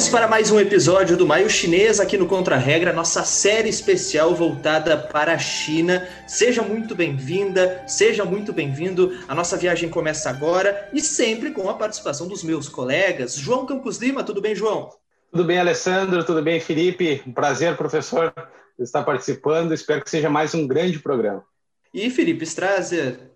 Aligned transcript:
Chegamos 0.00 0.18
para 0.18 0.28
mais 0.28 0.50
um 0.50 0.58
episódio 0.58 1.14
do 1.14 1.26
Maio 1.26 1.50
Chinês 1.50 2.00
aqui 2.00 2.16
no 2.16 2.26
Contra 2.26 2.56
Regra, 2.56 2.90
nossa 2.90 3.22
série 3.22 3.68
especial 3.68 4.34
voltada 4.34 4.96
para 4.96 5.34
a 5.34 5.38
China. 5.38 6.08
Seja 6.26 6.62
muito 6.62 6.94
bem-vinda, 6.94 7.84
seja 7.86 8.24
muito 8.24 8.50
bem-vindo. 8.50 9.12
A 9.28 9.34
nossa 9.34 9.58
viagem 9.58 9.90
começa 9.90 10.30
agora 10.30 10.88
e 10.94 11.02
sempre 11.02 11.50
com 11.50 11.68
a 11.68 11.74
participação 11.74 12.26
dos 12.26 12.42
meus 12.42 12.66
colegas. 12.66 13.34
João 13.34 13.66
Campos 13.66 13.98
Lima, 13.98 14.24
tudo 14.24 14.40
bem, 14.40 14.54
João? 14.54 14.88
Tudo 15.30 15.44
bem, 15.44 15.58
Alessandro? 15.58 16.24
Tudo 16.24 16.40
bem, 16.40 16.60
Felipe? 16.60 17.22
Um 17.26 17.32
prazer, 17.32 17.76
professor, 17.76 18.32
estar 18.78 19.02
participando. 19.02 19.74
Espero 19.74 20.02
que 20.02 20.08
seja 20.08 20.30
mais 20.30 20.54
um 20.54 20.66
grande 20.66 20.98
programa. 20.98 21.44
E 21.92 22.08
Felipe 22.08 22.44
Strazer, 22.44 23.29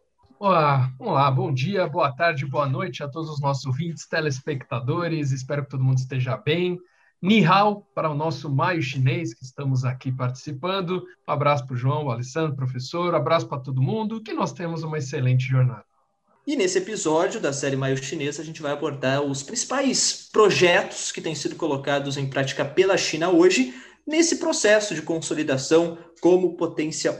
Olá, 0.47 1.31
bom 1.31 1.51
dia, 1.51 1.87
boa 1.87 2.15
tarde, 2.15 2.45
boa 2.45 2.69
noite 2.69 3.03
a 3.03 3.09
todos 3.09 3.31
os 3.31 3.41
nossos 3.41 3.65
ouvintes, 3.65 4.07
telespectadores. 4.07 5.33
Espero 5.33 5.65
que 5.65 5.71
todo 5.71 5.83
mundo 5.83 5.97
esteja 5.97 6.37
bem. 6.37 6.79
Ni 7.23 7.43
hao 7.47 7.81
para 7.95 8.11
o 8.11 8.15
nosso 8.15 8.55
Maio 8.55 8.83
Chinês, 8.83 9.33
que 9.33 9.43
estamos 9.43 9.87
aqui 9.87 10.13
participando. 10.13 11.03
Um 11.27 11.33
abraço 11.33 11.67
para 11.67 11.73
o 11.73 11.79
João, 11.79 12.05
o 12.05 12.11
Alessandro, 12.11 12.55
professor. 12.55 13.15
Um 13.15 13.17
abraço 13.17 13.49
para 13.49 13.59
todo 13.59 13.81
mundo, 13.81 14.23
que 14.23 14.35
nós 14.35 14.53
temos 14.53 14.83
uma 14.83 14.99
excelente 14.99 15.47
jornada. 15.47 15.87
E 16.47 16.57
nesse 16.57 16.77
episódio 16.77 17.41
da 17.41 17.51
série 17.51 17.75
Maio 17.75 17.97
Chinês, 17.97 18.39
a 18.39 18.45
gente 18.45 18.61
vai 18.61 18.73
abordar 18.73 19.23
os 19.23 19.43
principais 19.43 20.29
projetos 20.31 21.11
que 21.11 21.23
têm 21.23 21.35
sido 21.35 21.57
colocados 21.57 22.19
em 22.19 22.27
prática 22.27 22.67
pela 22.67 22.99
China 22.99 23.31
hoje 23.31 23.73
nesse 24.07 24.37
processo 24.37 24.95
de 24.95 25.03
consolidação 25.03 25.99
como 26.21 26.57
potência 26.57 27.13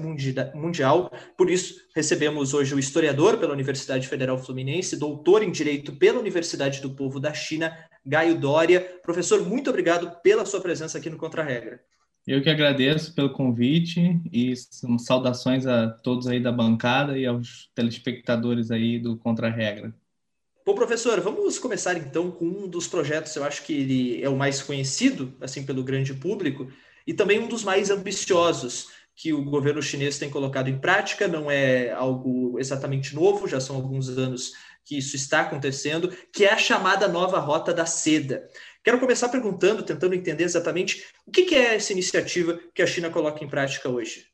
mundial. 0.55 1.11
Por 1.37 1.51
isso, 1.51 1.77
recebemos 1.95 2.55
hoje 2.55 2.75
o 2.75 2.79
historiador 2.79 3.39
pela 3.39 3.53
Universidade 3.53 4.09
Federal 4.09 4.39
Fluminense, 4.39 4.97
doutor 4.97 5.43
em 5.43 5.51
Direito 5.51 5.93
pela 5.93 6.19
Universidade 6.19 6.81
do 6.81 6.91
Povo 6.91 7.21
da 7.21 7.33
China, 7.33 7.77
Gaio 8.05 8.39
Dória. 8.39 8.81
Professor, 9.03 9.47
muito 9.47 9.71
obrigado 9.71 10.11
pela 10.23 10.45
sua 10.45 10.61
presença 10.61 10.99
aqui 10.99 11.11
no 11.11 11.17
Contra-Regra. 11.17 11.81
Eu 12.27 12.43
que 12.43 12.49
agradeço 12.49 13.15
pelo 13.15 13.35
convite 13.35 14.19
e 14.33 14.55
saudações 14.99 15.67
a 15.67 15.91
todos 15.91 16.27
aí 16.27 16.41
da 16.41 16.51
bancada 16.51 17.19
e 17.19 17.27
aos 17.27 17.71
telespectadores 17.75 18.71
aí 18.71 18.99
do 18.99 19.19
Contra-Regra. 19.19 19.95
Bom, 20.67 20.75
professor, 20.75 21.21
vamos 21.21 21.59
começar 21.59 21.95
então 21.99 22.31
com 22.31 22.47
um 22.47 22.67
dos 22.67 22.89
projetos, 22.89 23.37
eu 23.37 23.45
acho 23.45 23.63
que 23.65 23.75
ele 23.75 24.25
é 24.25 24.31
o 24.31 24.37
mais 24.37 24.63
conhecido, 24.63 25.37
assim, 25.39 25.63
pelo 25.63 25.85
grande 25.85 26.15
público, 26.15 26.73
e 27.07 27.13
também 27.13 27.39
um 27.39 27.47
dos 27.47 27.63
mais 27.63 27.91
ambiciosos 27.91 28.89
que 29.15 29.31
o 29.35 29.45
governo 29.45 29.83
chinês 29.83 30.19
tem 30.19 30.31
colocado 30.31 30.69
em 30.69 30.79
prática, 30.79 31.29
não 31.29 31.51
é 31.51 31.91
algo 31.93 32.59
exatamente 32.59 33.15
novo, 33.15 33.47
já 33.47 33.61
são 33.61 33.77
alguns 33.77 34.09
anos 34.09 34.53
que 34.87 34.97
isso 34.97 35.15
está 35.17 35.43
acontecendo, 35.43 36.09
que 36.33 36.47
é 36.47 36.53
a 36.55 36.59
chamada 36.59 37.07
nova 37.09 37.39
rota 37.39 37.75
da 37.75 37.85
seda. 37.85 38.49
Quero 38.83 38.99
começar 38.99 39.29
perguntando, 39.29 39.83
tentando 39.83 40.15
entender 40.15 40.45
exatamente 40.45 41.05
o 41.27 41.31
que 41.31 41.55
é 41.55 41.75
essa 41.75 41.93
iniciativa 41.93 42.59
que 42.75 42.81
a 42.81 42.87
China 42.87 43.11
coloca 43.11 43.45
em 43.45 43.49
prática 43.49 43.91
hoje. 43.91 44.34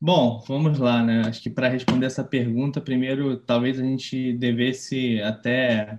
Bom, 0.00 0.42
vamos 0.46 0.78
lá, 0.78 1.02
né? 1.02 1.22
Acho 1.26 1.40
que 1.42 1.48
para 1.48 1.68
responder 1.68 2.06
essa 2.06 2.22
pergunta, 2.22 2.80
primeiro, 2.80 3.36
talvez 3.38 3.78
a 3.78 3.82
gente 3.82 4.34
devesse 4.34 5.20
até 5.22 5.98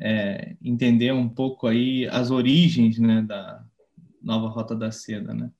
é, 0.00 0.56
entender 0.62 1.12
um 1.12 1.28
pouco 1.28 1.66
aí 1.66 2.08
as 2.08 2.30
origens, 2.30 2.98
né, 2.98 3.22
da 3.22 3.64
nova 4.20 4.48
Rota 4.48 4.74
da 4.74 4.90
Seda, 4.90 5.34
né? 5.34 5.50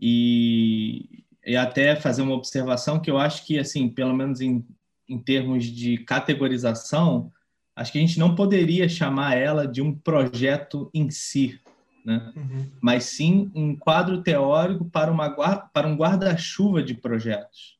E, 0.00 1.24
e 1.46 1.56
até 1.56 1.94
fazer 1.96 2.22
uma 2.22 2.34
observação 2.34 3.00
que 3.00 3.10
eu 3.10 3.18
acho 3.18 3.46
que, 3.46 3.58
assim, 3.58 3.88
pelo 3.88 4.14
menos 4.14 4.40
em, 4.40 4.66
em 5.08 5.18
termos 5.18 5.64
de 5.64 5.98
categorização, 5.98 7.32
acho 7.76 7.92
que 7.92 7.98
a 7.98 8.00
gente 8.00 8.18
não 8.18 8.34
poderia 8.34 8.88
chamar 8.88 9.36
ela 9.36 9.66
de 9.66 9.80
um 9.80 9.94
projeto 9.94 10.90
em 10.92 11.08
si, 11.08 11.58
né? 12.04 12.32
Uhum. 12.36 12.70
mas 12.80 13.04
sim 13.04 13.50
um 13.54 13.76
quadro 13.76 14.22
teórico 14.22 14.84
para, 14.84 15.10
uma, 15.10 15.30
para 15.30 15.86
um 15.86 15.96
guarda-chuva 15.96 16.82
de 16.82 16.94
projetos. 16.94 17.78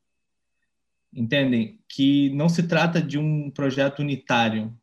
Entendem? 1.13 1.81
Que 1.89 2.31
não 2.31 2.49
se 2.49 2.63
trata 2.63 3.03
de 3.03 3.19
um 3.19 3.51
projeto 3.51 3.99
unitário, 3.99 4.77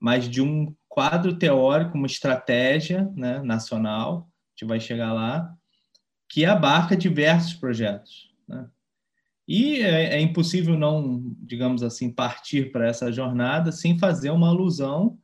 mas 0.00 0.28
de 0.28 0.42
um 0.42 0.74
quadro 0.88 1.36
teórico, 1.36 1.96
uma 1.96 2.06
estratégia 2.06 3.10
né, 3.14 3.40
nacional, 3.42 4.28
a 4.28 4.50
gente 4.50 4.68
vai 4.68 4.80
chegar 4.80 5.12
lá, 5.12 5.54
que 6.28 6.44
abarca 6.44 6.96
diversos 6.96 7.54
projetos. 7.54 8.32
Né? 8.48 8.68
E 9.46 9.80
é, 9.80 10.16
é, 10.16 10.20
impossível 10.20 10.78
não, 10.78 11.22
digamos 11.38 11.82
assim, 11.82 12.10
partir 12.10 12.72
para 12.72 12.88
essa 12.88 13.12
jornada 13.12 13.70
sem 13.70 13.98
fazer 13.98 14.30
uma 14.30 14.48
alusão 14.48 15.18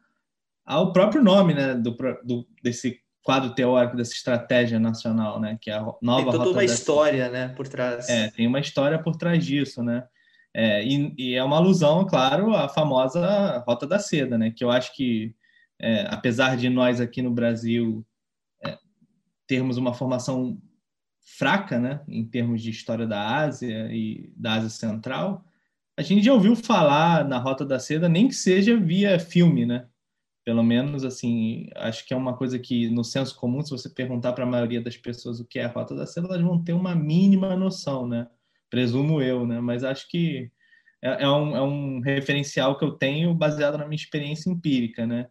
ao 0.65 0.93
próprio 0.93 1.23
nome 1.23 1.55
né, 1.55 1.75
do, 1.75 1.97
do, 2.25 2.47
desse 2.63 3.01
quadro 3.23 3.55
teórico 3.55 3.97
dessa 3.97 4.13
estratégia 4.13 4.79
nacional, 4.79 5.41
né? 5.41 5.59
Que 5.61 5.71
é 5.71 5.75
a 5.75 5.83
nova 6.01 6.31
tem 6.31 6.33
toda 6.33 6.51
uma 6.51 6.65
história, 6.65 7.29
né, 7.29 7.49
por 7.49 7.69
trás. 7.69 8.09
É, 8.09 8.31
tem 8.31 8.47
uma 8.47 8.61
história 8.61 8.99
por 8.99 9.17
trás 9.17 9.45
disso, 9.45 9.83
né? 9.83 10.05
É, 10.53 10.85
e, 10.85 11.15
e, 11.17 11.35
é 11.35 11.45
uma 11.45 11.57
alusão, 11.57 12.05
claro, 12.05 12.55
à 12.55 12.69
famosa 12.69 13.63
Rota 13.67 13.87
da 13.87 13.99
Seda, 13.99 14.37
né? 14.37 14.51
Que 14.51 14.65
eu 14.65 14.71
acho 14.71 14.95
que, 14.95 15.35
é, 15.79 16.07
apesar 16.11 16.57
de 16.57 16.69
nós 16.69 17.01
aqui 17.01 17.23
no 17.23 17.31
Brasil 17.31 18.05
é, 18.65 18.77
termos 19.47 19.77
uma 19.77 19.95
formação 19.95 20.61
fraca, 21.39 21.79
né, 21.79 22.01
em 22.09 22.25
termos 22.25 22.61
de 22.61 22.71
história 22.71 23.07
da 23.07 23.37
Ásia 23.37 23.89
e 23.93 24.33
da 24.37 24.55
Ásia 24.55 24.71
Central, 24.71 25.45
a 25.97 26.03
gente 26.03 26.25
já 26.25 26.33
ouviu 26.33 26.57
falar 26.57 27.29
na 27.29 27.39
Rota 27.39 27.65
da 27.65 27.79
Seda, 27.79 28.09
nem 28.09 28.27
que 28.27 28.35
seja 28.35 28.77
via 28.77 29.21
filme, 29.21 29.65
né? 29.67 29.87
Pelo 30.51 30.65
menos, 30.65 31.05
assim, 31.05 31.69
acho 31.77 32.05
que 32.05 32.13
é 32.13 32.17
uma 32.17 32.37
coisa 32.37 32.59
que, 32.59 32.91
no 32.91 33.05
senso 33.05 33.37
comum, 33.37 33.63
se 33.63 33.71
você 33.71 33.89
perguntar 33.89 34.33
para 34.33 34.43
a 34.43 34.49
maioria 34.49 34.81
das 34.81 34.97
pessoas 34.97 35.39
o 35.39 35.45
que 35.45 35.61
é 35.61 35.65
a 35.65 35.69
Rota 35.69 35.95
da 35.95 36.05
Seda, 36.05 36.27
elas 36.27 36.43
vão 36.43 36.61
ter 36.61 36.73
uma 36.73 36.93
mínima 36.93 37.55
noção, 37.55 38.05
né? 38.09 38.27
Presumo 38.69 39.23
eu, 39.23 39.47
né? 39.47 39.61
Mas 39.61 39.85
acho 39.85 40.09
que 40.09 40.51
é, 41.01 41.23
é, 41.23 41.29
um, 41.29 41.57
é 41.57 41.63
um 41.63 42.01
referencial 42.01 42.77
que 42.77 42.85
eu 42.85 42.91
tenho 42.91 43.33
baseado 43.33 43.79
na 43.79 43.87
minha 43.87 43.95
experiência 43.95 44.51
empírica, 44.51 45.07
né? 45.07 45.29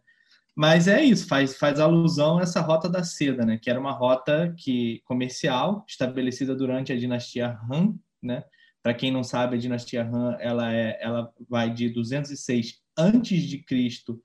Mas 0.56 0.88
é 0.88 1.04
isso, 1.04 1.28
faz, 1.28 1.54
faz 1.54 1.78
alusão 1.78 2.38
a 2.38 2.42
essa 2.42 2.62
Rota 2.62 2.88
da 2.88 3.04
Seda, 3.04 3.44
né? 3.44 3.58
Que 3.60 3.68
era 3.68 3.78
uma 3.78 3.92
rota 3.92 4.54
que 4.56 5.02
comercial, 5.04 5.84
estabelecida 5.86 6.56
durante 6.56 6.94
a 6.94 6.98
dinastia 6.98 7.58
Han, 7.70 7.94
né? 8.22 8.42
Para 8.82 8.94
quem 8.94 9.12
não 9.12 9.22
sabe, 9.22 9.56
a 9.56 9.60
dinastia 9.60 10.02
Han, 10.02 10.38
ela, 10.40 10.72
é, 10.72 10.98
ela 10.98 11.30
vai 11.46 11.68
de 11.68 11.90
206 11.90 12.80
antes 12.96 13.42
de 13.42 13.58
Cristo 13.58 14.18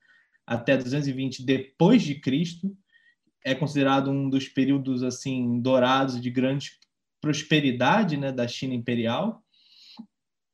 até 0.46 0.76
220 0.76 1.44
depois 1.44 2.02
de 2.02 2.14
Cristo. 2.20 2.76
É 3.44 3.54
considerado 3.54 4.10
um 4.10 4.30
dos 4.30 4.48
períodos 4.48 5.02
assim 5.02 5.60
dourados 5.60 6.20
de 6.20 6.30
grande 6.30 6.70
prosperidade, 7.20 8.16
né, 8.16 8.30
da 8.30 8.46
China 8.46 8.74
imperial. 8.74 9.42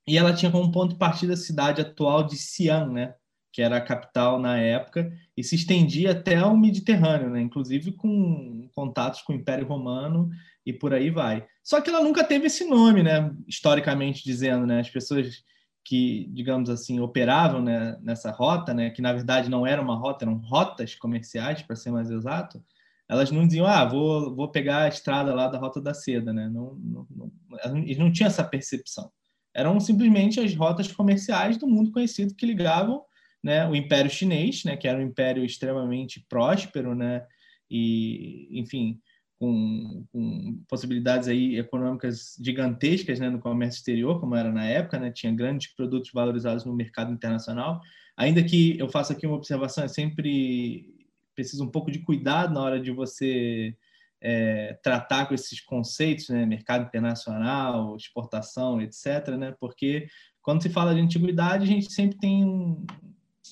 E 0.06 0.16
ela 0.16 0.32
tinha 0.32 0.50
como 0.50 0.72
ponto 0.72 0.92
de 0.92 0.98
partida 0.98 1.34
a 1.34 1.36
cidade 1.36 1.80
atual 1.80 2.24
de 2.24 2.36
Xi'an, 2.36 2.86
né, 2.86 3.14
que 3.52 3.60
era 3.60 3.76
a 3.76 3.80
capital 3.80 4.40
na 4.40 4.58
época, 4.58 5.12
e 5.36 5.44
se 5.44 5.54
estendia 5.54 6.12
até 6.12 6.42
o 6.44 6.56
Mediterrâneo, 6.56 7.30
né, 7.30 7.40
inclusive 7.40 7.92
com 7.92 8.68
contatos 8.74 9.20
com 9.22 9.32
o 9.32 9.36
Império 9.36 9.66
Romano 9.66 10.30
e 10.64 10.72
por 10.72 10.94
aí 10.94 11.10
vai. 11.10 11.46
Só 11.62 11.80
que 11.80 11.90
ela 11.90 12.02
nunca 12.02 12.24
teve 12.24 12.46
esse 12.46 12.64
nome, 12.64 13.02
né, 13.02 13.32
historicamente 13.46 14.24
dizendo, 14.24 14.66
né, 14.66 14.80
as 14.80 14.90
pessoas 14.90 15.44
que, 15.84 16.28
digamos 16.32 16.70
assim, 16.70 17.00
operavam 17.00 17.60
né, 17.60 17.98
nessa 18.02 18.30
rota, 18.30 18.72
né, 18.72 18.90
que 18.90 19.02
na 19.02 19.12
verdade 19.12 19.50
não 19.50 19.66
era 19.66 19.82
uma 19.82 19.96
rota, 19.96 20.24
eram 20.24 20.36
rotas 20.36 20.94
comerciais, 20.94 21.62
para 21.62 21.76
ser 21.76 21.90
mais 21.90 22.10
exato, 22.10 22.62
elas 23.08 23.30
não 23.30 23.46
diziam, 23.46 23.66
ah, 23.66 23.84
vou, 23.84 24.34
vou 24.34 24.48
pegar 24.48 24.84
a 24.84 24.88
estrada 24.88 25.34
lá 25.34 25.48
da 25.48 25.58
Rota 25.58 25.80
da 25.80 25.92
Seda, 25.92 26.32
né? 26.32 26.48
Não, 26.48 26.74
não, 26.76 27.06
não, 27.10 27.78
eles 27.78 27.98
não 27.98 28.10
tinham 28.10 28.28
essa 28.28 28.42
percepção. 28.42 29.10
Eram 29.54 29.78
simplesmente 29.80 30.40
as 30.40 30.54
rotas 30.54 30.90
comerciais 30.90 31.58
do 31.58 31.66
mundo 31.66 31.92
conhecido 31.92 32.34
que 32.34 32.46
ligavam 32.46 33.02
né, 33.42 33.68
o 33.68 33.74
Império 33.74 34.10
Chinês, 34.10 34.64
né, 34.64 34.76
que 34.76 34.88
era 34.88 34.98
um 34.98 35.02
império 35.02 35.44
extremamente 35.44 36.24
próspero, 36.28 36.94
né, 36.94 37.26
e, 37.70 38.48
enfim, 38.52 38.98
com, 39.42 40.06
com, 40.12 40.62
possibilidades 40.68 41.26
aí 41.26 41.58
econômicas 41.58 42.36
gigantescas 42.40 43.18
né, 43.18 43.28
no 43.28 43.40
comércio 43.40 43.78
exterior, 43.78 44.20
como 44.20 44.36
era 44.36 44.52
na 44.52 44.64
época, 44.64 45.00
né, 45.00 45.10
tinha 45.10 45.34
grandes 45.34 45.74
produtos 45.74 46.12
valorizados 46.14 46.64
no 46.64 46.72
mercado 46.72 47.12
internacional. 47.12 47.80
Ainda 48.16 48.40
que 48.44 48.78
eu 48.78 48.88
faça 48.88 49.12
aqui 49.12 49.26
uma 49.26 49.34
observação, 49.34 49.82
é 49.82 49.88
sempre 49.88 50.86
preciso 51.34 51.64
um 51.64 51.70
pouco 51.72 51.90
de 51.90 51.98
cuidado 51.98 52.54
na 52.54 52.60
hora 52.60 52.80
de 52.80 52.92
você 52.92 53.76
é, 54.20 54.78
tratar 54.80 55.26
com 55.26 55.34
esses 55.34 55.60
conceitos, 55.60 56.28
né, 56.28 56.46
mercado 56.46 56.86
internacional, 56.86 57.96
exportação, 57.96 58.80
etc., 58.80 59.30
né, 59.36 59.56
porque 59.58 60.06
quando 60.40 60.62
se 60.62 60.70
fala 60.70 60.94
de 60.94 61.00
antiguidade, 61.00 61.64
a 61.64 61.66
gente 61.66 61.92
sempre 61.92 62.16
tem 62.16 62.44
um, 62.44 62.86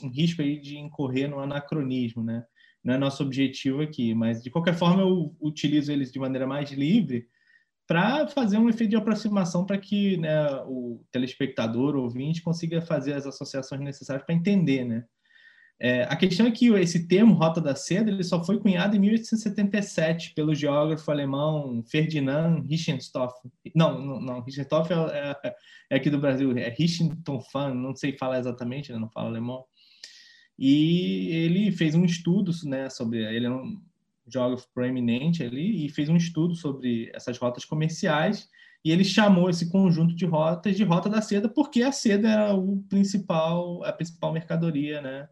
um 0.04 0.08
risco 0.08 0.40
aí 0.40 0.60
de 0.60 0.78
incorrer 0.78 1.28
no 1.28 1.40
anacronismo, 1.40 2.22
né? 2.22 2.44
Não 2.82 2.94
é 2.94 2.98
nosso 2.98 3.22
objetivo 3.22 3.82
aqui, 3.82 4.14
mas 4.14 4.42
de 4.42 4.50
qualquer 4.50 4.74
forma 4.74 5.02
eu 5.02 5.34
utilizo 5.40 5.92
eles 5.92 6.10
de 6.10 6.18
maneira 6.18 6.46
mais 6.46 6.70
livre 6.70 7.28
para 7.86 8.28
fazer 8.28 8.56
um 8.56 8.68
efeito 8.68 8.90
de 8.90 8.96
aproximação 8.96 9.66
para 9.66 9.76
que 9.76 10.16
né, 10.16 10.46
o 10.66 11.04
telespectador, 11.10 11.96
o 11.96 12.02
ouvinte, 12.02 12.42
consiga 12.42 12.80
fazer 12.80 13.14
as 13.14 13.26
associações 13.26 13.80
necessárias 13.80 14.24
para 14.24 14.34
entender, 14.34 14.84
né? 14.84 15.04
É, 15.82 16.02
a 16.02 16.14
questão 16.14 16.46
é 16.46 16.50
que 16.50 16.68
esse 16.74 17.08
termo 17.08 17.32
Rota 17.32 17.58
da 17.58 17.74
Seda 17.74 18.10
ele 18.10 18.22
só 18.22 18.44
foi 18.44 18.60
cunhado 18.60 18.94
em 18.94 18.98
1877 18.98 20.34
pelo 20.34 20.54
geógrafo 20.54 21.10
alemão 21.10 21.82
Ferdinand 21.90 22.66
Richthofen. 22.68 23.50
Não, 23.74 23.98
não, 23.98 24.20
não 24.20 24.36
é, 24.36 25.38
é, 25.48 25.56
é, 25.88 25.96
aqui 25.96 26.10
do 26.10 26.18
Brasil, 26.18 26.56
é 26.56 26.68
Richthofen, 26.68 27.74
não 27.74 27.96
sei 27.96 28.16
falar 28.16 28.40
exatamente, 28.40 28.92
né, 28.92 28.98
não 28.98 29.08
falo 29.08 29.28
alemão. 29.28 29.64
E 30.60 31.28
ele 31.30 31.72
fez 31.72 31.94
um 31.94 32.04
estudo 32.04 32.52
né, 32.64 32.90
sobre. 32.90 33.24
Ele 33.24 33.46
é 33.46 33.50
um 33.50 33.80
geógrafo 34.28 34.68
proeminente 34.72 35.42
ali 35.42 35.86
e 35.86 35.88
fez 35.88 36.08
um 36.08 36.16
estudo 36.16 36.54
sobre 36.54 37.10
essas 37.12 37.36
rotas 37.38 37.64
comerciais 37.64 38.48
e 38.84 38.92
ele 38.92 39.02
chamou 39.02 39.50
esse 39.50 39.68
conjunto 39.68 40.14
de 40.14 40.24
rotas 40.24 40.76
de 40.76 40.84
rota 40.84 41.08
da 41.08 41.20
seda 41.20 41.48
porque 41.48 41.82
a 41.82 41.90
seda 41.90 42.28
era 42.28 42.54
o 42.54 42.80
principal 42.88 43.82
a 43.82 43.92
principal 43.92 44.32
mercadoria 44.32 45.02
né 45.02 45.28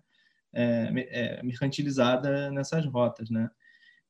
é, 0.52 0.90
é, 1.10 1.42
mercantilizada 1.42 2.50
nessas 2.50 2.84
rotas, 2.86 3.30
né? 3.30 3.50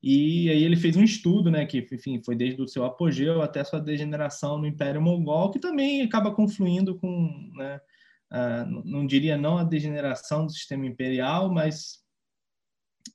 E 0.03 0.49
aí 0.49 0.63
ele 0.63 0.77
fez 0.77 0.97
um 0.97 1.03
estudo, 1.03 1.51
né, 1.51 1.67
que 1.67 1.85
enfim 1.93 2.23
foi 2.23 2.37
desde 2.37 2.63
o 2.63 2.69
seu 2.69 2.85
apogeu 2.85 3.43
até 3.43 3.65
sua 3.65 3.81
degeneração 3.81 4.57
no 4.57 4.67
Império 4.67 5.03
Mongol, 5.03 5.51
que 5.51 5.59
também 5.59 6.03
acaba 6.03 6.33
confluindo 6.33 6.97
com, 6.97 7.51
né, 7.57 7.81
a, 8.31 8.65
não 8.65 9.07
diria 9.07 9.37
não 9.37 9.59
a 9.59 9.65
degeneração 9.65 10.47
do 10.47 10.53
sistema 10.53 10.87
imperial, 10.87 11.53
mas 11.53 12.03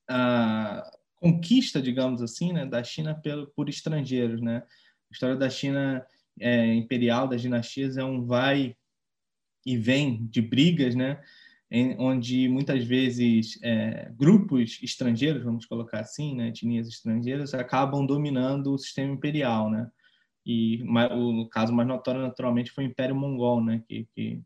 a 0.10 0.90
conquista, 1.16 1.82
digamos 1.82 2.22
assim, 2.22 2.52
né, 2.52 2.66
da 2.66 2.84
China 2.84 3.16
pelo, 3.16 3.48
por 3.56 3.70
estrangeiros, 3.70 4.42
né? 4.42 4.64
A 5.10 5.14
história 5.14 5.36
da 5.36 5.50
China 5.50 6.06
é, 6.40 6.74
imperial, 6.74 7.28
das 7.28 7.42
dinastias, 7.42 7.98
é 7.98 8.04
um 8.04 8.26
vai 8.26 8.76
e 9.66 9.78
vem 9.78 10.26
de 10.28 10.42
brigas, 10.42 10.96
né? 10.96 11.22
em, 11.74 11.96
onde 11.98 12.48
muitas 12.48 12.84
vezes 12.86 13.58
é, 13.64 14.12
grupos 14.16 14.80
estrangeiros, 14.84 15.44
vamos 15.44 15.66
colocar 15.66 16.02
assim, 16.02 16.36
né, 16.36 16.50
etnias 16.50 16.88
estrangeiras, 16.88 17.56
acabam 17.56 18.06
dominando 18.06 18.72
o 18.72 18.78
sistema 18.78 19.12
imperial, 19.12 19.72
né? 19.72 19.90
E 20.46 20.84
o 20.84 21.48
caso 21.50 21.74
mais 21.74 21.88
notório, 21.88 22.22
naturalmente, 22.22 22.70
foi 22.70 22.84
o 22.84 22.88
Império 22.88 23.16
Mongol, 23.16 23.64
né, 23.64 23.82
que, 23.88 24.08
que 24.14 24.42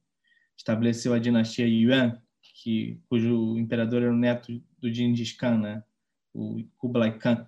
estabeleceu 0.58 1.14
a 1.14 1.20
dinastia 1.20 1.68
Yuan, 1.68 2.20
que, 2.42 3.00
cujo 3.08 3.58
imperador 3.58 4.02
era 4.02 4.12
o 4.12 4.18
neto 4.18 4.62
do 4.80 4.92
Gengis 4.92 5.32
Khan, 5.32 5.60
né, 5.60 5.84
o 6.34 6.64
Kublai 6.78 7.18
Khan. 7.18 7.48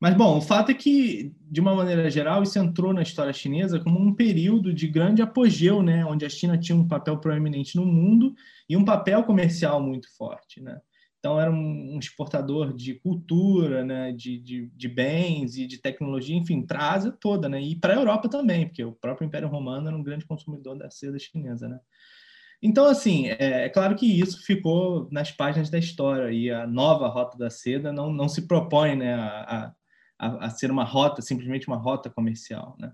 Mas, 0.00 0.14
bom, 0.14 0.38
o 0.38 0.40
fato 0.40 0.70
é 0.70 0.74
que, 0.74 1.34
de 1.40 1.60
uma 1.60 1.74
maneira 1.74 2.08
geral, 2.08 2.42
isso 2.42 2.58
entrou 2.58 2.92
na 2.92 3.02
história 3.02 3.32
chinesa 3.32 3.80
como 3.80 3.98
um 3.98 4.14
período 4.14 4.72
de 4.72 4.86
grande 4.86 5.22
apogeu, 5.22 5.82
né? 5.82 6.04
onde 6.04 6.24
a 6.24 6.28
China 6.28 6.56
tinha 6.56 6.76
um 6.76 6.86
papel 6.86 7.18
proeminente 7.18 7.74
no 7.76 7.84
mundo 7.84 8.32
e 8.68 8.76
um 8.76 8.84
papel 8.84 9.24
comercial 9.24 9.82
muito 9.82 10.08
forte. 10.16 10.60
Né? 10.60 10.80
Então, 11.18 11.40
era 11.40 11.50
um 11.50 11.98
exportador 11.98 12.72
de 12.72 12.94
cultura, 12.94 13.84
né? 13.84 14.12
de, 14.12 14.38
de, 14.38 14.66
de 14.74 14.88
bens 14.88 15.56
e 15.56 15.66
de 15.66 15.78
tecnologia, 15.78 16.36
enfim, 16.36 16.62
para 16.64 16.78
a 16.78 16.92
Ásia 16.92 17.12
toda, 17.12 17.48
né? 17.48 17.60
e 17.60 17.74
para 17.74 17.94
a 17.94 17.96
Europa 17.96 18.28
também, 18.28 18.66
porque 18.66 18.84
o 18.84 18.92
próprio 18.92 19.26
Império 19.26 19.48
Romano 19.48 19.88
era 19.88 19.96
um 19.96 20.02
grande 20.02 20.24
consumidor 20.24 20.78
da 20.78 20.88
seda 20.90 21.18
chinesa. 21.18 21.68
Né? 21.68 21.80
Então, 22.62 22.86
assim, 22.86 23.28
é, 23.28 23.64
é, 23.64 23.68
claro 23.68 23.96
que 23.96 24.06
isso 24.06 24.44
ficou 24.44 25.08
nas 25.10 25.32
páginas 25.32 25.70
da 25.70 25.78
história 25.78 26.30
e 26.30 26.50
a 26.50 26.66
nova 26.66 27.08
Rota 27.08 27.36
da 27.36 27.50
Seda 27.50 27.92
não, 27.92 28.12
não 28.12 28.28
se 28.28 28.46
propõe 28.46 28.94
né, 28.94 29.14
a 29.14 29.74
a, 30.18 30.46
a 30.46 30.50
ser 30.50 30.70
uma 30.70 30.84
rota, 30.84 31.22
simplesmente 31.22 31.68
uma 31.68 31.76
rota 31.76 32.10
comercial, 32.10 32.76
né? 32.78 32.92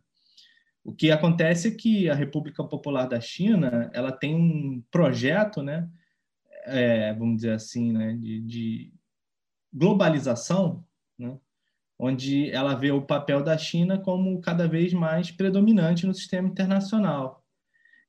O 0.84 0.92
que 0.92 1.10
acontece 1.10 1.68
é 1.68 1.70
que 1.70 2.10
a 2.10 2.14
República 2.14 2.62
Popular 2.62 3.06
da 3.06 3.18
China 3.18 3.90
ela 3.94 4.12
tem 4.12 4.34
um 4.34 4.84
projeto, 4.90 5.62
né, 5.62 5.88
é, 6.64 7.12
vamos 7.14 7.36
dizer 7.36 7.52
assim, 7.52 7.92
né, 7.92 8.14
de, 8.14 8.40
de 8.40 8.92
globalização, 9.72 10.84
né, 11.18 11.38
onde 11.98 12.50
ela 12.50 12.74
vê 12.74 12.90
o 12.90 13.02
papel 13.02 13.42
da 13.42 13.56
China 13.56 13.98
como 13.98 14.40
cada 14.40 14.66
vez 14.66 14.92
mais 14.92 15.30
predominante 15.30 16.06
no 16.06 16.14
sistema 16.14 16.48
internacional. 16.48 17.44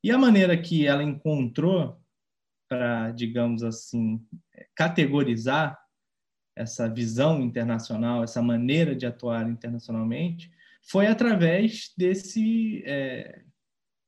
E 0.02 0.10
a 0.10 0.18
maneira 0.18 0.56
que 0.56 0.86
ela 0.86 1.02
encontrou 1.02 2.00
para, 2.68 3.10
digamos 3.12 3.62
assim, 3.62 4.20
categorizar 4.74 5.78
essa 6.54 6.88
visão 6.88 7.40
internacional, 7.42 8.24
essa 8.24 8.42
maneira 8.42 8.96
de 8.96 9.06
atuar 9.06 9.48
internacionalmente, 9.48 10.50
foi 10.82 11.06
através 11.06 11.92
desse 11.96 12.82
é, 12.86 13.42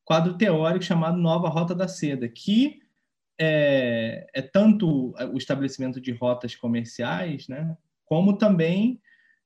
quadro 0.04 0.38
teórico 0.38 0.84
chamado 0.84 1.18
Nova 1.18 1.48
Rota 1.48 1.74
da 1.74 1.86
Seda, 1.86 2.28
que 2.28 2.80
é, 3.38 4.26
é, 4.34 4.42
tanto 4.42 5.14
o 5.32 5.38
estabelecimento 5.38 6.00
de 6.00 6.12
rotas 6.12 6.56
comerciais, 6.56 7.46
né, 7.46 7.76
como 8.04 8.36
também 8.36 9.00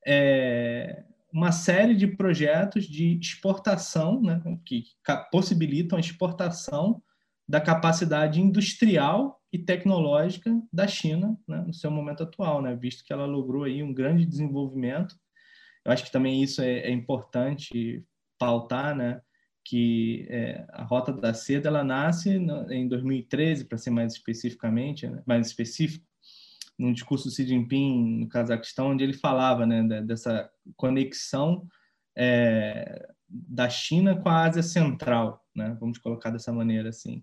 é, 0.06 1.04
uma 1.32 1.52
série 1.52 1.94
de 1.94 2.06
projetos 2.06 2.84
de 2.84 3.18
exportação, 3.18 4.20
né, 4.22 4.40
que 4.64 4.84
possibilitam 5.30 5.96
a 5.96 6.00
exportação 6.00 7.02
da 7.46 7.60
capacidade 7.60 8.40
industrial 8.40 9.40
e 9.52 9.58
tecnológica 9.58 10.50
da 10.72 10.86
China 10.86 11.36
né, 11.46 11.62
no 11.66 11.74
seu 11.74 11.90
momento 11.90 12.22
atual, 12.22 12.62
né, 12.62 12.74
visto 12.74 13.04
que 13.04 13.12
ela 13.12 13.26
logrou 13.26 13.64
aí 13.64 13.82
um 13.82 13.92
grande 13.92 14.24
desenvolvimento. 14.24 15.14
Eu 15.84 15.92
acho 15.92 16.04
que 16.04 16.12
também 16.12 16.42
isso 16.42 16.62
é, 16.62 16.78
é 16.78 16.90
importante 16.90 18.04
pautar, 18.38 18.96
né, 18.96 19.20
que 19.64 20.26
é, 20.28 20.64
a 20.70 20.82
Rota 20.82 21.12
da 21.12 21.32
Seda 21.32 21.68
ela 21.68 21.84
nasce 21.84 22.38
no, 22.38 22.70
em 22.72 22.88
2013, 22.88 23.64
para 23.64 23.78
ser 23.78 23.90
mais 23.90 24.14
especificamente, 24.14 25.06
né, 25.06 25.22
mais 25.26 25.46
específico, 25.46 26.04
num 26.78 26.92
discurso 26.92 27.28
do 27.28 27.34
Xi 27.34 27.46
Jinping 27.46 28.20
no 28.20 28.28
Cazaquistão, 28.28 28.90
onde 28.90 29.04
ele 29.04 29.12
falava 29.12 29.64
né, 29.66 30.02
dessa 30.02 30.50
conexão 30.76 31.66
é, 32.16 33.08
da 33.28 33.68
China 33.68 34.16
com 34.16 34.28
a 34.28 34.44
Ásia 34.44 34.62
Central, 34.62 35.44
né, 35.54 35.76
vamos 35.78 35.98
colocar 35.98 36.30
dessa 36.30 36.52
maneira 36.52 36.88
assim. 36.88 37.22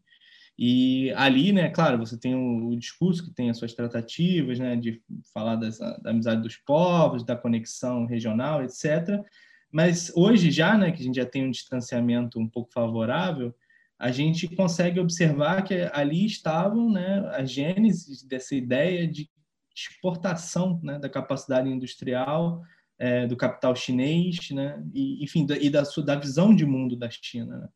E 0.57 1.11
ali, 1.13 1.53
né, 1.53 1.69
claro, 1.69 1.97
você 1.97 2.17
tem 2.17 2.35
o, 2.35 2.67
o 2.67 2.77
discurso 2.77 3.23
que 3.23 3.33
tem 3.33 3.49
as 3.49 3.57
suas 3.57 3.73
tratativas, 3.73 4.59
né, 4.59 4.75
de 4.75 5.01
falar 5.33 5.55
dessa, 5.55 5.97
da 6.03 6.11
amizade 6.11 6.41
dos 6.41 6.57
povos, 6.57 7.23
da 7.23 7.35
conexão 7.35 8.05
regional, 8.05 8.61
etc. 8.63 9.23
Mas 9.71 10.11
hoje 10.15 10.51
já, 10.51 10.77
né, 10.77 10.91
que 10.91 11.01
a 11.01 11.05
gente 11.05 11.15
já 11.15 11.25
tem 11.25 11.45
um 11.45 11.51
distanciamento 11.51 12.39
um 12.39 12.47
pouco 12.47 12.71
favorável, 12.71 13.53
a 13.97 14.11
gente 14.11 14.47
consegue 14.55 14.99
observar 14.99 15.63
que 15.63 15.89
ali 15.93 16.25
estavam, 16.25 16.91
né, 16.91 17.19
a 17.33 17.43
gênese 17.43 18.27
dessa 18.27 18.55
ideia 18.55 19.07
de 19.07 19.29
exportação, 19.75 20.79
né, 20.83 20.97
da 20.97 21.09
capacidade 21.09 21.69
industrial 21.69 22.61
é, 22.97 23.27
do 23.27 23.37
capital 23.37 23.75
chinês, 23.75 24.49
né, 24.51 24.83
e 24.93 25.23
enfim, 25.23 25.45
da, 25.45 25.57
e 25.57 25.69
da, 25.69 25.83
da 26.05 26.15
visão 26.15 26.55
de 26.55 26.65
mundo 26.65 26.95
da 26.95 27.09
China. 27.09 27.57
Né? 27.59 27.69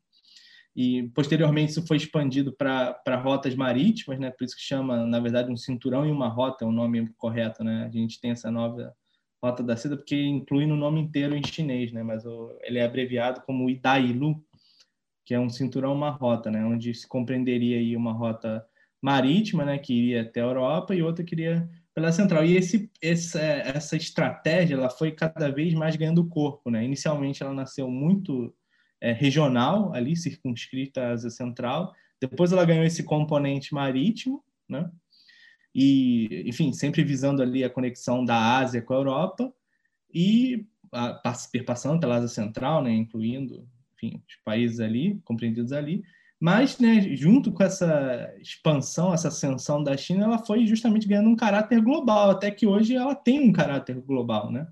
e 0.76 1.04
posteriormente 1.14 1.70
isso 1.70 1.86
foi 1.86 1.96
expandido 1.96 2.52
para 2.52 3.20
rotas 3.22 3.54
marítimas, 3.54 4.18
né? 4.18 4.30
Por 4.30 4.44
isso 4.44 4.56
que 4.56 4.62
chama, 4.62 5.06
na 5.06 5.20
verdade, 5.20 5.50
um 5.50 5.56
cinturão 5.56 6.04
e 6.04 6.10
uma 6.10 6.28
rota, 6.28 6.64
é 6.64 6.68
o 6.68 6.72
nome 6.72 7.08
correto, 7.16 7.62
né? 7.62 7.84
A 7.84 7.90
gente 7.90 8.20
tem 8.20 8.32
essa 8.32 8.50
nova 8.50 8.92
rota 9.44 9.62
da 9.62 9.76
seda 9.76 9.96
porque 9.96 10.16
inclui 10.16 10.66
no 10.66 10.76
nome 10.76 11.00
inteiro 11.00 11.36
em 11.36 11.46
chinês, 11.46 11.92
né? 11.92 12.02
Mas 12.02 12.24
o, 12.24 12.56
ele 12.62 12.78
é 12.78 12.84
abreviado 12.84 13.42
como 13.42 13.68
Idailu, 13.68 14.42
que 15.24 15.34
é 15.34 15.40
um 15.40 15.50
cinturão 15.50 15.92
uma 15.92 16.10
rota, 16.10 16.50
né? 16.50 16.64
Onde 16.64 16.94
se 16.94 17.06
compreenderia 17.06 17.78
aí 17.78 17.96
uma 17.96 18.12
rota 18.12 18.64
marítima, 19.02 19.64
né? 19.64 19.78
Que 19.78 19.92
iria 19.92 20.22
até 20.22 20.40
a 20.40 20.44
Europa 20.44 20.94
e 20.94 21.02
outra 21.02 21.24
que 21.24 21.34
iria 21.34 21.68
pela 21.94 22.10
central. 22.10 22.44
E 22.44 22.56
esse, 22.56 22.90
essa, 23.02 23.40
essa 23.40 23.96
estratégia 23.96 24.74
ela 24.74 24.90
foi 24.90 25.12
cada 25.12 25.50
vez 25.50 25.74
mais 25.74 25.94
ganhando 25.94 26.28
corpo, 26.28 26.70
né? 26.70 26.84
Inicialmente 26.84 27.42
ela 27.42 27.52
nasceu 27.52 27.90
muito 27.90 28.54
é, 29.00 29.12
regional, 29.12 29.92
ali 29.94 30.16
circunscrita 30.16 31.02
à 31.02 31.10
Ásia 31.12 31.30
Central. 31.30 31.94
Depois 32.20 32.52
ela 32.52 32.64
ganhou 32.64 32.84
esse 32.84 33.02
componente 33.02 33.74
marítimo, 33.74 34.42
né? 34.68 34.90
E, 35.74 36.44
enfim, 36.46 36.72
sempre 36.72 37.02
visando 37.02 37.42
ali 37.42 37.64
a 37.64 37.70
conexão 37.70 38.24
da 38.24 38.58
Ásia 38.58 38.80
com 38.80 38.94
a 38.94 38.96
Europa 38.96 39.52
e 40.12 40.66
a, 40.92 41.20
perpassando 41.50 42.00
pela 42.00 42.16
Ásia 42.16 42.28
Central, 42.28 42.82
né? 42.82 42.92
Incluindo, 42.92 43.66
enfim, 43.94 44.22
os 44.28 44.36
países 44.44 44.80
ali, 44.80 45.20
compreendidos 45.24 45.72
ali. 45.72 46.04
Mas, 46.38 46.78
né, 46.78 47.00
junto 47.16 47.52
com 47.52 47.62
essa 47.62 48.32
expansão, 48.38 49.14
essa 49.14 49.28
ascensão 49.28 49.82
da 49.82 49.96
China, 49.96 50.24
ela 50.24 50.38
foi 50.38 50.66
justamente 50.66 51.08
ganhando 51.08 51.30
um 51.30 51.36
caráter 51.36 51.80
global, 51.80 52.30
até 52.30 52.50
que 52.50 52.66
hoje 52.66 52.94
ela 52.94 53.14
tem 53.14 53.40
um 53.40 53.52
caráter 53.52 54.00
global, 54.00 54.52
né? 54.52 54.66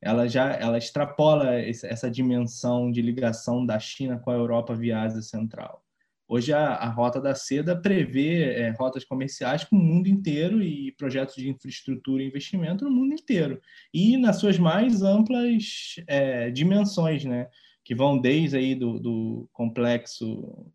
ela 0.00 0.26
já 0.26 0.52
ela 0.54 0.78
extrapola 0.78 1.54
essa 1.54 2.10
dimensão 2.10 2.90
de 2.90 3.02
ligação 3.02 3.64
da 3.64 3.78
China 3.78 4.18
com 4.18 4.30
a 4.30 4.34
Europa 4.34 4.74
via 4.74 5.02
Ásia 5.02 5.20
Central. 5.20 5.84
Hoje 6.32 6.52
a, 6.52 6.74
a 6.74 6.88
Rota 6.88 7.20
da 7.20 7.34
Seda 7.34 7.74
prevê 7.74 8.52
é, 8.52 8.70
rotas 8.70 9.04
comerciais 9.04 9.64
com 9.64 9.74
o 9.74 9.80
mundo 9.80 10.06
inteiro 10.06 10.62
e 10.62 10.92
projetos 10.92 11.34
de 11.34 11.50
infraestrutura 11.50 12.22
e 12.22 12.28
investimento 12.28 12.84
no 12.84 12.90
mundo 12.92 13.14
inteiro 13.14 13.60
e 13.92 14.16
nas 14.16 14.36
suas 14.36 14.56
mais 14.56 15.02
amplas 15.02 15.96
é, 16.06 16.48
dimensões, 16.52 17.24
né? 17.24 17.48
Que 17.84 17.96
vão 17.96 18.16
desde 18.16 18.56
aí 18.56 18.76
do, 18.76 19.00
do 19.00 19.48
complexo 19.52 20.70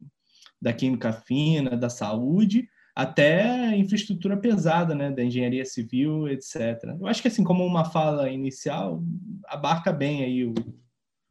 da 0.61 0.73
química 0.73 1.13
fina, 1.13 1.77
da 1.77 1.89
saúde, 1.89 2.67
até 2.93 3.73
infraestrutura 3.77 4.35
pesada, 4.35 4.93
né, 4.93 5.09
da 5.09 5.23
engenharia 5.23 5.63
civil, 5.63 6.27
etc. 6.27 6.83
Eu 6.99 7.07
acho 7.07 7.21
que 7.21 7.29
assim 7.29 7.45
como 7.45 7.65
uma 7.65 7.85
fala 7.85 8.29
inicial 8.29 9.01
abarca 9.47 9.93
bem 9.93 10.21
aí 10.21 10.43
o, 10.43 10.53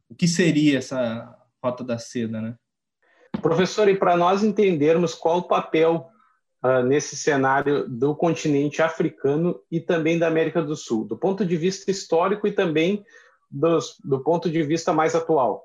o 0.09 0.15
que 0.15 0.27
seria 0.27 0.79
essa 0.79 1.31
rota 1.63 1.83
da 1.83 1.99
seda, 1.99 2.41
né? 2.41 2.55
Professor, 3.45 3.87
e 3.87 3.95
para 3.95 4.17
nós 4.17 4.43
entendermos 4.43 5.13
qual 5.13 5.37
o 5.37 5.43
papel 5.43 6.09
uh, 6.63 6.81
nesse 6.81 7.15
cenário 7.15 7.87
do 7.87 8.15
continente 8.15 8.81
africano 8.81 9.61
e 9.69 9.79
também 9.79 10.17
da 10.17 10.25
América 10.25 10.63
do 10.63 10.75
Sul, 10.75 11.05
do 11.05 11.15
ponto 11.15 11.45
de 11.45 11.55
vista 11.55 11.91
histórico 11.91 12.47
e 12.47 12.51
também 12.51 13.05
dos, 13.47 14.01
do 14.03 14.23
ponto 14.23 14.49
de 14.49 14.63
vista 14.63 14.91
mais 14.91 15.13
atual. 15.13 15.63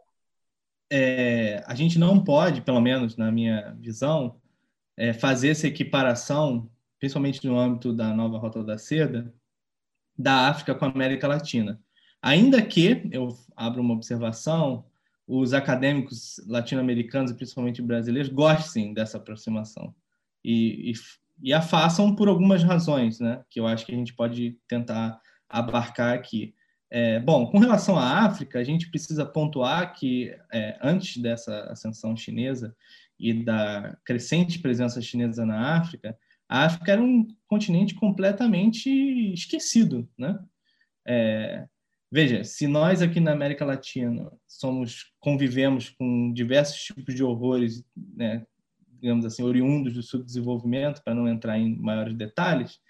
É, 0.92 1.64
a 1.66 1.74
gente 1.74 1.98
não 1.98 2.22
pode, 2.22 2.60
pelo 2.60 2.82
menos 2.82 3.16
na 3.16 3.32
minha 3.32 3.74
visão, 3.80 4.38
é, 4.94 5.14
fazer 5.14 5.48
essa 5.48 5.66
equiparação, 5.66 6.70
principalmente 6.98 7.46
no 7.46 7.58
âmbito 7.58 7.94
da 7.94 8.12
nova 8.12 8.36
Rota 8.36 8.62
da 8.62 8.76
Seda, 8.76 9.32
da 10.18 10.50
África 10.50 10.74
com 10.74 10.84
a 10.84 10.90
América 10.90 11.26
Latina. 11.26 11.80
Ainda 12.20 12.60
que, 12.60 13.08
eu 13.10 13.34
abro 13.56 13.80
uma 13.80 13.94
observação, 13.94 14.84
os 15.32 15.54
acadêmicos 15.54 16.42
latino-americanos 16.48 17.30
e 17.30 17.34
principalmente 17.34 17.80
brasileiros 17.80 18.28
gostem 18.28 18.92
dessa 18.92 19.16
aproximação 19.16 19.94
e, 20.44 20.90
e, 20.90 20.92
e, 21.40 21.52
a 21.52 21.62
façam 21.62 22.16
por 22.16 22.28
algumas 22.28 22.64
razões, 22.64 23.20
né? 23.20 23.40
que 23.48 23.60
eu 23.60 23.66
acho 23.66 23.86
que 23.86 23.92
a 23.92 23.96
gente 23.96 24.12
pode 24.12 24.58
tentar 24.66 25.20
abarcar 25.48 26.14
aqui. 26.14 26.52
É, 26.90 27.20
bom, 27.20 27.46
com 27.46 27.58
relação 27.60 27.96
à 27.96 28.24
África, 28.24 28.58
a 28.58 28.64
gente 28.64 28.90
precisa 28.90 29.24
pontuar 29.24 29.94
que 29.94 30.36
é, 30.52 30.76
antes 30.82 31.22
dessa 31.22 31.70
ascensão 31.70 32.16
chinesa 32.16 32.74
e 33.16 33.32
da 33.32 33.96
crescente 34.04 34.58
presença 34.58 35.00
chinesa 35.00 35.46
na 35.46 35.76
África, 35.76 36.18
a 36.48 36.64
África 36.64 36.90
era 36.90 37.00
um 37.00 37.28
continente 37.46 37.94
completamente 37.94 38.90
esquecido, 39.32 40.08
né? 40.18 40.40
É, 41.06 41.68
veja, 42.10 42.44
se 42.44 42.66
nós 42.66 43.02
aqui 43.02 43.20
na 43.20 43.32
América 43.32 43.64
Latina 43.64 44.30
somos 44.46 45.12
convivemos 45.20 45.90
com 45.90 46.32
diversos 46.32 46.80
tipos 46.80 47.14
de 47.14 47.22
horrores, 47.22 47.84
né, 47.96 48.44
digamos 49.00 49.24
assim, 49.24 49.42
oriundos 49.42 49.94
do 49.94 50.02
subdesenvolvimento, 50.02 51.02
para 51.02 51.14
não 51.14 51.28
entrar 51.28 51.58
em 51.58 51.76
maiores 51.76 52.14
detalhes, 52.14 52.80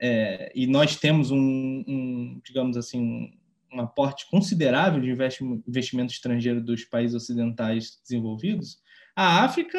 é, 0.00 0.52
e 0.54 0.66
nós 0.66 0.96
temos 0.96 1.30
um, 1.30 1.84
um 1.86 2.40
digamos 2.44 2.76
assim, 2.76 3.00
um, 3.00 3.76
um 3.78 3.80
aporte 3.80 4.28
considerável 4.30 5.00
de 5.00 5.10
investimento 5.66 6.12
estrangeiro 6.12 6.62
dos 6.62 6.84
países 6.84 7.14
ocidentais 7.14 7.98
desenvolvidos, 8.02 8.78
a 9.16 9.44
África 9.44 9.78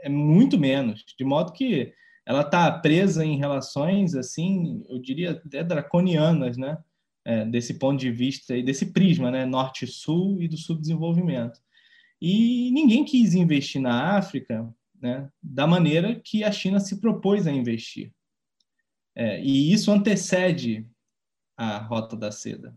é 0.00 0.08
muito 0.08 0.58
menos, 0.58 1.04
de 1.16 1.24
modo 1.24 1.52
que 1.52 1.92
ela 2.26 2.42
está 2.42 2.70
presa 2.70 3.24
em 3.24 3.38
relações, 3.38 4.14
assim, 4.14 4.84
eu 4.88 4.98
diria 5.00 5.32
até 5.32 5.62
draconianas, 5.62 6.56
né? 6.56 6.78
É, 7.26 7.44
desse 7.46 7.78
ponto 7.78 7.98
de 7.98 8.10
vista 8.10 8.54
e 8.54 8.62
desse 8.62 8.92
prisma, 8.92 9.30
né? 9.30 9.46
Norte-Sul 9.46 10.42
e 10.42 10.48
do 10.48 10.58
subdesenvolvimento. 10.58 11.58
E 12.20 12.70
ninguém 12.70 13.04
quis 13.04 13.34
investir 13.34 13.80
na 13.80 14.16
África, 14.18 14.68
né? 15.00 15.28
Da 15.42 15.66
maneira 15.66 16.20
que 16.22 16.44
a 16.44 16.52
China 16.52 16.78
se 16.80 17.00
propôs 17.00 17.46
a 17.46 17.52
investir. 17.52 18.12
É, 19.16 19.42
e 19.42 19.72
isso 19.72 19.90
antecede 19.90 20.86
a 21.56 21.78
Rota 21.78 22.16
da 22.16 22.30
Seda. 22.30 22.76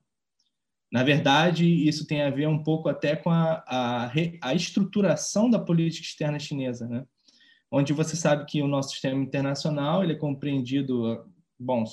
Na 0.89 1.03
verdade, 1.03 1.65
isso 1.65 2.07
tem 2.07 2.21
a 2.21 2.29
ver 2.29 2.47
um 2.47 2.63
pouco 2.63 2.87
até 2.87 3.15
com 3.15 3.29
a, 3.29 3.63
a, 3.67 4.11
a 4.41 4.53
estruturação 4.53 5.49
da 5.49 5.59
política 5.59 6.05
externa 6.05 6.39
chinesa, 6.39 6.87
né? 6.87 7.05
onde 7.71 7.93
você 7.93 8.15
sabe 8.15 8.45
que 8.45 8.61
o 8.61 8.67
nosso 8.67 8.91
sistema 8.91 9.21
internacional 9.21 10.03
ele 10.03 10.13
é 10.13 10.17
compreendido, 10.17 11.25
bom, 11.59 11.83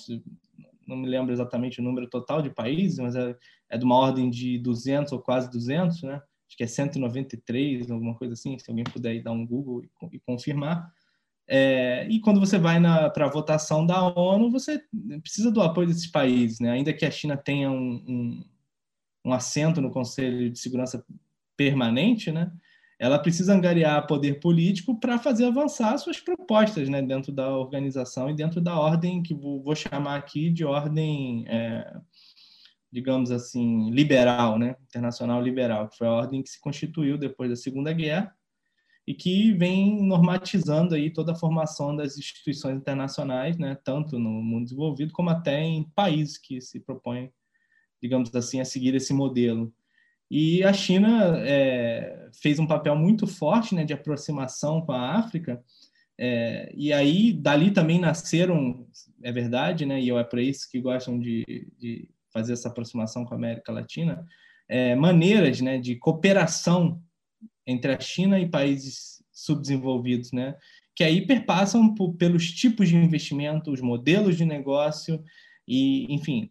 não 0.86 0.96
me 0.96 1.08
lembro 1.08 1.32
exatamente 1.32 1.80
o 1.80 1.82
número 1.82 2.08
total 2.08 2.42
de 2.42 2.50
países, 2.50 2.98
mas 2.98 3.14
é, 3.14 3.36
é 3.70 3.78
de 3.78 3.84
uma 3.84 3.96
ordem 3.96 4.30
de 4.30 4.58
200 4.58 5.12
ou 5.12 5.20
quase 5.20 5.50
200, 5.50 6.02
né? 6.02 6.20
acho 6.46 6.56
que 6.56 6.64
é 6.64 6.66
193, 6.66 7.90
alguma 7.90 8.14
coisa 8.14 8.34
assim, 8.34 8.58
se 8.58 8.70
alguém 8.70 8.84
puder 8.84 9.22
dar 9.22 9.32
um 9.32 9.46
Google 9.46 9.82
e, 9.82 9.88
e 10.12 10.20
confirmar. 10.20 10.92
É, 11.46 12.06
e 12.08 12.20
quando 12.20 12.40
você 12.40 12.58
vai 12.58 12.80
para 13.12 13.26
a 13.26 13.30
votação 13.30 13.86
da 13.86 14.02
ONU, 14.02 14.50
você 14.50 14.82
precisa 15.20 15.50
do 15.50 15.60
apoio 15.60 15.88
desses 15.88 16.06
países, 16.06 16.60
né? 16.60 16.70
ainda 16.70 16.92
que 16.92 17.04
a 17.04 17.10
China 17.10 17.36
tenha 17.36 17.70
um, 17.70 18.04
um 18.06 18.44
um 19.24 19.32
assento 19.32 19.80
no 19.80 19.90
Conselho 19.90 20.50
de 20.50 20.58
Segurança 20.58 21.04
permanente, 21.56 22.30
né? 22.30 22.52
Ela 22.98 23.18
precisa 23.18 23.54
angariar 23.54 24.06
poder 24.06 24.40
político 24.40 24.98
para 24.98 25.18
fazer 25.18 25.46
avançar 25.46 25.96
suas 25.98 26.20
propostas 26.20 26.88
né, 26.88 27.02
dentro 27.02 27.32
da 27.32 27.56
organização 27.56 28.30
e 28.30 28.34
dentro 28.34 28.60
da 28.60 28.78
ordem 28.78 29.22
que 29.22 29.34
vou 29.34 29.74
chamar 29.74 30.16
aqui 30.16 30.50
de 30.50 30.64
ordem, 30.64 31.44
é, 31.48 31.96
digamos 32.92 33.30
assim, 33.30 33.90
liberal, 33.90 34.58
né, 34.58 34.76
internacional 34.88 35.42
liberal, 35.42 35.88
que 35.88 35.98
foi 35.98 36.06
a 36.06 36.12
ordem 36.12 36.42
que 36.42 36.50
se 36.50 36.60
constituiu 36.60 37.18
depois 37.18 37.50
da 37.50 37.56
Segunda 37.56 37.92
Guerra 37.92 38.32
e 39.06 39.12
que 39.12 39.52
vem 39.52 40.02
normatizando 40.02 40.94
aí 40.94 41.12
toda 41.12 41.32
a 41.32 41.36
formação 41.36 41.94
das 41.94 42.16
instituições 42.16 42.76
internacionais, 42.76 43.58
né, 43.58 43.76
tanto 43.84 44.18
no 44.18 44.30
mundo 44.30 44.64
desenvolvido 44.64 45.12
como 45.12 45.30
até 45.30 45.60
em 45.60 45.84
países 45.94 46.38
que 46.38 46.60
se 46.60 46.80
propõem 46.80 47.30
digamos 48.04 48.34
assim, 48.34 48.60
a 48.60 48.66
seguir 48.66 48.94
esse 48.94 49.14
modelo. 49.14 49.72
E 50.30 50.64
a 50.64 50.72
China 50.72 51.38
é, 51.46 52.28
fez 52.42 52.58
um 52.58 52.66
papel 52.66 52.96
muito 52.96 53.26
forte 53.26 53.74
né, 53.74 53.84
de 53.84 53.92
aproximação 53.92 54.80
com 54.80 54.92
a 54.92 55.16
África, 55.16 55.62
é, 56.18 56.72
e 56.76 56.92
aí 56.92 57.32
dali 57.32 57.70
também 57.70 57.98
nasceram, 57.98 58.86
é 59.22 59.32
verdade, 59.32 59.84
né, 59.84 60.00
e 60.00 60.10
é 60.10 60.24
para 60.24 60.40
isso 60.40 60.70
que 60.70 60.80
gostam 60.80 61.18
de, 61.18 61.44
de, 61.78 62.08
fazer 62.32 62.52
essa 62.52 62.68
aproximação 62.68 63.24
com 63.24 63.34
a 63.34 63.36
América 63.36 63.72
Latina, 63.72 64.24
é, 64.68 64.94
maneiras 64.94 65.60
né, 65.60 65.78
de 65.78 65.96
cooperação 65.96 67.00
entre 67.66 67.92
a 67.92 68.00
China 68.00 68.38
e 68.38 68.48
países 68.48 69.22
subdesenvolvidos, 69.32 70.32
né, 70.32 70.54
que 70.94 71.02
aí 71.02 71.26
perpassam 71.26 71.94
por, 71.94 72.14
pelos 72.14 72.50
tipos 72.50 72.88
de 72.88 72.96
investimento, 72.96 73.72
os 73.72 73.80
modelos 73.80 74.36
de 74.36 74.44
negócio 74.44 75.22
e, 75.66 76.12
enfim, 76.12 76.50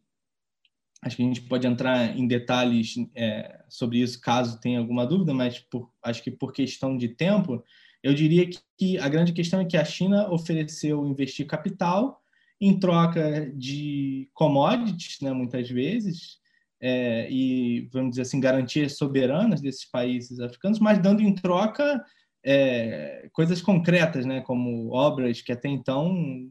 Acho 1.04 1.18
que 1.18 1.24
a 1.24 1.26
gente 1.26 1.42
pode 1.42 1.68
entrar 1.68 2.18
em 2.18 2.26
detalhes 2.26 2.96
é, 3.14 3.64
sobre 3.68 4.00
isso 4.00 4.22
caso 4.22 4.60
tenha 4.60 4.80
alguma 4.80 5.06
dúvida, 5.06 5.34
mas 5.34 5.60
por, 5.60 5.92
acho 6.02 6.24
que 6.24 6.32
por 6.32 6.54
questão 6.54 6.96
de 6.96 7.10
tempo, 7.10 7.64
eu 8.02 8.14
diria 8.14 8.50
que, 8.78 8.98
a 8.98 9.10
grande 9.10 9.34
questão 9.34 9.60
é 9.60 9.66
que 9.66 9.78
a 9.78 9.84
China 9.84 10.32
ofereceu 10.32 11.06
investir 11.06 11.46
capital 11.46 12.22
em 12.60 12.80
troca 12.80 13.52
de 13.54 14.30
commodities, 14.34 15.20
né, 15.22 15.34
muitas 15.34 15.70
vezes, 15.70 16.38
é, 16.82 17.30
e, 17.30 17.90
vamos 17.92 18.12
dizer 18.12 18.24
assim, 18.24 18.40
garantias 18.40 18.98
soberanas 18.98 19.62
desses 19.62 19.86
países 19.86 20.40
africanos, 20.40 20.80
mas 20.80 21.00
dando 21.00 21.22
em 21.22 21.34
troca 21.34 22.04
é, 22.46 23.30
coisas 23.34 23.62
concretas, 23.62 24.26
né, 24.26 24.42
como 24.42 24.94
obras 24.94 25.42
que 25.42 25.52
até 25.52 25.68
então 25.68 26.50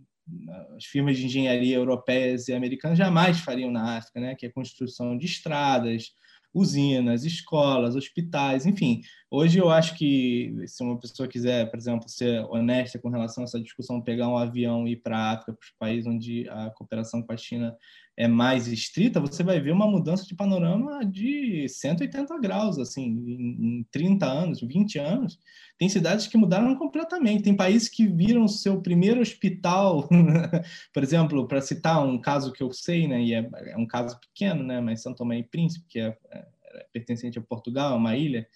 as 0.76 0.84
firmas 0.84 1.16
de 1.16 1.26
engenharia 1.26 1.76
europeias 1.76 2.48
e 2.48 2.52
americanas 2.52 2.98
jamais 2.98 3.40
fariam 3.40 3.70
na 3.70 3.96
África, 3.96 4.20
né? 4.20 4.34
que 4.34 4.46
é 4.46 4.48
a 4.48 4.52
construção 4.52 5.16
de 5.16 5.26
estradas, 5.26 6.12
usinas, 6.54 7.24
escolas, 7.24 7.96
hospitais, 7.96 8.66
enfim. 8.66 9.02
Hoje 9.34 9.58
eu 9.58 9.70
acho 9.70 9.96
que 9.96 10.54
se 10.66 10.82
uma 10.82 11.00
pessoa 11.00 11.26
quiser, 11.26 11.70
por 11.70 11.78
exemplo, 11.78 12.06
ser 12.06 12.44
honesta 12.50 12.98
com 12.98 13.08
relação 13.08 13.42
a 13.42 13.46
essa 13.46 13.58
discussão, 13.58 13.98
pegar 13.98 14.28
um 14.28 14.36
avião 14.36 14.86
e 14.86 14.92
ir 14.92 14.96
para 14.96 15.16
a 15.16 15.30
África, 15.32 15.54
para 15.54 15.64
os 15.64 15.72
países 15.78 16.06
onde 16.06 16.46
a 16.50 16.68
cooperação 16.68 17.22
com 17.22 17.32
a 17.32 17.36
China 17.38 17.74
é 18.14 18.28
mais 18.28 18.68
estrita, 18.68 19.20
você 19.20 19.42
vai 19.42 19.58
ver 19.58 19.70
uma 19.70 19.86
mudança 19.86 20.26
de 20.26 20.34
panorama 20.34 21.02
de 21.06 21.66
180 21.66 22.38
graus, 22.40 22.78
assim, 22.78 23.04
em 23.06 23.86
30 23.90 24.26
anos, 24.26 24.60
20 24.60 24.98
anos. 24.98 25.38
Tem 25.78 25.88
cidades 25.88 26.26
que 26.26 26.36
mudaram 26.36 26.76
completamente. 26.76 27.44
Tem 27.44 27.56
países 27.56 27.88
que 27.88 28.06
viram 28.06 28.46
seu 28.46 28.82
primeiro 28.82 29.22
hospital, 29.22 30.10
por 30.92 31.02
exemplo, 31.02 31.48
para 31.48 31.62
citar 31.62 32.04
um 32.04 32.20
caso 32.20 32.52
que 32.52 32.62
eu 32.62 32.70
sei, 32.70 33.08
né, 33.08 33.22
e 33.22 33.32
é, 33.32 33.48
é, 33.68 33.78
um 33.78 33.86
caso 33.86 34.20
pequeno, 34.20 34.62
né, 34.62 34.78
mas 34.78 35.00
São 35.00 35.14
Tomé 35.14 35.38
e 35.38 35.42
Príncipe, 35.42 35.86
que 35.88 36.00
é, 36.00 36.14
é, 36.30 36.46
é 36.74 36.86
pertencente 36.92 37.38
a 37.38 37.42
Portugal, 37.42 37.94
é 37.94 37.96
uma 37.96 38.14
ilha, 38.14 38.46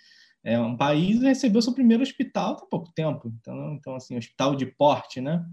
é 0.46 0.58
um 0.60 0.76
país 0.76 1.20
recebeu 1.22 1.60
seu 1.60 1.74
primeiro 1.74 2.02
hospital 2.02 2.52
há 2.52 2.66
pouco 2.66 2.92
tempo. 2.94 3.32
Então, 3.40 3.74
então 3.74 3.96
assim, 3.96 4.16
hospital 4.16 4.54
de 4.54 4.66
porte, 4.66 5.20
né? 5.20 5.44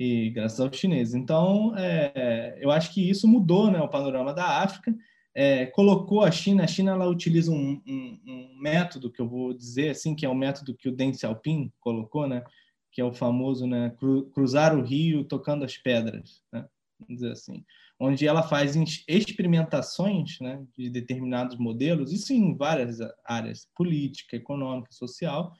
e 0.00 0.30
graças 0.30 0.58
aos 0.58 0.74
chineses. 0.74 1.14
Então, 1.14 1.76
é, 1.76 2.56
eu 2.58 2.70
acho 2.70 2.94
que 2.94 3.08
isso 3.08 3.28
mudou 3.28 3.70
né, 3.70 3.78
o 3.82 3.88
panorama 3.88 4.32
da 4.32 4.62
África, 4.62 4.96
é, 5.34 5.66
colocou 5.66 6.24
a 6.24 6.30
China, 6.30 6.64
a 6.64 6.66
China 6.66 6.92
ela 6.92 7.06
utiliza 7.06 7.52
um, 7.52 7.80
um, 7.86 8.20
um, 8.26 8.58
método 8.58 9.12
que 9.12 9.20
eu 9.20 9.28
vou 9.28 9.52
dizer 9.52 9.90
assim, 9.90 10.14
que 10.14 10.24
é 10.24 10.28
o 10.28 10.34
método 10.34 10.74
que 10.74 10.88
o 10.88 10.92
Deng 10.92 11.12
Xiaoping 11.12 11.70
colocou, 11.78 12.26
né, 12.26 12.42
que 12.90 13.00
é 13.00 13.04
o 13.04 13.12
famoso 13.12 13.66
né, 13.66 13.94
cruzar 14.32 14.74
o 14.74 14.82
rio 14.82 15.22
tocando 15.22 15.66
as 15.66 15.76
pedras, 15.76 16.42
né, 16.50 16.64
vamos 16.98 17.20
dizer 17.20 17.32
assim, 17.32 17.62
onde 18.00 18.26
ela 18.26 18.42
faz 18.42 18.74
experimentações 19.06 20.40
né, 20.40 20.64
de 20.76 20.88
determinados 20.88 21.58
modelos, 21.58 22.12
isso 22.12 22.32
em 22.32 22.56
várias 22.56 22.96
áreas, 23.26 23.68
política, 23.76 24.36
econômica, 24.36 24.90
social, 24.90 25.52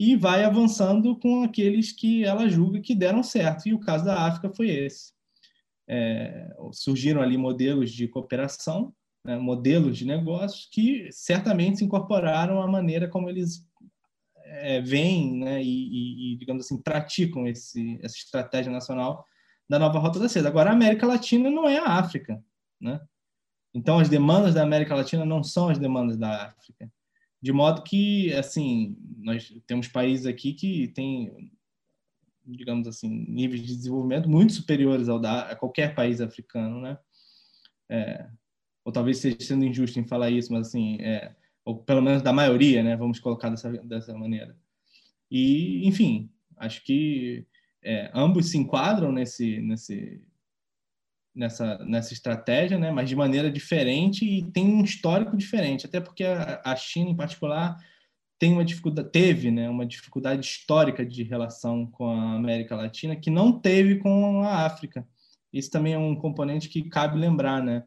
e 0.00 0.16
vai 0.16 0.42
avançando 0.42 1.14
com 1.18 1.42
aqueles 1.42 1.92
que 1.92 2.24
ela 2.24 2.48
julga 2.48 2.80
que 2.80 2.94
deram 2.94 3.22
certo. 3.22 3.68
E 3.68 3.74
o 3.74 3.78
caso 3.78 4.06
da 4.06 4.26
África 4.26 4.50
foi 4.56 4.70
esse. 4.70 5.12
É, 5.86 6.48
surgiram 6.72 7.20
ali 7.20 7.36
modelos 7.36 7.92
de 7.92 8.08
cooperação, 8.08 8.94
né, 9.24 9.36
modelos 9.36 9.98
de 9.98 10.06
negócios 10.06 10.68
que 10.72 11.08
certamente 11.12 11.78
se 11.78 11.84
incorporaram 11.84 12.62
à 12.62 12.66
maneira 12.66 13.06
como 13.06 13.28
eles 13.28 13.66
é, 14.44 14.80
veem 14.80 15.36
né, 15.36 15.62
e, 15.62 16.32
e, 16.32 16.36
digamos 16.36 16.64
assim, 16.64 16.80
praticam 16.80 17.46
esse, 17.46 17.98
essa 18.02 18.16
estratégia 18.16 18.72
nacional 18.72 19.26
da 19.68 19.78
nova 19.78 19.98
Rota 19.98 20.18
da 20.18 20.28
Seda. 20.28 20.48
Agora, 20.48 20.70
a 20.70 20.72
América 20.72 21.06
Latina 21.06 21.50
não 21.50 21.68
é 21.68 21.78
a 21.78 21.98
África. 21.98 22.42
Né? 22.80 23.00
Então, 23.74 23.98
as 23.98 24.08
demandas 24.08 24.54
da 24.54 24.62
América 24.62 24.94
Latina 24.94 25.24
não 25.24 25.42
são 25.42 25.68
as 25.68 25.78
demandas 25.78 26.16
da 26.16 26.46
África. 26.46 26.90
De 27.40 27.52
modo 27.52 27.82
que, 27.82 28.32
assim, 28.34 28.96
nós 29.18 29.52
temos 29.66 29.88
países 29.88 30.26
aqui 30.26 30.52
que 30.52 30.88
têm, 30.88 31.50
digamos 32.46 32.86
assim, 32.86 33.08
níveis 33.28 33.62
de 33.62 33.74
desenvolvimento 33.74 34.28
muito 34.28 34.52
superiores 34.52 35.08
ao 35.08 35.18
da 35.18 35.50
a 35.50 35.56
qualquer 35.56 35.94
país 35.94 36.20
africano, 36.20 36.80
né? 36.80 36.98
É, 37.90 38.28
ou 38.84 38.92
talvez 38.92 39.18
seja 39.18 39.36
sendo 39.40 39.64
injusto 39.64 39.98
em 39.98 40.06
falar 40.06 40.30
isso, 40.30 40.52
mas 40.52 40.68
assim, 40.68 41.00
é, 41.00 41.34
ou 41.64 41.76
pelo 41.76 42.02
menos 42.02 42.22
da 42.22 42.32
maioria, 42.32 42.82
né? 42.82 42.96
Vamos 42.96 43.18
colocar 43.18 43.50
dessa, 43.50 43.70
dessa 43.70 44.14
maneira. 44.16 44.56
E, 45.30 45.86
enfim, 45.86 46.30
acho 46.56 46.84
que 46.84 47.46
é, 47.82 48.10
ambos 48.14 48.50
se 48.50 48.58
enquadram 48.58 49.10
nesse, 49.10 49.60
nesse, 49.60 50.22
nessa, 51.34 51.78
nessa 51.84 52.12
estratégia, 52.12 52.78
né? 52.78 52.90
mas 52.90 53.08
de 53.08 53.16
maneira 53.16 53.50
diferente 53.50 54.24
e 54.24 54.42
tem 54.50 54.66
um 54.66 54.82
histórico 54.82 55.36
diferente, 55.36 55.86
até 55.86 56.00
porque 56.00 56.24
a, 56.24 56.60
a 56.64 56.76
China, 56.76 57.10
em 57.10 57.16
particular, 57.16 57.78
tem 58.38 58.52
uma 58.52 58.64
dificuldade, 58.64 59.10
teve 59.10 59.50
né, 59.50 59.68
uma 59.68 59.86
dificuldade 59.86 60.44
histórica 60.44 61.06
de 61.06 61.22
relação 61.22 61.86
com 61.86 62.10
a 62.10 62.34
América 62.34 62.74
Latina 62.74 63.16
que 63.16 63.30
não 63.30 63.58
teve 63.58 63.96
com 63.96 64.42
a 64.42 64.66
África. 64.66 65.06
Isso 65.52 65.70
também 65.70 65.92
é 65.92 65.98
um 65.98 66.16
componente 66.16 66.68
que 66.68 66.88
cabe 66.88 67.18
lembrar, 67.18 67.62
né? 67.62 67.84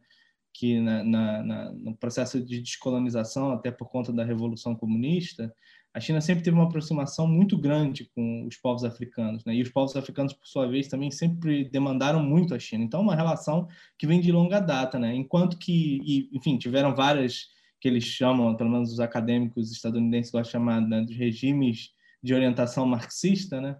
que 0.57 0.79
na, 0.79 1.03
na, 1.03 1.43
na, 1.43 1.71
no 1.73 1.95
processo 1.97 2.41
de 2.41 2.61
descolonização, 2.61 3.51
até 3.51 3.69
por 3.69 3.89
conta 3.89 4.13
da 4.13 4.23
Revolução 4.23 4.73
Comunista, 4.73 5.53
a 5.95 5.99
China 6.01 6.19
sempre 6.19 6.43
teve 6.43 6.57
uma 6.57 6.65
aproximação 6.65 7.25
muito 7.25 7.57
grande 7.57 8.03
com 8.13 8.45
os 8.45 8.57
povos 8.57 8.83
africanos, 8.83 9.45
né? 9.45 9.55
E 9.55 9.61
os 9.61 9.69
povos 9.69 9.95
africanos, 9.95 10.33
por 10.33 10.45
sua 10.45 10.67
vez, 10.67 10.89
também 10.89 11.09
sempre 11.09 11.69
demandaram 11.69 12.21
muito 12.21 12.53
a 12.53 12.59
China. 12.59 12.83
Então, 12.83 12.99
é 12.99 13.03
uma 13.03 13.15
relação 13.15 13.69
que 13.97 14.05
vem 14.05 14.19
de 14.19 14.29
longa 14.29 14.59
data, 14.59 14.99
né? 14.99 15.15
Enquanto 15.15 15.57
que, 15.57 16.01
e, 16.05 16.29
enfim, 16.33 16.57
tiveram 16.57 16.93
várias 16.93 17.47
que 17.79 17.87
eles 17.87 18.03
chamam, 18.03 18.57
pelo 18.57 18.69
menos 18.69 18.91
os 18.91 18.99
acadêmicos 18.99 19.71
estadunidenses 19.71 20.33
gostam 20.33 20.59
de 20.59 20.65
chamar 20.65 20.81
né, 20.81 21.05
regimes 21.11 21.91
de 22.21 22.33
orientação 22.33 22.85
marxista, 22.85 23.61
né? 23.61 23.77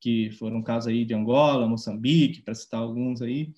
Que 0.00 0.30
foram 0.38 0.62
casos 0.62 0.86
aí 0.86 1.04
de 1.04 1.14
Angola, 1.14 1.66
Moçambique, 1.66 2.42
para 2.42 2.54
citar 2.54 2.80
alguns 2.80 3.20
aí 3.20 3.52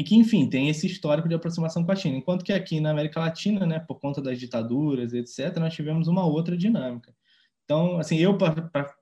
e 0.00 0.02
que, 0.02 0.16
enfim, 0.16 0.48
tem 0.48 0.70
esse 0.70 0.86
histórico 0.86 1.28
de 1.28 1.34
aproximação 1.34 1.84
com 1.84 1.92
a 1.92 1.94
China. 1.94 2.16
Enquanto 2.16 2.42
que 2.42 2.54
aqui 2.54 2.80
na 2.80 2.90
América 2.90 3.20
Latina, 3.20 3.66
né, 3.66 3.80
por 3.80 4.00
conta 4.00 4.22
das 4.22 4.40
ditaduras, 4.40 5.12
etc., 5.12 5.54
nós 5.58 5.74
tivemos 5.74 6.08
uma 6.08 6.24
outra 6.24 6.56
dinâmica. 6.56 7.14
Então, 7.66 7.98
assim, 7.98 8.16
eu 8.16 8.38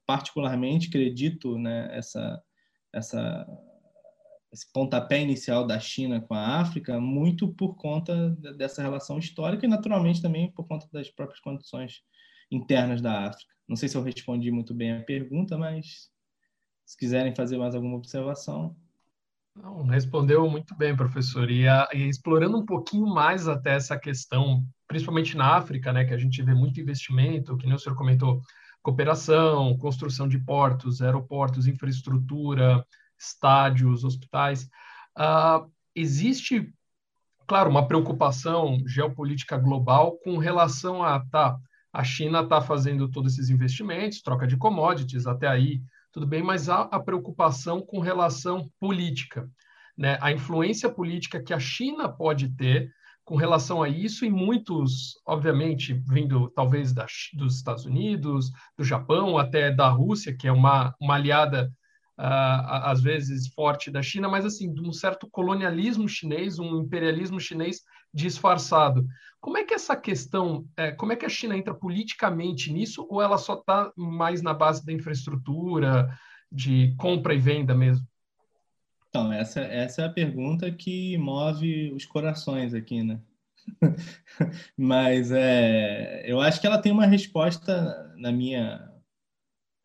particularmente 0.04 0.88
acredito 0.88 1.56
né, 1.56 1.88
essa, 1.92 2.42
essa, 2.92 3.46
esse 4.52 4.72
pontapé 4.72 5.22
inicial 5.22 5.64
da 5.64 5.78
China 5.78 6.20
com 6.20 6.34
a 6.34 6.58
África 6.58 6.98
muito 6.98 7.46
por 7.54 7.76
conta 7.76 8.30
dessa 8.56 8.82
relação 8.82 9.20
histórica 9.20 9.66
e, 9.66 9.68
naturalmente, 9.68 10.20
também 10.20 10.50
por 10.50 10.66
conta 10.66 10.88
das 10.92 11.08
próprias 11.08 11.38
condições 11.38 12.02
internas 12.50 13.00
da 13.00 13.28
África. 13.28 13.54
Não 13.68 13.76
sei 13.76 13.88
se 13.88 13.96
eu 13.96 14.02
respondi 14.02 14.50
muito 14.50 14.74
bem 14.74 14.94
a 14.94 15.04
pergunta, 15.04 15.56
mas 15.56 16.10
se 16.84 16.96
quiserem 16.96 17.36
fazer 17.36 17.56
mais 17.56 17.76
alguma 17.76 17.96
observação. 17.96 18.76
Não, 19.62 19.84
respondeu 19.86 20.48
muito 20.48 20.74
bem, 20.76 20.94
professor. 20.94 21.50
E, 21.50 21.66
a, 21.66 21.88
e, 21.92 22.08
explorando 22.08 22.56
um 22.56 22.64
pouquinho 22.64 23.06
mais 23.06 23.48
até 23.48 23.74
essa 23.74 23.98
questão, 23.98 24.64
principalmente 24.86 25.36
na 25.36 25.56
África, 25.56 25.92
né, 25.92 26.04
que 26.04 26.14
a 26.14 26.18
gente 26.18 26.40
vê 26.42 26.54
muito 26.54 26.80
investimento, 26.80 27.56
que 27.56 27.66
nem 27.66 27.74
o 27.74 27.78
senhor 27.78 27.96
comentou, 27.96 28.40
cooperação, 28.82 29.76
construção 29.78 30.28
de 30.28 30.38
portos, 30.38 31.02
aeroportos, 31.02 31.66
infraestrutura, 31.66 32.84
estádios, 33.18 34.04
hospitais. 34.04 34.68
Uh, 35.18 35.68
existe, 35.94 36.72
claro, 37.46 37.68
uma 37.68 37.86
preocupação 37.86 38.78
geopolítica 38.86 39.58
global 39.58 40.18
com 40.22 40.38
relação 40.38 41.02
a, 41.02 41.18
tá, 41.26 41.58
a 41.92 42.04
China 42.04 42.42
está 42.42 42.60
fazendo 42.60 43.10
todos 43.10 43.32
esses 43.32 43.50
investimentos, 43.50 44.22
troca 44.22 44.46
de 44.46 44.56
commodities, 44.56 45.26
até 45.26 45.48
aí 45.48 45.82
tudo 46.18 46.26
bem, 46.26 46.42
mas 46.42 46.68
há 46.68 46.80
a 46.80 46.98
preocupação 46.98 47.80
com 47.80 48.00
relação 48.00 48.68
política, 48.80 49.48
né? 49.96 50.18
A 50.20 50.32
influência 50.32 50.90
política 50.90 51.40
que 51.40 51.54
a 51.54 51.60
China 51.60 52.08
pode 52.08 52.48
ter 52.56 52.90
com 53.24 53.36
relação 53.36 53.84
a 53.84 53.88
isso 53.88 54.24
e 54.24 54.30
muitos, 54.30 55.12
obviamente, 55.24 55.94
vindo 55.94 56.50
talvez 56.56 56.92
da, 56.92 57.06
dos 57.34 57.54
Estados 57.54 57.84
Unidos, 57.84 58.50
do 58.76 58.82
Japão, 58.82 59.38
até 59.38 59.70
da 59.70 59.88
Rússia, 59.90 60.36
que 60.36 60.48
é 60.48 60.52
uma, 60.52 60.92
uma 61.00 61.14
aliada 61.14 61.70
às 62.18 63.00
vezes 63.00 63.46
forte 63.48 63.90
da 63.90 64.02
China, 64.02 64.28
mas 64.28 64.44
assim, 64.44 64.72
de 64.72 64.80
um 64.80 64.92
certo 64.92 65.28
colonialismo 65.30 66.08
chinês, 66.08 66.58
um 66.58 66.80
imperialismo 66.80 67.38
chinês 67.38 67.82
disfarçado. 68.12 69.06
Como 69.40 69.56
é 69.56 69.64
que 69.64 69.72
essa 69.72 69.94
questão, 69.94 70.66
é, 70.76 70.90
como 70.90 71.12
é 71.12 71.16
que 71.16 71.24
a 71.24 71.28
China 71.28 71.56
entra 71.56 71.72
politicamente 71.72 72.72
nisso, 72.72 73.06
ou 73.08 73.22
ela 73.22 73.38
só 73.38 73.54
está 73.54 73.92
mais 73.96 74.42
na 74.42 74.52
base 74.52 74.84
da 74.84 74.92
infraestrutura, 74.92 76.12
de 76.50 76.94
compra 76.98 77.34
e 77.34 77.38
venda 77.38 77.74
mesmo? 77.74 78.04
Então, 79.08 79.32
essa, 79.32 79.60
essa 79.60 80.02
é 80.02 80.04
a 80.06 80.12
pergunta 80.12 80.70
que 80.72 81.16
move 81.18 81.92
os 81.92 82.04
corações 82.04 82.74
aqui, 82.74 83.02
né? 83.02 83.20
Mas 84.76 85.30
é, 85.30 86.24
eu 86.26 86.40
acho 86.40 86.60
que 86.60 86.66
ela 86.66 86.80
tem 86.80 86.90
uma 86.90 87.06
resposta, 87.06 88.12
na 88.16 88.32
minha 88.32 88.87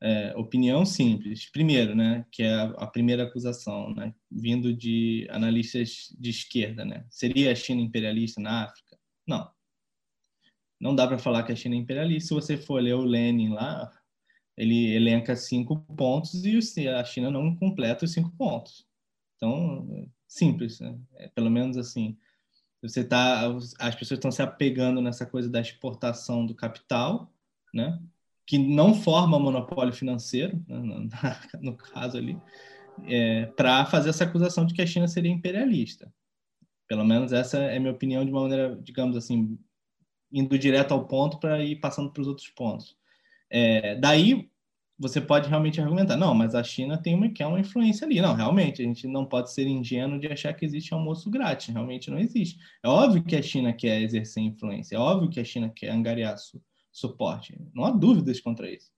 é, 0.04 0.36
opinião 0.36 0.86
simples. 0.86 1.50
Primeiro, 1.50 1.96
né, 1.96 2.26
que 2.30 2.44
é 2.44 2.54
a, 2.54 2.64
a, 2.72 2.88
primeira 2.88 3.24
acusação, 3.24 3.94
né, 3.94 4.14
vindo 4.30 4.74
de 4.74 5.26
analistas 5.32 6.14
de 6.20 6.30
esquerda, 6.30 6.84
né, 6.84 7.06
seria 7.10 7.54
a 7.54 7.56
China 7.56 7.82
imperialista 7.82 8.42
na 8.42 8.66
África? 8.66 9.00
Não. 9.26 9.50
Não 10.78 10.94
dá 10.94 11.08
para 11.08 11.18
falar 11.18 11.44
que 11.44 11.54
a 11.54 11.56
China 11.56 11.76
é 11.76 11.78
imperialista. 11.78 12.28
Se 12.28 12.34
você 12.34 12.58
for 12.58 12.84
ler 12.84 12.96
o 12.96 13.06
Lenin 13.06 13.54
lá, 13.54 13.90
ele 14.58 14.94
elenca 14.94 15.38
cinco 15.38 15.80
pontos 15.96 16.44
e 16.44 16.90
a 16.90 17.04
China 17.06 17.32
não 17.32 17.56
completa 17.56 18.04
os 18.04 18.12
cinco 18.12 18.30
pontos. 18.32 18.86
Então, 19.38 20.10
simples, 20.28 20.82
né? 20.82 21.00
é, 21.16 21.30
pelo 21.30 21.50
menos 21.50 21.78
assim. 21.78 22.18
Você 22.82 23.02
tá, 23.02 23.48
as 23.80 23.96
pessoas 23.96 24.18
estão 24.18 24.30
se 24.30 24.42
apegando 24.42 25.02
nessa 25.02 25.26
coisa 25.26 25.50
da 25.50 25.62
exportação 25.62 26.46
do 26.46 26.54
capital, 26.54 27.32
né? 27.74 27.98
Que 28.54 28.58
não 28.60 28.94
forma 28.94 29.40
monopólio 29.40 29.92
financeiro, 29.92 30.64
né, 30.68 31.10
no, 31.60 31.76
caso 31.76 32.20
ali, 32.20 32.38
é, 33.04 33.48
para 33.48 33.84
fazer 33.88 34.10
essa 34.10 34.26
acusação 34.26 34.64
de 34.64 34.76
que 34.76 34.82
a 34.84 34.86
China 34.86 35.08
seria 35.08 35.32
imperialista. 35.32 36.14
Pelo 36.88 37.04
menos 37.04 37.34
essa 37.34 37.58
é 37.58 37.80
minha 37.80 37.92
opinião 37.92 38.24
de 38.24 38.30
uma 38.30 38.42
maneira, 38.42 38.80
digamos 38.84 39.18
assim, 39.18 39.58
indo 40.32 40.56
direto 40.60 40.92
ao 40.92 41.08
ponto 41.08 41.40
para 41.40 41.64
ir 41.64 41.78
passando 41.78 42.12
para 42.12 42.22
os 42.22 42.28
outros 42.28 42.48
pontos. 42.50 42.96
É, 43.50 43.96
daí 43.96 44.48
você 45.00 45.20
pode 45.20 45.50
realmente 45.50 45.82
argumentar, 45.82 46.16
não, 46.16 46.36
mas 46.36 46.54
a 46.54 46.64
China 46.64 46.96
tem 46.96 47.16
uma, 47.16 47.30
quer 47.30 47.48
uma 47.48 47.60
influência 47.60 48.06
ali. 48.06 48.22
Não, 48.22 48.36
realmente, 48.36 48.84
a 48.84 48.86
gente 48.86 49.08
não 49.08 49.26
pode 49.26 49.52
ser 49.52 49.66
ingênuo 49.66 50.20
de 50.20 50.28
achar 50.28 50.54
que 50.54 50.64
existe 50.64 50.94
almoço 50.94 51.28
grátis. 51.32 51.74
Realmente 51.74 52.12
não 52.12 52.20
existe. 52.20 52.60
É 52.84 52.88
óbvio 52.88 53.24
que 53.24 53.36
a 53.36 53.42
China 53.42 53.74
quer 53.74 54.00
exercer 54.04 54.44
influência, 54.44 54.96
é 54.96 55.00
óbvio 55.00 55.32
que 55.32 55.40
a 55.40 55.44
China 55.44 55.72
quer 55.76 55.90
angariar 55.90 56.38
suporte. 56.94 57.60
Não 57.74 57.84
há 57.84 57.92
dúvidas 57.92 58.40
contra 58.40 58.72
isso. 58.72 58.90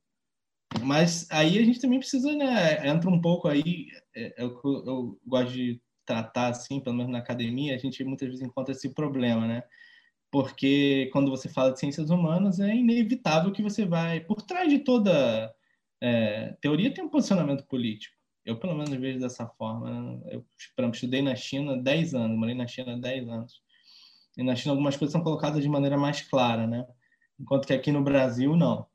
Mas 0.84 1.28
aí 1.32 1.58
a 1.58 1.64
gente 1.64 1.80
também 1.80 2.00
precisa, 2.00 2.32
né, 2.36 2.88
entra 2.88 3.10
um 3.10 3.22
pouco 3.22 3.48
aí, 3.48 3.88
é, 4.16 4.26
é 4.38 4.44
eu, 4.44 4.62
eu 4.64 5.20
gosto 5.26 5.54
de 5.54 5.82
tratar 6.06 6.50
assim, 6.50 6.80
pelo 6.80 6.96
menos 6.96 7.12
na 7.12 7.20
academia, 7.20 7.74
a 7.74 7.78
gente 7.78 8.04
muitas 8.04 8.28
vezes 8.28 8.46
encontra 8.46 8.74
esse 8.74 8.90
problema, 8.90 9.48
né? 9.48 9.64
Porque 10.30 11.10
quando 11.14 11.32
você 11.32 11.48
fala 11.48 11.72
de 11.72 11.80
ciências 11.80 12.10
humanas, 12.10 12.60
é 12.60 12.76
inevitável 12.76 13.52
que 13.52 13.64
você 13.64 13.86
vai, 13.86 14.20
por 14.20 14.42
trás 14.42 14.70
de 14.70 14.80
toda 14.80 15.56
é, 16.02 16.56
teoria 16.62 16.94
tem 16.94 17.04
um 17.04 17.10
posicionamento 17.10 17.66
político. 17.66 18.16
Eu, 18.46 18.60
pelo 18.60 18.76
menos, 18.76 18.92
vejo 18.92 19.20
dessa 19.20 19.48
forma. 19.48 19.90
Né? 19.90 20.20
Eu, 20.32 20.46
estudei 20.92 21.22
na 21.22 21.36
China 21.36 21.76
10 21.76 22.14
anos, 22.14 22.38
morei 22.38 22.54
na 22.54 22.68
China 22.68 22.98
10 22.98 23.28
anos. 23.28 23.62
E 24.38 24.44
na 24.44 24.56
China 24.56 24.74
algumas 24.74 24.96
coisas 24.96 25.14
são 25.14 25.24
colocadas 25.24 25.64
de 25.64 25.70
maneira 25.70 25.98
mais 25.98 26.22
clara, 26.22 26.68
né? 26.68 26.86
Enquanto 27.40 27.68
que 27.68 27.74
aqui 27.74 27.92
no 27.92 28.04
Brasil 28.04 28.56
não. 28.56 28.88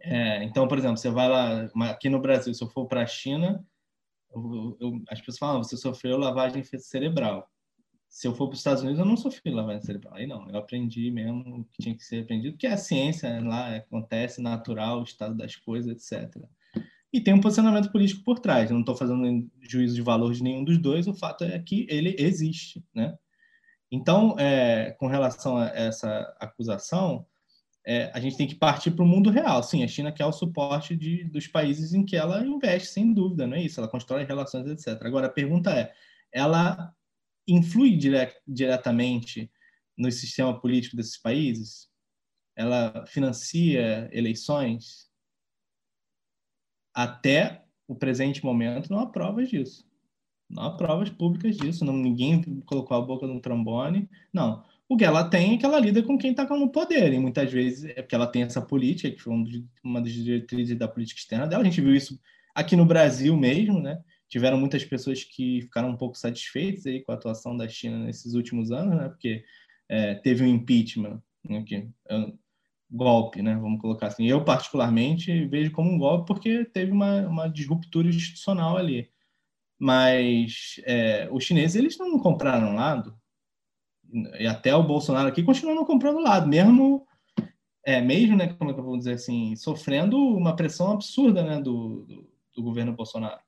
É, 0.00 0.44
então, 0.44 0.68
por 0.68 0.78
exemplo, 0.78 0.96
você 0.96 1.10
vai 1.10 1.28
lá, 1.28 1.68
aqui 1.90 2.08
no 2.08 2.20
Brasil, 2.20 2.54
se 2.54 2.62
eu 2.62 2.68
for 2.68 2.86
para 2.86 3.02
a 3.02 3.06
China, 3.06 3.64
eu, 4.34 4.76
eu, 4.80 5.02
as 5.08 5.18
pessoas 5.20 5.38
falam, 5.38 5.62
você 5.62 5.76
sofreu 5.76 6.18
lavagem 6.18 6.62
cerebral. 6.62 7.50
se 8.08 8.26
eu 8.28 8.34
for 8.34 8.46
para 8.46 8.54
os 8.54 8.60
Estados 8.60 8.82
Unidos, 8.82 8.98
eu 9.00 9.06
não 9.06 9.16
sofri 9.16 9.50
lavagem 9.50 9.82
cerebral. 9.82 10.14
Aí 10.14 10.26
não, 10.26 10.48
eu 10.48 10.56
aprendi 10.58 11.10
mesmo 11.10 11.60
o 11.60 11.64
que 11.64 11.82
tinha 11.82 11.96
que 11.96 12.04
ser 12.04 12.22
aprendido, 12.22 12.56
que 12.56 12.66
é 12.66 12.72
a 12.72 12.76
ciência 12.76 13.40
lá, 13.42 13.76
acontece 13.76 14.40
natural, 14.40 15.00
o 15.00 15.04
estado 15.04 15.34
das 15.34 15.56
coisas, 15.56 15.90
etc. 15.90 16.44
E 17.12 17.20
tem 17.20 17.34
um 17.34 17.40
posicionamento 17.40 17.90
político 17.90 18.22
por 18.22 18.38
trás. 18.38 18.70
Eu 18.70 18.74
não 18.74 18.80
estou 18.80 18.96
fazendo 18.96 19.50
juízo 19.62 19.94
de 19.94 20.02
valor 20.02 20.32
de 20.32 20.42
nenhum 20.42 20.64
dos 20.64 20.78
dois, 20.78 21.06
o 21.08 21.14
fato 21.14 21.44
é 21.44 21.58
que 21.58 21.86
ele 21.88 22.14
existe, 22.18 22.84
né? 22.94 23.16
Então, 23.90 24.36
é, 24.38 24.92
com 24.92 25.06
relação 25.06 25.56
a 25.56 25.68
essa 25.68 26.36
acusação, 26.40 27.26
é, 27.86 28.10
a 28.12 28.18
gente 28.18 28.36
tem 28.36 28.48
que 28.48 28.56
partir 28.56 28.90
para 28.90 29.04
o 29.04 29.06
mundo 29.06 29.30
real. 29.30 29.62
Sim, 29.62 29.84
a 29.84 29.88
China 29.88 30.10
quer 30.10 30.26
o 30.26 30.32
suporte 30.32 30.96
de, 30.96 31.22
dos 31.24 31.46
países 31.46 31.94
em 31.94 32.04
que 32.04 32.16
ela 32.16 32.44
investe, 32.44 32.88
sem 32.88 33.12
dúvida, 33.14 33.46
não 33.46 33.56
é 33.56 33.62
isso? 33.62 33.78
Ela 33.78 33.88
constrói 33.88 34.24
relações, 34.24 34.66
etc. 34.66 35.00
Agora, 35.06 35.28
a 35.28 35.32
pergunta 35.32 35.70
é: 35.72 35.92
ela 36.32 36.92
influi 37.46 37.96
dire, 37.96 38.34
diretamente 38.46 39.50
no 39.96 40.10
sistema 40.10 40.60
político 40.60 40.96
desses 40.96 41.16
países? 41.16 41.88
Ela 42.56 43.06
financia 43.06 44.08
eleições? 44.12 45.06
Até 46.92 47.64
o 47.86 47.94
presente 47.94 48.44
momento, 48.44 48.90
não 48.90 48.98
há 48.98 49.06
provas 49.06 49.48
disso. 49.48 49.85
Não 50.48 50.62
há 50.62 50.76
provas 50.76 51.10
públicas 51.10 51.56
disso. 51.56 51.84
Não, 51.84 51.96
ninguém 51.96 52.42
colocou 52.66 52.96
a 52.96 53.00
boca 53.00 53.26
no 53.26 53.40
trombone. 53.40 54.08
Não. 54.32 54.64
O 54.88 54.96
que 54.96 55.04
ela 55.04 55.24
tem 55.24 55.54
é 55.54 55.58
que 55.58 55.66
ela 55.66 55.80
lida 55.80 56.02
com 56.02 56.16
quem 56.16 56.30
está 56.30 56.44
no 56.44 56.70
poder. 56.70 57.12
E 57.12 57.18
muitas 57.18 57.52
vezes 57.52 57.84
é 57.96 58.02
porque 58.02 58.14
ela 58.14 58.26
tem 58.26 58.42
essa 58.42 58.62
política, 58.62 59.10
que 59.10 59.20
foi 59.20 59.34
uma 59.82 60.00
das 60.00 60.12
diretrizes 60.12 60.78
da 60.78 60.86
política 60.86 61.20
externa 61.20 61.46
dela. 61.46 61.62
A 61.62 61.64
gente 61.64 61.80
viu 61.80 61.94
isso 61.94 62.20
aqui 62.54 62.76
no 62.76 62.86
Brasil 62.86 63.36
mesmo, 63.36 63.80
né? 63.80 64.00
Tiveram 64.28 64.58
muitas 64.58 64.84
pessoas 64.84 65.24
que 65.24 65.62
ficaram 65.62 65.90
um 65.90 65.96
pouco 65.96 66.16
satisfeitas 66.16 66.86
aí 66.86 67.02
com 67.02 67.12
a 67.12 67.16
atuação 67.16 67.56
da 67.56 67.68
China 67.68 67.98
nesses 67.98 68.34
últimos 68.34 68.70
anos, 68.70 68.96
né? 68.96 69.08
Porque 69.08 69.44
é, 69.88 70.14
teve 70.14 70.44
um 70.44 70.48
impeachment, 70.48 71.20
né? 71.48 71.62
que, 71.64 71.88
é, 72.08 72.32
golpe, 72.90 73.42
né? 73.42 73.56
Vamos 73.56 73.80
colocar 73.80 74.08
assim. 74.08 74.26
Eu 74.26 74.44
particularmente 74.44 75.46
vejo 75.46 75.72
como 75.72 75.90
um 75.90 75.98
golpe 75.98 76.26
porque 76.26 76.64
teve 76.64 76.92
uma, 76.92 77.26
uma 77.26 77.48
disruptura 77.48 78.08
institucional 78.08 78.76
ali. 78.76 79.10
Mas 79.78 80.80
é, 80.84 81.28
os 81.30 81.44
chineses 81.44 81.76
eles 81.76 81.98
não 81.98 82.18
compraram 82.18 82.74
lado 82.74 83.16
e 84.38 84.46
até 84.46 84.74
o 84.74 84.82
Bolsonaro 84.82 85.28
aqui 85.28 85.42
continua 85.42 85.74
não 85.74 85.84
comprando 85.84 86.20
lado, 86.20 86.48
mesmo 86.48 87.06
é, 87.84 88.00
mesmo, 88.00 88.36
né, 88.36 88.52
como 88.54 88.70
é 88.70 88.74
que 88.74 88.80
eu 88.80 88.84
vou 88.84 88.98
dizer 88.98 89.14
assim, 89.14 89.54
sofrendo 89.54 90.18
uma 90.18 90.56
pressão 90.56 90.92
absurda, 90.92 91.44
né, 91.44 91.60
do, 91.60 92.04
do, 92.04 92.28
do 92.54 92.62
governo 92.62 92.92
Bolsonaro. 92.92 93.40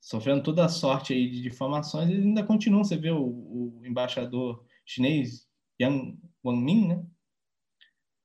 Sofrendo 0.00 0.42
toda 0.42 0.66
a 0.66 0.68
sorte 0.68 1.14
aí 1.14 1.30
de 1.30 1.40
difamações, 1.40 2.10
eles 2.10 2.26
ainda 2.26 2.44
continuam. 2.44 2.84
Você 2.84 2.94
vê 2.94 3.10
o, 3.10 3.24
o 3.24 3.80
embaixador 3.82 4.62
chinês, 4.84 5.48
Yang 5.80 6.18
Guangmin, 6.44 6.88
né? 6.88 7.06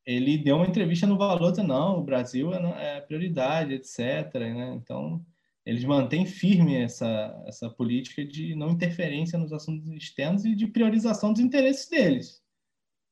Ele 0.06 0.38
deu 0.38 0.58
uma 0.58 0.68
entrevista 0.68 1.08
no 1.08 1.18
Valor, 1.18 1.52
dizendo, 1.52 1.70
não, 1.70 2.00
o 2.00 2.04
Brasil 2.04 2.54
é, 2.54 2.98
é 2.98 3.02
prioridade, 3.02 3.74
etc. 3.74 4.34
Né? 4.34 4.74
Então, 4.76 5.26
eles 5.70 5.84
mantêm 5.84 6.26
firme 6.26 6.76
essa, 6.76 7.44
essa 7.46 7.70
política 7.70 8.26
de 8.26 8.56
não 8.56 8.72
interferência 8.72 9.38
nos 9.38 9.54
assuntos 9.54 9.88
externos 9.92 10.44
e 10.44 10.56
de 10.56 10.66
priorização 10.66 11.32
dos 11.32 11.42
interesses 11.42 11.88
deles, 11.88 12.42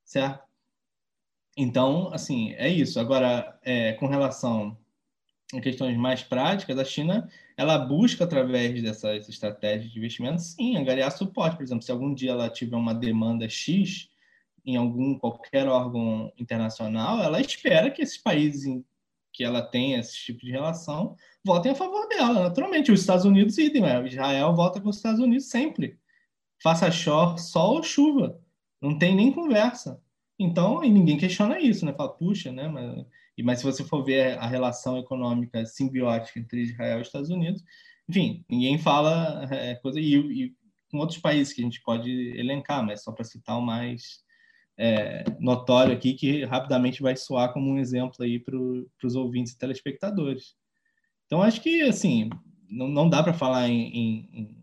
certo? 0.04 0.44
Então, 1.56 2.12
assim, 2.12 2.54
é 2.54 2.68
isso. 2.68 3.00
Agora, 3.00 3.60
é, 3.64 3.94
com 3.94 4.08
relação 4.08 4.76
a 5.54 5.62
questões 5.62 5.96
mais 5.96 6.24
práticas, 6.24 6.80
a 6.80 6.84
China 6.84 7.30
ela 7.56 7.78
busca, 7.78 8.24
através 8.24 8.82
dessas 8.82 9.30
estratégias 9.30 9.92
de 9.92 10.00
investimento, 10.00 10.42
sim, 10.42 10.76
angariar 10.76 11.12
suporte. 11.12 11.58
Por 11.58 11.64
exemplo, 11.64 11.84
se 11.84 11.92
algum 11.92 12.14
dia 12.14 12.32
ela 12.32 12.50
tiver 12.50 12.76
uma 12.76 12.94
demanda 12.94 13.48
X 13.48 14.10
em 14.66 14.76
algum 14.76 15.18
qualquer 15.18 15.68
órgão 15.68 16.34
internacional, 16.40 17.22
ela 17.22 17.40
espera 17.40 17.92
que 17.92 18.02
esses 18.02 18.18
países 18.18 18.66
que 19.38 19.44
ela 19.44 19.62
tem 19.62 19.94
esse 19.94 20.18
tipo 20.18 20.40
de 20.44 20.50
relação 20.50 21.16
votem 21.46 21.72
a 21.72 21.76
favor 21.76 22.08
dela. 22.08 22.46
Naturalmente, 22.46 22.92
os 22.92 23.02
Estados 23.02 23.24
Unidos 23.24 23.56
idem, 23.60 23.84
né? 23.84 24.04
Israel 24.08 24.56
vota 24.56 24.82
com 24.82 24.90
os 24.90 24.96
Estados 24.98 25.20
Unidos 25.20 25.48
sempre. 25.48 26.00
Faça 26.62 26.90
sol 26.92 27.76
ou 27.76 27.84
chuva. 27.84 28.42
Não 28.82 28.98
tem 28.98 29.16
nem 29.16 29.32
conversa. 29.32 30.02
Então, 30.40 30.84
e 30.84 30.90
ninguém 30.90 31.18
questiona 31.18 31.60
isso, 31.60 31.86
né? 31.86 31.94
Fala, 31.94 32.10
puxa, 32.10 32.52
né? 32.52 32.68
Mas, 32.68 33.06
mas 33.44 33.60
se 33.60 33.66
você 33.66 33.84
for 33.84 34.04
ver 34.04 34.40
a 34.40 34.48
relação 34.48 34.98
econômica 34.98 35.64
simbiótica 35.68 36.40
entre 36.40 36.64
Israel 36.64 36.98
e 36.98 37.02
Estados 37.04 37.30
Unidos, 37.30 37.64
enfim, 38.10 38.44
ninguém 38.50 38.80
fala 38.80 39.48
é, 39.52 39.76
coisa. 39.76 40.00
E, 40.00 40.16
e 40.16 40.56
com 40.90 40.98
outros 40.98 41.20
países 41.20 41.54
que 41.54 41.62
a 41.62 41.64
gente 41.64 41.82
pode 41.84 42.10
elencar, 42.40 42.84
mas 42.84 43.04
só 43.04 43.12
para 43.12 43.24
citar 43.24 43.56
o 43.60 43.62
mais 43.62 44.26
é, 44.78 45.24
notório 45.40 45.94
aqui, 45.94 46.14
que 46.14 46.46
rapidamente 46.46 47.02
vai 47.02 47.16
soar 47.16 47.52
como 47.52 47.72
um 47.72 47.80
exemplo 47.80 48.24
aí 48.24 48.40
para 48.40 48.56
os 48.56 49.16
ouvintes 49.16 49.54
e 49.54 49.58
telespectadores. 49.58 50.56
Então, 51.26 51.42
acho 51.42 51.62
que, 51.62 51.82
assim, 51.82 52.30
não, 52.70 52.88
não 52.88 53.10
dá 53.10 53.24
para 53.24 53.34
falar 53.34 53.68
em, 53.68 54.30
em, 54.34 54.58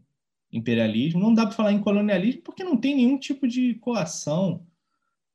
imperialismo, 0.53 1.21
não 1.21 1.35
dá 1.35 1.45
para 1.45 1.55
falar 1.55 1.73
em 1.73 1.81
colonialismo, 1.81 2.43
porque 2.43 2.63
não 2.63 2.77
tem 2.77 2.95
nenhum 2.95 3.19
tipo 3.19 3.49
de 3.49 3.75
coação, 3.75 4.65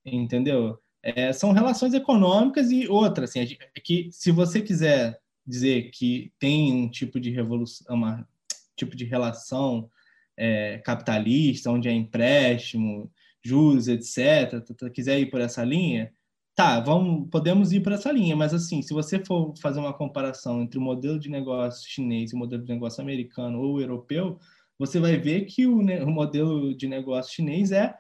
entendeu? 0.06 0.80
É, 1.04 1.34
são 1.34 1.52
relações 1.52 1.94
econômicas 1.94 2.72
e 2.72 2.88
outras, 2.88 3.30
assim, 3.30 3.42
é 3.76 3.80
que 3.80 4.10
se 4.12 4.32
você 4.32 4.62
quiser 4.62 5.20
dizer 5.46 5.92
que 5.92 6.32
tem 6.40 6.72
um 6.74 6.90
tipo 6.90 7.20
de 7.20 7.30
revolução, 7.30 7.96
uma 7.96 8.28
tipo 8.76 8.96
de 8.96 9.04
relação 9.04 9.90
é, 10.38 10.78
capitalista, 10.80 11.70
onde 11.70 11.90
é 11.90 11.92
empréstimo, 11.92 13.12
juros, 13.44 13.88
etc., 13.88 14.64
quiser 14.94 15.20
ir 15.20 15.30
por 15.30 15.42
essa 15.42 15.64
linha, 15.64 16.14
Tá, 16.60 16.78
vamos, 16.82 17.30
podemos 17.30 17.72
ir 17.72 17.80
para 17.80 17.96
essa 17.96 18.12
linha, 18.12 18.36
mas 18.36 18.54
assim, 18.54 18.82
se 18.82 18.94
você 18.94 19.24
for 19.24 19.54
fazer 19.62 19.80
uma 19.80 19.94
comparação 19.94 20.62
entre 20.62 20.78
o 20.78 20.82
modelo 20.82 21.18
de 21.18 21.30
negócio 21.30 21.90
chinês 21.90 22.34
e 22.34 22.36
o 22.36 22.38
modelo 22.38 22.62
de 22.62 22.74
negócio 22.74 23.02
americano 23.02 23.62
ou 23.62 23.80
europeu, 23.80 24.38
você 24.78 25.00
vai 25.00 25.16
ver 25.16 25.46
que 25.46 25.66
o, 25.66 25.80
o 25.80 26.12
modelo 26.12 26.76
de 26.76 26.86
negócio 26.86 27.34
chinês 27.34 27.72
é 27.72 27.96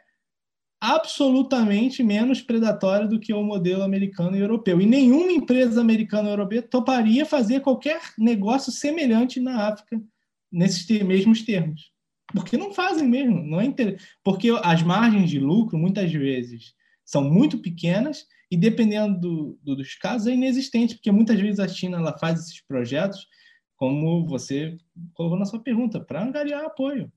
absolutamente 0.82 2.04
menos 2.04 2.41
predatório 2.41 3.08
do 3.08 3.17
que 3.17 3.34
o 3.34 3.41
modelo 3.41 3.82
americano 3.82 4.36
e 4.36 4.41
europeu. 4.41 4.82
E 4.82 4.86
nenhuma 4.86 5.32
empresa 5.32 5.80
americana 5.80 6.28
ou 6.28 6.34
europeia 6.34 6.62
toparia 6.62 7.25
fazer 7.25 7.62
qualquer 7.62 8.02
negócio 8.17 8.73
semelhante 8.73 9.39
na 9.39 9.69
África 9.69 10.02
nesses 10.52 10.86
mesmos 11.04 11.43
termos. 11.43 11.93
Porque 12.33 12.57
não 12.57 12.73
fazem 12.73 13.07
mesmo, 13.07 13.43
não 13.43 13.59
é 13.59 13.65
inter... 13.65 13.99
porque 14.23 14.49
as 14.63 14.83
margens 14.83 15.29
de 15.29 15.39
lucro 15.39 15.77
muitas 15.77 16.11
vezes 16.11 16.73
são 17.03 17.23
muito 17.23 17.57
pequenas 17.59 18.25
e 18.51 18.57
dependendo 18.57 19.19
do, 19.19 19.59
do, 19.63 19.75
dos 19.75 19.95
casos 19.95 20.27
é 20.27 20.33
inexistente, 20.33 20.95
porque 20.95 21.11
muitas 21.11 21.39
vezes 21.39 21.59
a 21.59 21.67
China 21.67 21.97
ela 21.97 22.17
faz 22.17 22.39
esses 22.39 22.61
projetos, 22.65 23.27
como 23.75 24.27
você 24.27 24.77
colocou 25.13 25.37
na 25.37 25.45
sua 25.45 25.61
pergunta, 25.61 25.99
para 25.99 26.23
angariar 26.23 26.65
apoio. 26.65 27.11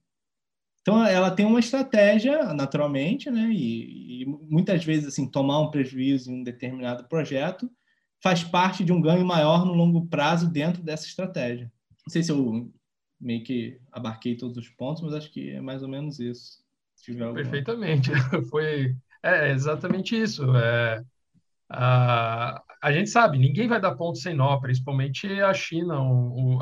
Então 0.83 1.05
ela 1.07 1.31
tem 1.31 1.47
uma 1.47 1.61
estratégia, 1.61 2.53
naturalmente, 2.53 3.31
né? 3.31 3.49
E, 3.53 4.23
e, 4.23 4.27
muitas 4.27 4.85
vezes 4.85 5.07
assim 5.07 5.31
tomar 5.31 5.61
um 5.61 5.71
prejuízo 5.71 6.31
em 6.31 6.41
um 6.41 6.43
determinado 6.43 7.07
projeto 7.09 7.71
faz 8.23 8.45
parte 8.45 8.85
de 8.85 8.93
um 8.93 9.01
ganho 9.01 9.25
maior 9.25 9.65
no 9.65 9.75
longo 9.75 10.07
prazo 10.07 10.49
dentro 10.49 10.83
dessa 10.83 11.07
estratégia. 11.07 11.73
Não 12.05 12.13
sei 12.13 12.23
se 12.23 12.31
eu 12.33 12.73
meio 13.23 13.45
que 13.45 13.81
abarquei 13.91 14.37
todos 14.37 14.57
os 14.57 14.69
pontos, 14.69 15.03
mas 15.03 15.15
acho 15.15 15.33
que 15.33 15.51
é 15.51 15.61
mais 15.61 15.83
ou 15.83 15.89
menos 15.89 16.19
isso. 16.19 16.63
Perfeitamente, 17.35 18.11
foi 18.51 18.95
é 19.23 19.53
exatamente 19.53 20.21
isso. 20.21 20.45
É, 20.57 21.03
a, 21.69 22.63
a 22.83 22.93
gente 22.93 23.09
sabe, 23.09 23.39
ninguém 23.39 23.69
vai 23.69 23.81
dar 23.81 23.95
ponto 23.95 24.19
sem 24.19 24.35
nó, 24.35 24.59
principalmente 24.59 25.29
a 25.41 25.55
China. 25.55 26.01
O, 26.03 26.57
o, 26.57 26.61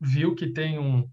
viu 0.00 0.34
que 0.34 0.48
tem 0.48 0.78
um, 0.78 1.08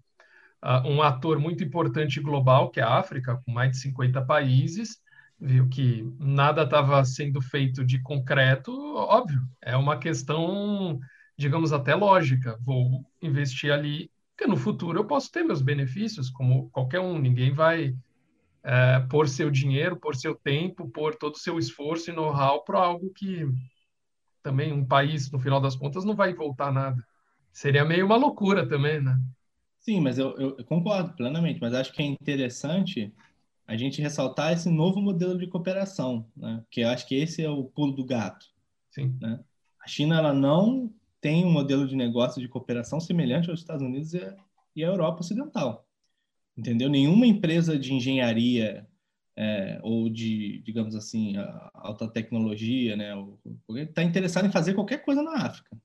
um 0.84 1.02
ator 1.02 1.38
muito 1.38 1.64
importante 1.64 2.20
global, 2.20 2.70
que 2.70 2.80
é 2.80 2.82
a 2.82 2.98
África, 2.98 3.40
com 3.44 3.52
mais 3.52 3.72
de 3.72 3.78
50 3.78 4.22
países, 4.22 5.00
viu 5.38 5.68
que 5.68 6.08
nada 6.18 6.62
estava 6.62 7.04
sendo 7.04 7.40
feito 7.40 7.84
de 7.84 8.00
concreto, 8.02 8.72
óbvio, 8.94 9.42
é 9.60 9.76
uma 9.76 9.98
questão, 9.98 11.00
digamos, 11.36 11.72
até 11.72 11.94
lógica. 11.94 12.58
Vou 12.60 13.04
investir 13.22 13.72
ali, 13.72 14.10
porque 14.40 14.46
no 14.50 14.56
futuro 14.56 14.98
eu 14.98 15.04
posso 15.04 15.30
ter 15.30 15.42
meus 15.42 15.60
benefícios, 15.60 16.30
como 16.30 16.70
qualquer 16.70 16.98
um, 16.98 17.18
ninguém 17.18 17.52
vai 17.52 17.94
é, 18.62 19.00
por 19.00 19.28
seu 19.28 19.50
dinheiro, 19.50 20.00
por 20.00 20.16
seu 20.16 20.34
tempo, 20.34 20.88
por 20.88 21.14
todo 21.14 21.34
o 21.34 21.38
seu 21.38 21.58
esforço 21.58 22.10
e 22.10 22.14
know-how 22.14 22.64
para 22.64 22.78
algo 22.78 23.12
que 23.12 23.46
também 24.42 24.72
um 24.72 24.82
país, 24.82 25.30
no 25.30 25.38
final 25.38 25.60
das 25.60 25.76
contas, 25.76 26.06
não 26.06 26.16
vai 26.16 26.32
voltar 26.32 26.72
nada. 26.72 27.06
Seria 27.52 27.84
meio 27.84 28.06
uma 28.06 28.16
loucura 28.16 28.66
também, 28.66 29.02
né? 29.02 29.20
Sim, 29.78 30.00
mas 30.00 30.18
eu, 30.18 30.34
eu, 30.38 30.64
concordo 30.64 31.12
plenamente, 31.12 31.60
mas 31.60 31.74
acho 31.74 31.92
que 31.92 32.00
é 32.00 32.06
interessante 32.06 33.12
a 33.66 33.76
gente 33.76 34.00
ressaltar 34.00 34.54
esse 34.54 34.70
novo 34.70 35.02
modelo 35.02 35.36
de 35.36 35.48
cooperação, 35.48 36.26
né? 36.34 36.64
que 36.70 36.80
eu 36.80 36.88
acho 36.88 37.06
que 37.06 37.14
esse 37.14 37.42
é 37.44 37.50
o 37.50 37.64
pulo 37.64 37.92
do 37.92 38.06
gato. 38.06 38.46
Sim. 38.90 39.18
Né? 39.20 39.38
A 39.84 39.86
China 39.86 40.16
ela 40.16 40.32
não 40.32 40.90
tem 41.20 41.44
um 41.44 41.52
modelo 41.52 41.86
de 41.86 41.94
negócio 41.94 42.40
de 42.40 42.48
cooperação 42.48 43.00
semelhante 43.00 43.50
aos 43.50 43.60
Estados 43.60 43.82
Unidos 43.82 44.14
e 44.74 44.84
a 44.84 44.88
Europa 44.88 45.20
Ocidental. 45.20 45.86
entendeu? 46.56 46.88
Nenhuma 46.88 47.26
empresa 47.26 47.78
de 47.78 47.92
engenharia 47.92 48.86
é, 49.36 49.80
ou 49.82 50.08
de, 50.08 50.60
digamos 50.62 50.94
assim, 50.94 51.34
alta 51.74 52.08
tecnologia, 52.08 52.96
né? 52.96 53.14
Está 53.76 54.02
interessado 54.02 54.46
em 54.46 54.52
fazer 54.52 54.74
qualquer 54.74 54.98
coisa 54.98 55.22
na 55.22 55.46
África. 55.46 55.76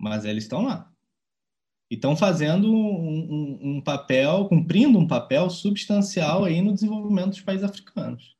Mas 0.00 0.24
eles 0.24 0.44
estão 0.44 0.64
lá. 0.64 0.90
E 1.90 1.96
estão 1.96 2.16
fazendo 2.16 2.72
um, 2.72 2.78
um, 2.78 3.76
um, 3.76 3.80
papel, 3.80 4.48
cumprindo 4.48 4.98
um 4.98 5.06
papel 5.06 5.50
substancial 5.50 6.44
aí 6.44 6.62
no 6.62 6.72
desenvolvimento 6.72 7.30
dos 7.30 7.42
países 7.42 7.64
africanos. 7.64 8.34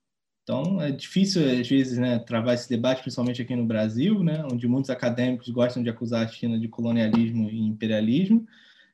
Então, 0.44 0.80
é 0.80 0.90
difícil, 0.90 1.42
às 1.42 1.66
vezes, 1.66 1.98
né, 1.98 2.18
travar 2.18 2.54
esse 2.54 2.68
debate, 2.68 3.00
principalmente 3.00 3.40
aqui 3.40 3.57
no 3.57 3.64
Brasil, 3.64 4.22
né, 4.22 4.44
onde 4.52 4.68
muitos 4.68 4.90
acadêmicos 4.90 5.48
gostam 5.48 5.83
de 5.83 5.88
acusar 5.88 6.24
a 6.24 6.28
China 6.28 6.61
de 6.61 6.68
colonialismo 6.68 7.48
e 7.48 7.61
imperialismo, 7.61 8.46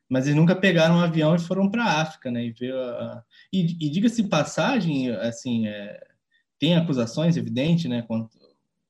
mas 0.09 0.27
eles 0.27 0.37
nunca 0.37 0.55
pegaram 0.55 0.97
um 0.97 1.01
avião 1.01 1.35
e 1.35 1.41
foram 1.41 1.69
para 1.69 1.85
a 1.85 2.01
África, 2.03 2.31
né? 2.31 2.47
E, 2.47 2.73
a... 2.73 3.23
e, 3.53 3.87
e 3.87 3.91
diga-se 3.91 4.25
passagem, 4.25 5.11
assim, 5.11 5.67
é... 5.67 6.01
tem 6.59 6.77
acusações 6.77 7.37
evidentes, 7.37 7.87
né? 7.91 8.03
Quanto... 8.03 8.31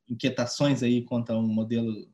inquietações 0.09 0.83
aí 0.83 1.03
quanto 1.03 1.31
ao 1.31 1.43
modelo 1.43 2.09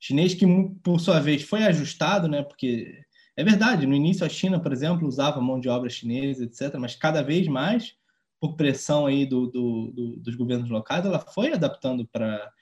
chinês 0.00 0.34
que, 0.34 0.46
por 0.82 1.00
sua 1.00 1.20
vez, 1.20 1.42
foi 1.42 1.64
ajustado, 1.64 2.28
né? 2.28 2.42
Porque 2.42 3.02
é 3.36 3.44
verdade, 3.44 3.86
no 3.86 3.94
início 3.94 4.24
a 4.24 4.28
China, 4.28 4.60
por 4.60 4.72
exemplo, 4.72 5.08
usava 5.08 5.40
mão 5.40 5.60
de 5.60 5.68
obra 5.68 5.88
chinesa, 5.88 6.44
etc. 6.44 6.74
Mas 6.78 6.94
cada 6.94 7.22
vez 7.22 7.46
mais, 7.48 7.94
por 8.42 8.56
pressão 8.56 9.06
aí 9.06 9.24
do, 9.24 9.46
do, 9.46 9.92
do 9.92 10.16
dos 10.16 10.34
governos 10.34 10.68
locais, 10.68 11.06
ela 11.06 11.20
foi 11.20 11.52
adaptando 11.52 12.04
para 12.08 12.52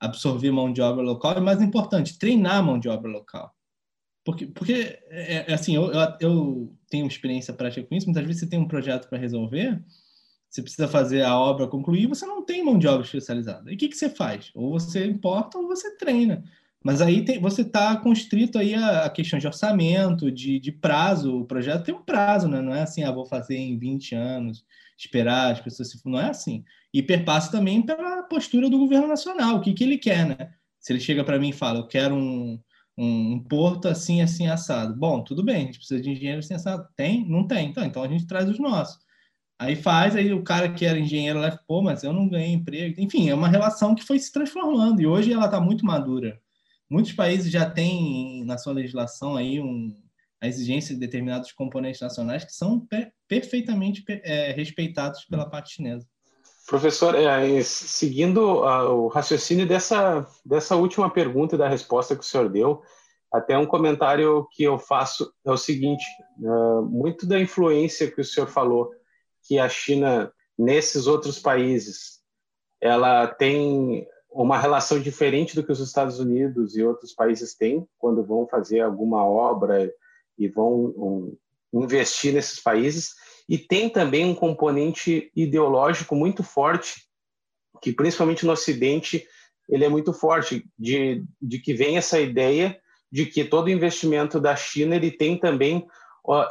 absorver 0.00 0.50
mão 0.50 0.72
de 0.72 0.82
obra 0.82 1.00
local 1.00 1.38
e, 1.38 1.40
mais 1.40 1.62
importante, 1.62 2.18
treinar 2.18 2.60
mão 2.60 2.76
de 2.76 2.88
obra 2.88 3.08
local. 3.08 3.54
Porque, 4.24 4.48
porque 4.48 4.98
é, 5.08 5.48
é 5.48 5.54
assim, 5.54 5.76
eu, 5.76 5.92
eu, 5.92 6.16
eu, 6.18 6.76
tenho 6.90 7.06
experiência 7.06 7.54
prática 7.54 7.86
com 7.86 7.94
isso. 7.94 8.08
Muitas 8.08 8.26
vezes 8.26 8.40
você 8.40 8.48
tem 8.48 8.58
um 8.58 8.66
projeto 8.66 9.08
para 9.08 9.16
resolver, 9.16 9.80
você 10.50 10.60
precisa 10.60 10.88
fazer 10.88 11.22
a 11.22 11.38
obra 11.38 11.68
concluir, 11.68 12.08
você 12.08 12.26
não 12.26 12.44
tem 12.44 12.64
mão 12.64 12.76
de 12.76 12.88
obra 12.88 13.06
especializada. 13.06 13.70
E 13.70 13.76
o 13.76 13.78
que, 13.78 13.88
que 13.88 13.96
você 13.96 14.10
faz? 14.10 14.50
Ou 14.56 14.72
você 14.72 15.06
importa 15.06 15.56
ou 15.56 15.68
você 15.68 15.96
treina. 15.96 16.42
Mas 16.84 17.00
aí 17.00 17.24
tem, 17.24 17.40
você 17.40 17.62
está 17.62 17.96
constrito 17.96 18.58
aí 18.58 18.74
a, 18.74 19.06
a 19.06 19.10
questão 19.10 19.38
de 19.38 19.46
orçamento, 19.46 20.30
de, 20.30 20.60
de, 20.60 20.70
prazo. 20.72 21.40
O 21.40 21.44
projeto 21.44 21.84
tem 21.84 21.94
um 21.94 22.02
prazo, 22.02 22.48
né? 22.48 22.60
Não 22.60 22.74
é 22.74 22.82
assim, 22.82 23.02
ah, 23.02 23.10
vou 23.10 23.26
fazer 23.26 23.56
em 23.56 23.78
20 23.78 24.14
anos, 24.14 24.64
esperar 24.96 25.52
as 25.52 25.60
pessoas 25.60 25.90
se... 25.90 26.00
Não 26.04 26.20
é 26.20 26.30
assim. 26.30 26.64
E 26.94 27.02
perpassa 27.02 27.50
também 27.50 27.82
pela 27.82 28.22
postura 28.22 28.70
do 28.70 28.78
governo 28.78 29.08
nacional, 29.08 29.56
o 29.56 29.60
que, 29.60 29.74
que 29.74 29.84
ele 29.84 29.98
quer, 29.98 30.26
né? 30.26 30.52
Se 30.80 30.92
ele 30.92 31.00
chega 31.00 31.24
para 31.24 31.38
mim 31.38 31.50
e 31.50 31.52
fala, 31.52 31.80
eu 31.80 31.88
quero 31.88 32.14
um, 32.14 32.60
um, 32.96 33.32
um, 33.34 33.40
porto 33.40 33.88
assim, 33.88 34.22
assim, 34.22 34.46
assado. 34.46 34.94
Bom, 34.96 35.22
tudo 35.22 35.42
bem, 35.44 35.56
a 35.56 35.66
gente 35.66 35.78
precisa 35.78 36.00
de 36.00 36.10
engenheiro 36.10 36.38
assim, 36.38 36.54
assado. 36.54 36.86
Tem? 36.96 37.28
Não 37.28 37.46
tem. 37.46 37.68
Então, 37.68 37.84
então 37.84 38.02
a 38.02 38.08
gente 38.08 38.26
traz 38.26 38.48
os 38.48 38.58
nossos. 38.58 38.98
Aí 39.60 39.74
faz, 39.74 40.14
aí 40.14 40.32
o 40.32 40.44
cara 40.44 40.72
que 40.72 40.84
era 40.86 40.98
engenheiro 40.98 41.40
lá, 41.40 41.50
pô, 41.66 41.82
mas 41.82 42.04
eu 42.04 42.12
não 42.12 42.28
ganhei 42.28 42.52
emprego. 42.52 43.00
Enfim, 43.00 43.28
é 43.28 43.34
uma 43.34 43.48
relação 43.48 43.94
que 43.94 44.04
foi 44.04 44.18
se 44.18 44.32
transformando 44.32 45.02
e 45.02 45.06
hoje 45.06 45.32
ela 45.32 45.46
está 45.46 45.60
muito 45.60 45.84
madura. 45.84 46.40
Muitos 46.90 47.12
países 47.12 47.50
já 47.50 47.68
têm 47.68 48.44
na 48.44 48.56
sua 48.56 48.72
legislação 48.72 49.36
aí 49.36 49.60
um, 49.60 49.94
a 50.40 50.46
exigência 50.46 50.94
de 50.94 51.00
determinados 51.00 51.52
componentes 51.52 52.00
nacionais 52.00 52.44
que 52.44 52.52
são 52.52 52.80
per 52.80 53.12
perfeitamente 53.26 54.02
é, 54.08 54.52
respeitados 54.52 55.26
pela 55.26 55.48
parte 55.48 55.74
chinesa. 55.74 56.06
Professor, 56.66 57.14
é, 57.14 57.62
seguindo 57.62 58.40
o 58.40 59.08
raciocínio 59.08 59.66
dessa, 59.66 60.26
dessa 60.44 60.76
última 60.76 61.10
pergunta 61.10 61.54
e 61.54 61.58
da 61.58 61.68
resposta 61.68 62.16
que 62.16 62.22
o 62.22 62.26
senhor 62.26 62.48
deu, 62.48 62.82
até 63.32 63.56
um 63.58 63.66
comentário 63.66 64.46
que 64.52 64.62
eu 64.62 64.78
faço 64.78 65.32
é 65.44 65.50
o 65.50 65.56
seguinte: 65.56 66.04
uh, 66.40 66.82
muito 66.82 67.26
da 67.26 67.38
influência 67.38 68.10
que 68.10 68.20
o 68.20 68.24
senhor 68.24 68.48
falou 68.48 68.90
que 69.42 69.58
a 69.58 69.68
China 69.68 70.32
nesses 70.58 71.06
outros 71.06 71.38
países 71.38 72.20
ela 72.80 73.26
tem 73.26 74.06
uma 74.42 74.56
relação 74.56 75.00
diferente 75.00 75.56
do 75.56 75.64
que 75.64 75.72
os 75.72 75.80
Estados 75.80 76.20
Unidos 76.20 76.76
e 76.76 76.82
outros 76.82 77.12
países 77.12 77.56
têm 77.56 77.84
quando 77.98 78.22
vão 78.22 78.46
fazer 78.46 78.80
alguma 78.80 79.24
obra 79.24 79.92
e 80.38 80.46
vão 80.46 80.94
um, 80.96 81.36
investir 81.72 82.32
nesses 82.32 82.60
países. 82.60 83.14
E 83.48 83.58
tem 83.58 83.90
também 83.90 84.24
um 84.24 84.36
componente 84.36 85.32
ideológico 85.34 86.14
muito 86.14 86.44
forte, 86.44 87.04
que 87.82 87.92
principalmente 87.92 88.46
no 88.46 88.52
Ocidente 88.52 89.26
ele 89.68 89.84
é 89.84 89.88
muito 89.88 90.12
forte, 90.12 90.64
de, 90.78 91.24
de 91.42 91.58
que 91.58 91.74
vem 91.74 91.96
essa 91.96 92.20
ideia 92.20 92.78
de 93.10 93.26
que 93.26 93.44
todo 93.44 93.70
investimento 93.70 94.38
da 94.38 94.54
China 94.54 94.94
ele 94.94 95.10
tem 95.10 95.36
também, 95.36 95.84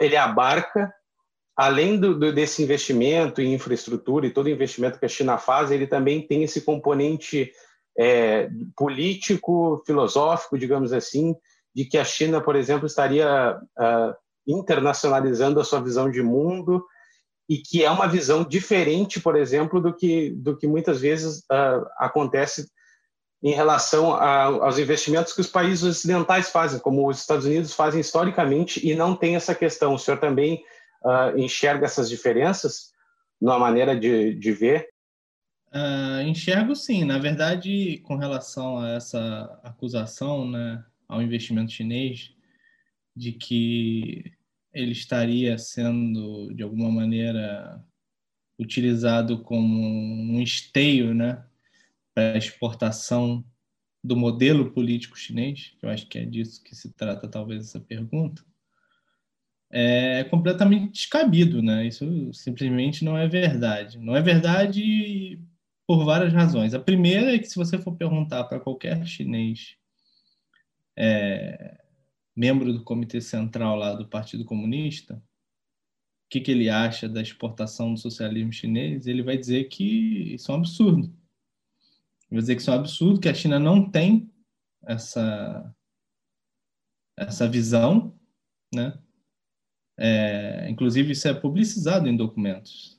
ele 0.01 0.17
abarca, 0.17 0.93
além 1.55 1.97
do, 1.97 2.19
do, 2.19 2.33
desse 2.33 2.61
investimento 2.61 3.41
em 3.41 3.53
infraestrutura 3.53 4.27
e 4.27 4.33
todo 4.33 4.49
investimento 4.49 4.99
que 4.99 5.05
a 5.05 5.09
China 5.09 5.37
faz, 5.37 5.71
ele 5.71 5.87
também 5.87 6.21
tem 6.27 6.43
esse 6.43 6.61
componente 6.61 7.51
é, 7.97 8.49
político, 8.75 9.81
filosófico, 9.85 10.57
digamos 10.57 10.93
assim, 10.93 11.35
de 11.75 11.85
que 11.85 11.97
a 11.97 12.05
China, 12.05 12.41
por 12.41 12.55
exemplo, 12.55 12.85
estaria 12.85 13.57
uh, 13.57 14.15
internacionalizando 14.47 15.59
a 15.59 15.63
sua 15.63 15.81
visão 15.81 16.09
de 16.09 16.21
mundo 16.21 16.85
e 17.49 17.57
que 17.57 17.83
é 17.83 17.89
uma 17.89 18.07
visão 18.07 18.43
diferente, 18.43 19.19
por 19.19 19.35
exemplo, 19.35 19.81
do 19.81 19.93
que 19.93 20.31
do 20.31 20.55
que 20.57 20.67
muitas 20.67 20.99
vezes 20.99 21.39
uh, 21.51 21.85
acontece 21.97 22.67
em 23.41 23.53
relação 23.53 24.13
a, 24.13 24.43
aos 24.43 24.79
investimentos 24.79 25.33
que 25.33 25.41
os 25.41 25.49
países 25.49 25.83
ocidentais 25.83 26.49
fazem, 26.49 26.79
como 26.79 27.07
os 27.07 27.19
Estados 27.19 27.45
Unidos 27.45 27.73
fazem 27.73 28.01
historicamente, 28.01 28.85
e 28.85 28.95
não 28.95 29.15
tem 29.15 29.35
essa 29.35 29.53
questão. 29.53 29.93
O 29.93 29.99
senhor 29.99 30.19
também 30.19 30.63
uh, 31.03 31.37
enxerga 31.37 31.85
essas 31.85 32.09
diferenças 32.09 32.91
na 33.39 33.59
maneira 33.59 33.97
de, 33.97 34.33
de 34.33 34.51
ver? 34.51 34.87
Uh, 35.77 36.21
enxergo 36.21 36.75
sim. 36.75 37.03
Na 37.03 37.19
verdade, 37.19 37.99
com 37.99 38.15
relação 38.15 38.79
a 38.79 38.89
essa 38.89 39.59
acusação 39.63 40.49
né, 40.49 40.83
ao 41.07 41.21
investimento 41.21 41.71
chinês, 41.71 42.33
de 43.15 43.31
que 43.31 44.33
ele 44.73 44.91
estaria 44.91 45.57
sendo, 45.57 46.51
de 46.53 46.63
alguma 46.63 46.89
maneira, 46.89 47.83
utilizado 48.59 49.43
como 49.43 49.79
um 49.79 50.41
esteio 50.41 51.13
né, 51.13 51.43
para 52.13 52.37
exportação 52.37 53.45
do 54.03 54.15
modelo 54.15 54.71
político 54.71 55.17
chinês, 55.17 55.75
que 55.79 55.85
eu 55.85 55.89
acho 55.89 56.07
que 56.07 56.17
é 56.17 56.25
disso 56.25 56.63
que 56.63 56.75
se 56.75 56.91
trata 56.93 57.27
talvez 57.27 57.65
essa 57.65 57.79
pergunta, 57.79 58.43
é 59.69 60.23
completamente 60.23 60.93
descabido, 60.93 61.61
né? 61.61 61.85
Isso 61.87 62.33
simplesmente 62.33 63.03
não 63.03 63.17
é 63.17 63.27
verdade. 63.27 63.99
Não 63.99 64.15
é 64.15 64.21
verdade 64.21 65.41
por 65.87 66.03
várias 66.03 66.33
razões. 66.33 66.73
A 66.73 66.79
primeira 66.79 67.33
é 67.33 67.39
que 67.39 67.47
se 67.47 67.55
você 67.55 67.79
for 67.79 67.95
perguntar 67.95 68.43
para 68.43 68.59
qualquer 68.59 69.07
chinês 69.07 69.77
é, 70.97 71.81
membro 72.35 72.73
do 72.73 72.83
Comitê 72.83 73.21
Central 73.21 73.77
lá 73.77 73.93
do 73.93 74.07
Partido 74.07 74.43
Comunista, 74.43 75.15
o 75.15 76.29
que, 76.29 76.41
que 76.41 76.51
ele 76.51 76.69
acha 76.69 77.07
da 77.07 77.21
exportação 77.21 77.93
do 77.93 77.99
socialismo 77.99 78.51
chinês, 78.51 79.07
ele 79.07 79.23
vai 79.23 79.37
dizer 79.37 79.69
que 79.69 80.33
isso 80.33 80.51
é 80.51 80.55
um 80.55 80.57
absurdo. 80.57 81.15
Vai 82.29 82.41
dizer 82.41 82.55
que 82.55 82.61
isso 82.61 82.69
é 82.69 82.73
um 82.73 82.79
absurdo, 82.79 83.21
que 83.21 83.29
a 83.29 83.33
China 83.33 83.57
não 83.57 83.89
tem 83.89 84.29
essa, 84.85 85.73
essa 87.17 87.47
visão, 87.47 88.13
né? 88.75 89.01
É, 89.97 90.69
inclusive, 90.69 91.13
isso 91.13 91.27
é 91.29 91.33
publicizado 91.33 92.09
em 92.09 92.17
documentos. 92.17 92.96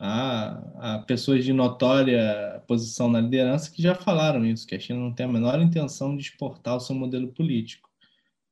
Há, 0.00 0.62
há, 0.76 0.98
pessoas 1.00 1.44
de 1.44 1.52
notória 1.52 2.62
posição 2.68 3.10
na 3.10 3.20
liderança 3.20 3.70
que 3.70 3.82
já 3.82 3.94
falaram 3.94 4.46
isso, 4.46 4.66
que 4.66 4.74
a 4.74 4.80
China 4.80 5.00
não 5.00 5.12
tem 5.12 5.26
a 5.26 5.28
menor 5.28 5.60
intenção 5.60 6.16
de 6.16 6.22
exportar 6.22 6.76
o 6.76 6.80
seu 6.80 6.94
modelo 6.94 7.28
político 7.32 7.88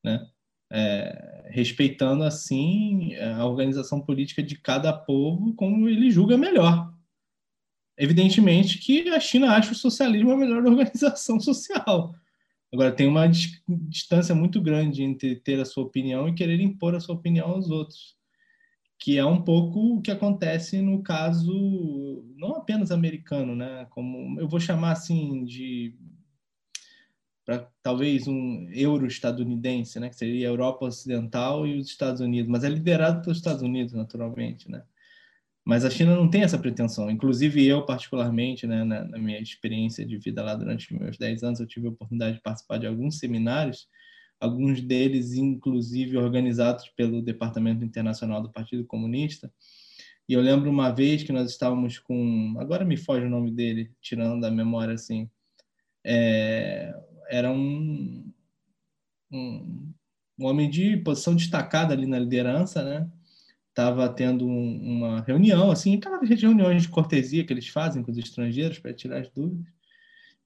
né? 0.03 0.27
É, 0.69 1.49
respeitando 1.49 2.23
assim 2.23 3.15
a 3.15 3.45
organização 3.45 4.01
política 4.01 4.43
de 4.43 4.57
cada 4.57 4.91
povo 4.91 5.53
como 5.53 5.87
ele 5.87 6.11
julga 6.11 6.37
melhor. 6.37 6.93
Evidentemente 7.97 8.77
que 8.77 9.09
a 9.09 9.19
China 9.19 9.55
acha 9.55 9.71
o 9.71 9.75
socialismo 9.75 10.31
a 10.31 10.37
melhor 10.37 10.63
organização 10.67 11.39
social. 11.39 12.13
Agora 12.71 12.91
tem 12.91 13.07
uma 13.07 13.27
distância 13.27 14.35
muito 14.35 14.61
grande 14.61 15.03
entre 15.03 15.37
ter 15.37 15.59
a 15.59 15.65
sua 15.65 15.85
opinião 15.85 16.27
e 16.27 16.35
querer 16.35 16.59
impor 16.59 16.95
a 16.95 16.99
sua 16.99 17.15
opinião 17.15 17.49
aos 17.49 17.69
outros, 17.69 18.17
que 18.99 19.17
é 19.17 19.25
um 19.25 19.41
pouco 19.41 19.97
o 19.97 20.01
que 20.01 20.11
acontece 20.11 20.81
no 20.81 21.03
caso 21.03 22.23
não 22.35 22.55
apenas 22.55 22.91
americano, 22.91 23.55
né? 23.55 23.85
Como 23.89 24.39
eu 24.39 24.47
vou 24.47 24.59
chamar 24.59 24.91
assim 24.91 25.43
de 25.45 25.95
talvez 27.81 28.27
um 28.27 28.67
euro 28.71 29.07
estadunidense, 29.07 29.99
né, 30.01 30.09
que 30.09 30.17
seria 30.17 30.47
a 30.47 30.51
Europa 30.51 30.85
Ocidental 30.85 31.65
e 31.65 31.77
os 31.77 31.87
Estados 31.87 32.19
Unidos, 32.19 32.51
mas 32.51 32.65
é 32.65 32.69
liderado 32.69 33.21
pelos 33.21 33.37
Estados 33.37 33.61
Unidos, 33.61 33.93
naturalmente, 33.93 34.69
né? 34.69 34.83
Mas 35.63 35.85
a 35.85 35.89
China 35.89 36.15
não 36.15 36.29
tem 36.29 36.43
essa 36.43 36.57
pretensão. 36.57 37.09
Inclusive 37.09 37.65
eu, 37.65 37.85
particularmente, 37.85 38.65
né, 38.67 38.83
na, 38.83 39.03
na 39.03 39.17
minha 39.17 39.39
experiência 39.39 40.05
de 40.05 40.17
vida 40.17 40.43
lá 40.43 40.55
durante 40.55 40.93
meus 40.93 41.17
10 41.17 41.43
anos, 41.43 41.59
eu 41.59 41.67
tive 41.67 41.87
a 41.87 41.89
oportunidade 41.89 42.37
de 42.37 42.41
participar 42.41 42.77
de 42.77 42.87
alguns 42.87 43.17
seminários 43.19 43.87
alguns 44.39 44.81
deles, 44.81 45.33
inclusive, 45.33 46.17
organizados 46.17 46.89
pelo 46.89 47.21
Departamento 47.21 47.83
Internacional 47.83 48.41
do 48.41 48.51
Partido 48.51 48.85
Comunista. 48.85 49.51
E 50.29 50.33
eu 50.33 50.41
lembro 50.41 50.69
uma 50.69 50.91
vez 50.91 51.23
que 51.23 51.31
nós 51.31 51.49
estávamos 51.49 51.99
com. 51.99 52.55
Agora 52.59 52.83
me 52.83 52.97
foge 52.97 53.25
o 53.25 53.29
nome 53.29 53.51
dele, 53.51 53.91
tirando 54.01 54.41
da 54.41 54.51
memória 54.51 54.93
assim. 54.93 55.29
É, 56.05 56.93
era 57.29 57.51
um, 57.51 58.31
um, 59.31 59.93
um 60.39 60.45
homem 60.45 60.69
de 60.69 60.97
posição 60.97 61.35
destacada 61.35 61.93
ali 61.93 62.05
na 62.05 62.19
liderança, 62.19 62.83
né? 62.83 63.09
Estava 63.69 64.09
tendo 64.09 64.45
um, 64.47 64.97
uma 64.97 65.21
reunião, 65.21 65.71
assim, 65.71 65.95
aquelas 65.95 66.27
reuniões 66.29 66.83
de 66.83 66.89
cortesia 66.89 67.45
que 67.45 67.53
eles 67.53 67.67
fazem 67.67 68.03
com 68.03 68.11
os 68.11 68.17
estrangeiros 68.17 68.79
para 68.79 68.93
tirar 68.93 69.21
as 69.21 69.29
dúvidas. 69.29 69.76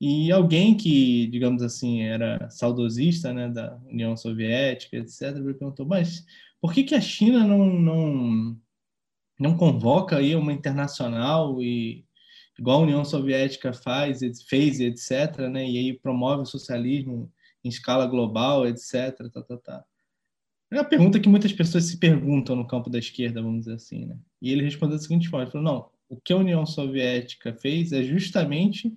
E 0.03 0.31
alguém 0.31 0.75
que, 0.75 1.27
digamos 1.27 1.61
assim, 1.61 2.01
era 2.01 2.49
saudosista 2.49 3.31
né, 3.31 3.47
da 3.47 3.77
União 3.85 4.17
Soviética, 4.17 4.97
etc., 4.97 5.35
me 5.35 5.53
perguntou: 5.53 5.85
mas 5.85 6.25
por 6.59 6.73
que, 6.73 6.83
que 6.83 6.95
a 6.95 6.99
China 6.99 7.45
não, 7.45 7.67
não, 7.67 8.57
não 9.39 9.55
convoca 9.55 10.17
aí 10.17 10.35
uma 10.35 10.51
internacional 10.51 11.61
e 11.61 12.03
igual 12.57 12.79
a 12.79 12.83
União 12.83 13.05
Soviética 13.05 13.71
faz, 13.73 14.21
fez, 14.49 14.79
etc., 14.79 15.37
né, 15.51 15.69
e 15.69 15.77
aí 15.77 15.93
promove 15.93 16.41
o 16.41 16.47
socialismo 16.47 17.31
em 17.63 17.69
escala 17.69 18.07
global, 18.07 18.67
etc. 18.67 19.15
Tá, 19.31 19.43
tá, 19.43 19.57
tá. 19.57 19.85
É 20.71 20.77
uma 20.77 20.83
pergunta 20.83 21.19
que 21.19 21.29
muitas 21.29 21.53
pessoas 21.53 21.83
se 21.83 21.97
perguntam 21.97 22.55
no 22.55 22.65
campo 22.65 22.89
da 22.89 22.97
esquerda, 22.97 23.39
vamos 23.39 23.65
dizer 23.65 23.75
assim. 23.75 24.05
Né? 24.07 24.17
E 24.41 24.51
ele 24.51 24.63
respondeu 24.63 24.97
da 24.97 25.03
seguinte 25.03 25.29
forma: 25.29 25.43
ele 25.43 25.51
falou, 25.51 25.71
não, 25.71 25.89
o 26.09 26.19
que 26.19 26.33
a 26.33 26.37
União 26.37 26.65
Soviética 26.65 27.53
fez 27.53 27.91
é 27.91 28.01
justamente 28.01 28.91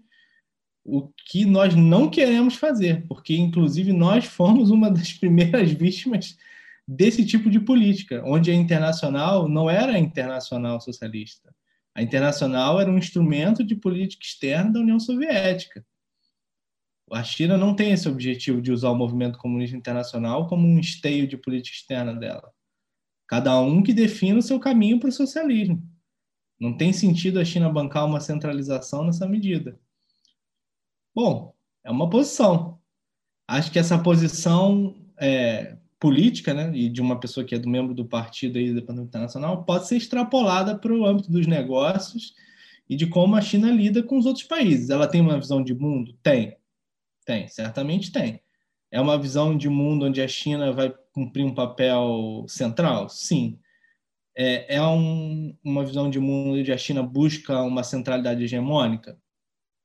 o 0.84 1.08
que 1.26 1.46
nós 1.46 1.74
não 1.74 2.10
queremos 2.10 2.56
fazer, 2.56 3.06
porque, 3.08 3.34
inclusive, 3.34 3.92
nós 3.92 4.26
fomos 4.26 4.70
uma 4.70 4.90
das 4.90 5.12
primeiras 5.18 5.72
vítimas 5.72 6.36
desse 6.86 7.24
tipo 7.24 7.48
de 7.48 7.58
política, 7.58 8.22
onde 8.26 8.50
a 8.50 8.54
internacional 8.54 9.48
não 9.48 9.70
era 9.70 9.92
a 9.92 9.98
internacional 9.98 10.80
socialista. 10.80 11.54
A 11.94 12.02
internacional 12.02 12.80
era 12.80 12.90
um 12.90 12.98
instrumento 12.98 13.64
de 13.64 13.74
política 13.74 14.24
externa 14.24 14.72
da 14.72 14.80
União 14.80 15.00
Soviética. 15.00 15.84
A 17.10 17.22
China 17.22 17.56
não 17.56 17.74
tem 17.74 17.92
esse 17.92 18.08
objetivo 18.08 18.60
de 18.60 18.72
usar 18.72 18.90
o 18.90 18.96
movimento 18.96 19.38
comunista 19.38 19.76
internacional 19.76 20.46
como 20.48 20.66
um 20.66 20.78
esteio 20.78 21.26
de 21.26 21.36
política 21.36 21.76
externa 21.76 22.14
dela. 22.14 22.52
Cada 23.26 23.58
um 23.60 23.82
que 23.82 23.92
defina 23.92 24.38
o 24.38 24.42
seu 24.42 24.58
caminho 24.58 24.98
para 24.98 25.08
o 25.08 25.12
socialismo. 25.12 25.82
Não 26.58 26.76
tem 26.76 26.92
sentido 26.92 27.38
a 27.38 27.44
China 27.44 27.70
bancar 27.70 28.06
uma 28.06 28.20
centralização 28.20 29.04
nessa 29.04 29.26
medida. 29.28 29.78
Bom, 31.14 31.54
é 31.84 31.90
uma 31.90 32.10
posição. 32.10 32.78
Acho 33.46 33.70
que 33.70 33.78
essa 33.78 33.98
posição 33.98 34.96
é, 35.18 35.76
política, 36.00 36.52
né, 36.52 36.70
e 36.74 36.88
de 36.88 37.00
uma 37.00 37.20
pessoa 37.20 37.44
que 37.44 37.54
é 37.54 37.58
do 37.58 37.68
membro 37.68 37.94
do 37.94 38.04
partido 38.04 38.58
aí 38.58 38.68
do 38.68 38.74
Departamento 38.74 39.08
Internacional, 39.08 39.64
pode 39.64 39.86
ser 39.86 39.96
extrapolada 39.96 40.76
para 40.76 40.92
o 40.92 41.06
âmbito 41.06 41.30
dos 41.30 41.46
negócios 41.46 42.34
e 42.88 42.96
de 42.96 43.06
como 43.06 43.36
a 43.36 43.40
China 43.40 43.70
lida 43.70 44.02
com 44.02 44.18
os 44.18 44.26
outros 44.26 44.44
países. 44.44 44.90
Ela 44.90 45.06
tem 45.06 45.20
uma 45.20 45.38
visão 45.38 45.62
de 45.62 45.74
mundo? 45.74 46.12
Tem. 46.22 46.56
Tem, 47.24 47.48
certamente 47.48 48.12
tem. 48.12 48.42
É 48.90 49.00
uma 49.00 49.18
visão 49.18 49.56
de 49.56 49.68
mundo 49.68 50.06
onde 50.06 50.20
a 50.20 50.28
China 50.28 50.72
vai 50.72 50.92
cumprir 51.12 51.44
um 51.44 51.54
papel 51.54 52.44
central? 52.48 53.08
Sim. 53.08 53.58
É, 54.36 54.76
é 54.76 54.82
um, 54.82 55.56
uma 55.64 55.84
visão 55.84 56.10
de 56.10 56.18
mundo 56.18 56.58
onde 56.58 56.72
a 56.72 56.76
China 56.76 57.02
busca 57.02 57.62
uma 57.62 57.82
centralidade 57.82 58.42
hegemônica? 58.42 59.18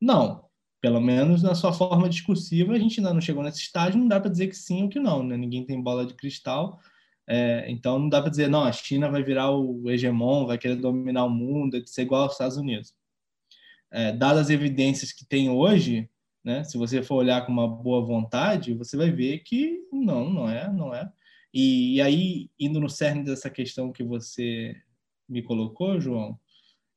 Não. 0.02 0.49
Pelo 0.82 1.02
menos 1.02 1.44
na 1.44 1.56
sua 1.56 1.74
forma 1.74 2.08
discursiva, 2.08 2.74
a 2.74 2.80
gente 2.80 3.00
ainda 3.00 3.14
não 3.14 3.22
chegou 3.22 3.44
nesse 3.44 3.60
estágio, 3.60 4.00
não 4.00 4.08
dá 4.08 4.20
para 4.20 4.32
dizer 4.32 4.48
que 4.48 4.56
sim 4.56 4.84
ou 4.84 4.90
que 4.90 5.00
não. 5.00 5.24
Né? 5.24 5.36
Ninguém 5.36 5.66
tem 5.66 5.82
bola 5.82 6.06
de 6.06 6.14
cristal. 6.14 6.80
É, 7.28 7.70
então 7.70 8.00
não 8.00 8.10
dá 8.10 8.22
para 8.22 8.32
dizer, 8.32 8.50
não, 8.50 8.64
a 8.64 8.72
China 8.72 9.10
vai 9.10 9.22
virar 9.22 9.52
o 9.52 9.90
hegemon, 9.90 10.48
vai 10.48 10.58
querer 10.58 10.76
dominar 10.78 11.26
o 11.26 11.30
mundo, 11.30 11.82
de 11.82 11.90
ser 11.90 12.04
igual 12.04 12.24
aos 12.24 12.32
Estados 12.32 12.58
Unidos. 12.58 12.96
É, 13.92 14.12
dadas 14.12 14.44
as 14.44 14.50
evidências 14.50 15.12
que 15.12 15.26
tem 15.26 15.50
hoje, 15.50 16.10
né? 16.44 16.64
Se 16.64 16.78
você 16.78 17.04
for 17.04 17.16
olhar 17.16 17.46
com 17.46 17.52
uma 17.52 17.68
boa 17.68 18.04
vontade, 18.04 18.74
você 18.74 18.98
vai 18.98 19.12
ver 19.12 19.40
que 19.40 19.80
não, 19.92 20.30
não 20.30 20.50
é, 20.50 20.72
não 20.72 20.94
é. 20.94 21.12
E, 21.54 21.96
e 21.96 22.02
aí, 22.02 22.50
indo 22.60 22.80
no 22.80 22.90
cerne 22.90 23.24
dessa 23.24 23.50
questão 23.50 23.92
que 23.92 24.04
você 24.04 24.76
me 25.28 25.44
colocou, 25.44 26.00
João, 26.00 26.40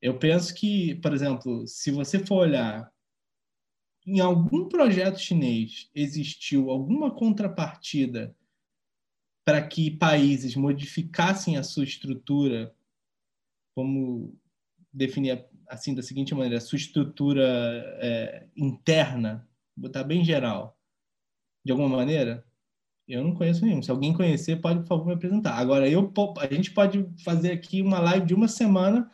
eu 0.00 0.18
penso 0.18 0.54
que, 0.54 0.94
por 0.96 1.12
exemplo, 1.12 1.66
se 1.66 1.90
você 1.90 2.18
for 2.18 2.36
olhar 2.36 2.90
em 4.06 4.20
algum 4.20 4.68
projeto 4.68 5.18
chinês 5.18 5.90
existiu 5.94 6.70
alguma 6.70 7.10
contrapartida 7.10 8.34
para 9.44 9.66
que 9.66 9.90
países 9.90 10.54
modificassem 10.54 11.56
a 11.56 11.62
sua 11.62 11.84
estrutura, 11.84 12.74
como 13.74 14.36
definir 14.92 15.44
assim 15.68 15.94
da 15.94 16.02
seguinte 16.02 16.34
maneira, 16.34 16.58
a 16.58 16.60
sua 16.60 16.76
estrutura 16.76 17.42
é, 18.00 18.46
interna, 18.56 19.48
botar 19.76 20.04
bem 20.04 20.24
geral, 20.24 20.78
de 21.64 21.72
alguma 21.72 21.88
maneira? 21.88 22.44
Eu 23.08 23.24
não 23.24 23.34
conheço 23.34 23.64
nenhum. 23.64 23.82
Se 23.82 23.90
alguém 23.90 24.12
conhecer, 24.12 24.60
pode, 24.60 24.80
por 24.80 24.88
favor, 24.88 25.06
me 25.06 25.14
apresentar. 25.14 25.54
Agora, 25.54 25.88
eu, 25.88 26.12
a 26.38 26.54
gente 26.54 26.70
pode 26.70 27.08
fazer 27.24 27.52
aqui 27.52 27.82
uma 27.82 27.98
live 27.98 28.26
de 28.26 28.34
uma 28.34 28.48
semana, 28.48 29.10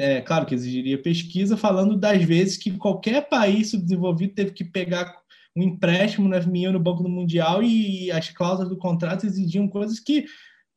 é, 0.00 0.20
claro 0.20 0.46
que 0.46 0.54
exigiria 0.54 1.00
pesquisa, 1.00 1.56
falando 1.56 1.96
das 1.96 2.22
vezes 2.24 2.56
que 2.56 2.70
qualquer 2.72 3.28
país 3.28 3.70
subdesenvolvido 3.70 4.34
teve 4.34 4.52
que 4.52 4.64
pegar 4.64 5.14
um 5.54 5.62
empréstimo 5.62 6.28
no 6.28 6.40
FMI 6.40 6.68
no 6.68 6.80
Banco 6.80 7.02
do 7.02 7.08
Mundial 7.08 7.62
e 7.62 8.10
as 8.10 8.30
cláusulas 8.30 8.68
do 8.68 8.78
contrato 8.78 9.26
exigiam 9.26 9.68
coisas 9.68 10.00
que 10.00 10.26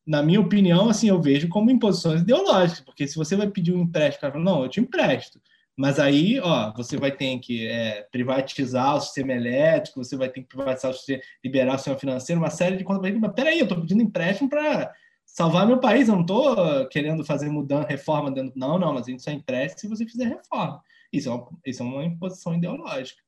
na 0.06 0.22
minha 0.22 0.42
opinião, 0.42 0.90
assim, 0.90 1.08
eu 1.08 1.22
vejo 1.22 1.48
como 1.48 1.72
imposições 1.72 2.22
ideológicas, 2.22 2.82
porque 2.82 3.08
se 3.08 3.16
você 3.16 3.36
vai 3.36 3.50
pedir 3.50 3.74
um 3.74 3.84
empréstimo, 3.84 4.20
cara 4.20 4.34
fala, 4.34 4.44
não, 4.44 4.64
eu 4.64 4.70
te 4.70 4.82
empresto. 4.82 5.40
Mas 5.76 6.00
aí, 6.00 6.40
ó, 6.40 6.72
você 6.74 6.98
vai 6.98 7.12
ter 7.12 7.40
que 7.40 7.66
é, 7.66 8.06
privatizar 8.12 8.96
o 8.96 9.02
sistema 9.02 9.34
elétrico, 9.34 10.04
você 10.04 10.16
vai 10.16 10.30
ter 10.30 10.42
que 10.42 10.48
privatizar 10.48 10.92
o 10.92 10.94
sistema, 10.94 11.22
liberar 11.44 11.76
o 11.76 11.78
sistema 11.78 11.98
financeiro, 11.98 12.42
uma 12.42 12.50
série 12.50 12.78
de 12.78 12.84
contas. 12.84 13.12
Mas 13.18 13.34
peraí, 13.34 13.60
eu 13.60 13.64
estou 13.64 13.80
pedindo 13.80 14.04
empréstimo 14.04 14.50
para 14.50 14.94
salvar 15.26 15.68
meu 15.68 15.80
país, 15.80 16.08
eu 16.08 16.16
não 16.16 16.22
estou 16.22 16.88
querendo 16.90 17.26
fazer 17.26 17.50
mudança, 17.50 17.88
reforma 17.88 18.32
dentro. 18.32 18.54
Não, 18.56 18.78
não, 18.78 18.94
mas 18.94 19.08
a 19.08 19.12
gente 19.12 19.24
só 19.24 19.32
empresta 19.32 19.80
se 19.80 19.88
você 19.88 20.06
fizer 20.06 20.26
reforma. 20.26 20.82
Isso 21.12 21.30
é 21.30 21.34
uma, 21.34 21.50
isso 21.66 21.84
é 21.84 21.86
uma 21.86 22.04
imposição 22.04 22.56
ideológica. 22.56 23.22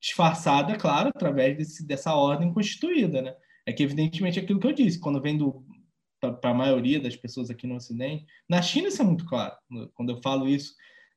Disfarçada, 0.00 0.76
claro, 0.76 1.08
através 1.08 1.56
desse, 1.56 1.86
dessa 1.86 2.14
ordem 2.14 2.52
constituída, 2.52 3.20
né? 3.20 3.34
É 3.66 3.72
que, 3.72 3.82
evidentemente, 3.82 4.38
é 4.38 4.42
aquilo 4.42 4.60
que 4.60 4.66
eu 4.66 4.72
disse, 4.72 5.00
quando 5.00 5.20
vem 5.20 5.36
do 5.36 5.64
para 6.20 6.50
a 6.50 6.54
maioria 6.54 7.00
das 7.00 7.16
pessoas 7.16 7.50
aqui 7.50 7.66
no 7.66 7.76
Ocidente. 7.76 8.26
Na 8.48 8.60
China 8.60 8.88
isso 8.88 9.00
é 9.00 9.04
muito 9.04 9.24
claro. 9.24 9.54
Quando 9.94 10.10
eu 10.10 10.20
falo 10.20 10.48
isso, 10.48 10.74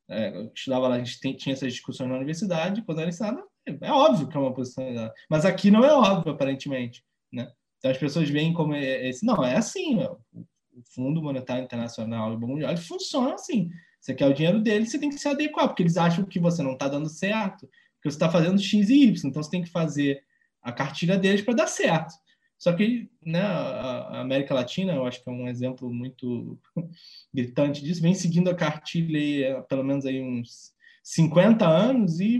é, 0.09 0.35
eu 0.35 0.51
estudava 0.55 0.87
lá, 0.87 0.95
a 0.95 0.97
gente 0.99 1.19
tem, 1.19 1.35
tinha 1.35 1.53
essas 1.53 1.73
discussões 1.73 2.09
na 2.09 2.15
universidade, 2.15 2.83
quando 2.83 2.99
era 2.99 3.09
ensinada, 3.09 3.43
é 3.65 3.91
óbvio 3.91 4.27
que 4.27 4.35
é 4.35 4.39
uma 4.39 4.53
posição 4.53 4.83
mas 5.29 5.45
aqui 5.45 5.71
não 5.71 5.83
é 5.83 5.93
óbvio, 5.93 6.33
aparentemente. 6.33 7.03
Né? 7.31 7.51
Então 7.81 7.89
as 7.89 7.97
pessoas 7.97 8.29
veem 8.29 8.53
como 8.53 8.75
é, 8.75 8.85
é 8.85 9.09
esse. 9.09 9.25
Não, 9.25 9.43
é 9.43 9.57
assim. 9.57 9.97
Ó. 10.03 10.15
O 10.33 10.83
Fundo 10.93 11.21
Monetário 11.21 11.63
Internacional 11.63 12.31
e 12.31 12.35
o 12.35 12.39
Banco 12.39 12.53
Mundial 12.53 12.77
funciona 12.77 13.33
assim. 13.33 13.71
Você 13.99 14.13
quer 14.13 14.27
o 14.27 14.33
dinheiro 14.33 14.61
deles, 14.61 14.91
você 14.91 14.99
tem 14.99 15.09
que 15.09 15.17
se 15.17 15.27
adequar, 15.27 15.67
porque 15.67 15.81
eles 15.83 15.97
acham 15.97 16.23
que 16.23 16.39
você 16.39 16.63
não 16.63 16.73
está 16.73 16.87
dando 16.87 17.09
certo, 17.09 17.67
que 18.01 18.09
você 18.09 18.15
está 18.15 18.29
fazendo 18.29 18.61
X 18.61 18.89
e 18.89 19.03
Y. 19.05 19.29
Então 19.29 19.41
você 19.41 19.49
tem 19.49 19.63
que 19.63 19.69
fazer 19.69 20.23
a 20.61 20.71
cartilha 20.71 21.17
deles 21.17 21.41
para 21.41 21.55
dar 21.55 21.67
certo. 21.67 22.13
Só 22.57 22.71
que 22.73 23.09
né, 23.25 23.41
a 23.41 24.21
América 24.21 24.53
Latina, 24.53 24.93
eu 24.93 25.03
acho 25.07 25.23
que 25.23 25.27
é 25.27 25.33
um 25.33 25.47
exemplo 25.47 25.91
muito 25.91 26.59
gritante 27.33 27.83
disso, 27.83 28.01
vem 28.01 28.13
seguindo 28.13 28.51
a 28.51 28.55
cartilha 28.55 29.57
há 29.57 29.61
pelo 29.63 29.83
menos 29.83 30.05
aí 30.05 30.21
uns 30.21 30.71
50 31.03 31.67
anos 31.67 32.19
e 32.19 32.39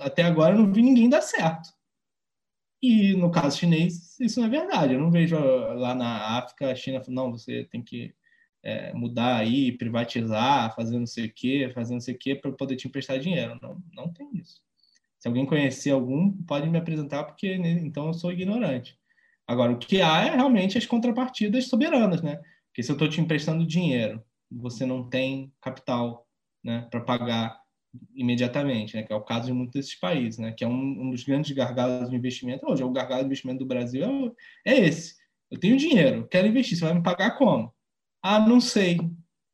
até 0.00 0.24
agora 0.24 0.56
não 0.56 0.72
vi 0.72 0.82
ninguém 0.82 1.08
dar 1.08 1.22
certo. 1.22 1.68
E 2.82 3.14
no 3.14 3.30
caso 3.30 3.58
chinês, 3.58 4.18
isso 4.18 4.40
não 4.40 4.46
é 4.46 4.50
verdade. 4.50 4.94
Eu 4.94 5.00
não 5.00 5.10
vejo 5.10 5.36
lá 5.36 5.94
na 5.94 6.38
África 6.38 6.70
a 6.70 6.74
China 6.74 7.02
não, 7.08 7.30
você 7.30 7.64
tem 7.64 7.82
que 7.82 8.14
é, 8.62 8.92
mudar 8.92 9.36
aí, 9.36 9.72
privatizar, 9.72 10.74
fazer 10.74 10.98
não 10.98 11.06
sei 11.06 11.26
o 11.26 11.32
quê, 11.32 11.70
fazer 11.74 11.92
não 11.92 12.00
sei 12.00 12.14
o 12.14 12.18
quê 12.18 12.34
para 12.34 12.52
poder 12.52 12.76
te 12.76 12.88
emprestar 12.88 13.18
dinheiro. 13.18 13.58
Não, 13.60 13.82
não 13.92 14.12
tem 14.12 14.30
isso. 14.34 14.62
Se 15.18 15.28
alguém 15.28 15.44
conhecer 15.44 15.90
algum, 15.90 16.32
pode 16.44 16.68
me 16.68 16.78
apresentar, 16.78 17.24
porque 17.24 17.58
né, 17.58 17.72
então 17.82 18.06
eu 18.06 18.14
sou 18.14 18.32
ignorante. 18.32 18.98
Agora, 19.46 19.72
o 19.72 19.78
que 19.78 20.00
há 20.00 20.26
é 20.26 20.30
realmente 20.30 20.78
as 20.78 20.86
contrapartidas 20.86 21.66
soberanas, 21.66 22.22
né? 22.22 22.40
Porque 22.68 22.82
se 22.82 22.90
eu 22.90 22.94
estou 22.94 23.08
te 23.08 23.20
emprestando 23.20 23.66
dinheiro, 23.66 24.22
você 24.50 24.86
não 24.86 25.08
tem 25.08 25.52
capital 25.60 26.26
né, 26.62 26.86
para 26.90 27.00
pagar 27.00 27.60
imediatamente, 28.14 28.96
né? 28.96 29.02
Que 29.02 29.12
é 29.12 29.16
o 29.16 29.20
caso 29.20 29.46
de 29.46 29.52
muitos 29.52 29.74
desses 29.74 29.94
países, 29.94 30.38
né? 30.38 30.52
Que 30.52 30.64
é 30.64 30.68
um, 30.68 30.72
um 30.72 31.10
dos 31.10 31.24
grandes 31.24 31.50
gargalos 31.52 32.10
de 32.10 32.16
investimento. 32.16 32.66
Hoje, 32.66 32.82
o 32.82 32.90
gargalo 32.90 33.22
de 33.22 33.26
investimento 33.26 33.60
do 33.60 33.66
Brasil 33.66 34.34
é, 34.64 34.72
é 34.72 34.80
esse. 34.86 35.14
Eu 35.50 35.58
tenho 35.58 35.76
dinheiro, 35.76 36.28
quero 36.28 36.46
investir, 36.46 36.78
você 36.78 36.84
vai 36.84 36.94
me 36.94 37.02
pagar 37.02 37.36
como? 37.36 37.72
Ah, 38.22 38.38
não 38.38 38.60
sei. 38.60 38.98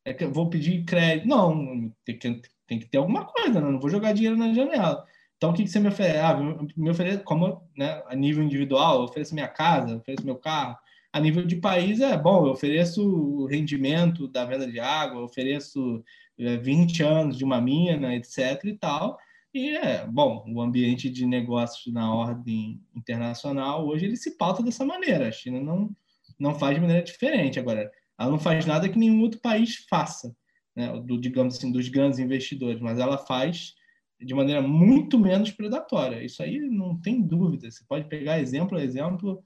É 0.05 0.13
que 0.13 0.23
eu 0.23 0.31
vou 0.31 0.49
pedir 0.49 0.85
crédito. 0.85 1.27
Não, 1.27 1.91
tem 2.05 2.17
que, 2.17 2.41
tem 2.67 2.79
que 2.79 2.85
ter 2.85 2.97
alguma 2.97 3.25
coisa, 3.25 3.59
né? 3.59 3.71
não 3.71 3.79
vou 3.79 3.89
jogar 3.89 4.13
dinheiro 4.13 4.37
na 4.37 4.53
janela. 4.53 5.05
Então, 5.37 5.51
o 5.51 5.53
que, 5.53 5.63
que 5.63 5.69
você 5.69 5.79
me 5.79 5.87
oferece? 5.87 6.19
Ah, 6.19 6.35
me 6.75 6.89
oferece 6.89 7.23
como 7.23 7.67
né, 7.77 8.01
a 8.07 8.15
nível 8.15 8.43
individual, 8.43 8.99
eu 8.99 9.03
ofereço 9.03 9.33
minha 9.33 9.47
casa, 9.47 9.91
eu 9.91 9.97
ofereço 9.97 10.25
meu 10.25 10.35
carro. 10.35 10.77
A 11.17 11.19
nível 11.19 11.47
de 11.47 11.55
país 11.55 11.99
é 11.99 12.15
bom, 12.15 12.45
eu 12.45 12.51
ofereço 12.51 13.03
o 13.03 13.47
rendimento 13.47 14.27
da 14.27 14.45
venda 14.45 14.71
de 14.71 14.79
água, 14.79 15.23
ofereço 15.23 16.03
20 16.37 17.01
é, 17.01 17.05
anos 17.07 17.35
de 17.35 17.43
uma 17.43 17.59
mina, 17.59 18.15
etc. 18.15 18.63
e 18.65 18.77
tal. 18.77 19.17
E 19.51 19.75
é 19.75 20.05
bom, 20.05 20.45
o 20.47 20.61
ambiente 20.61 21.09
de 21.09 21.25
negócios 21.25 21.91
na 21.91 22.13
ordem 22.13 22.79
internacional 22.95 23.87
hoje 23.87 24.05
ele 24.05 24.15
se 24.15 24.37
pauta 24.37 24.61
dessa 24.61 24.85
maneira. 24.85 25.27
A 25.27 25.31
China 25.31 25.59
não, 25.59 25.89
não 26.37 26.53
faz 26.53 26.75
de 26.75 26.81
maneira 26.81 27.01
diferente. 27.01 27.59
Agora, 27.59 27.91
ela 28.19 28.29
não 28.29 28.39
faz 28.39 28.67
nada 28.67 28.87
que 28.87 28.99
nenhum 28.99 29.21
outro 29.21 29.39
país 29.39 29.87
faça, 29.89 30.35
né? 30.75 31.01
do, 31.03 31.19
digamos 31.19 31.57
assim, 31.57 31.71
dos 31.71 31.89
grandes 31.89 32.19
investidores, 32.19 32.79
mas 32.79 32.99
ela 32.99 33.17
faz 33.17 33.73
de 34.21 34.35
maneira 34.35 34.61
muito 34.61 35.17
menos 35.17 35.49
predatória. 35.49 36.23
Isso 36.23 36.43
aí 36.43 36.59
não 36.59 36.95
tem 37.01 37.23
dúvida. 37.23 37.71
Você 37.71 37.83
pode 37.89 38.07
pegar 38.07 38.39
exemplo 38.39 38.77
a 38.77 38.83
exemplo, 38.83 39.43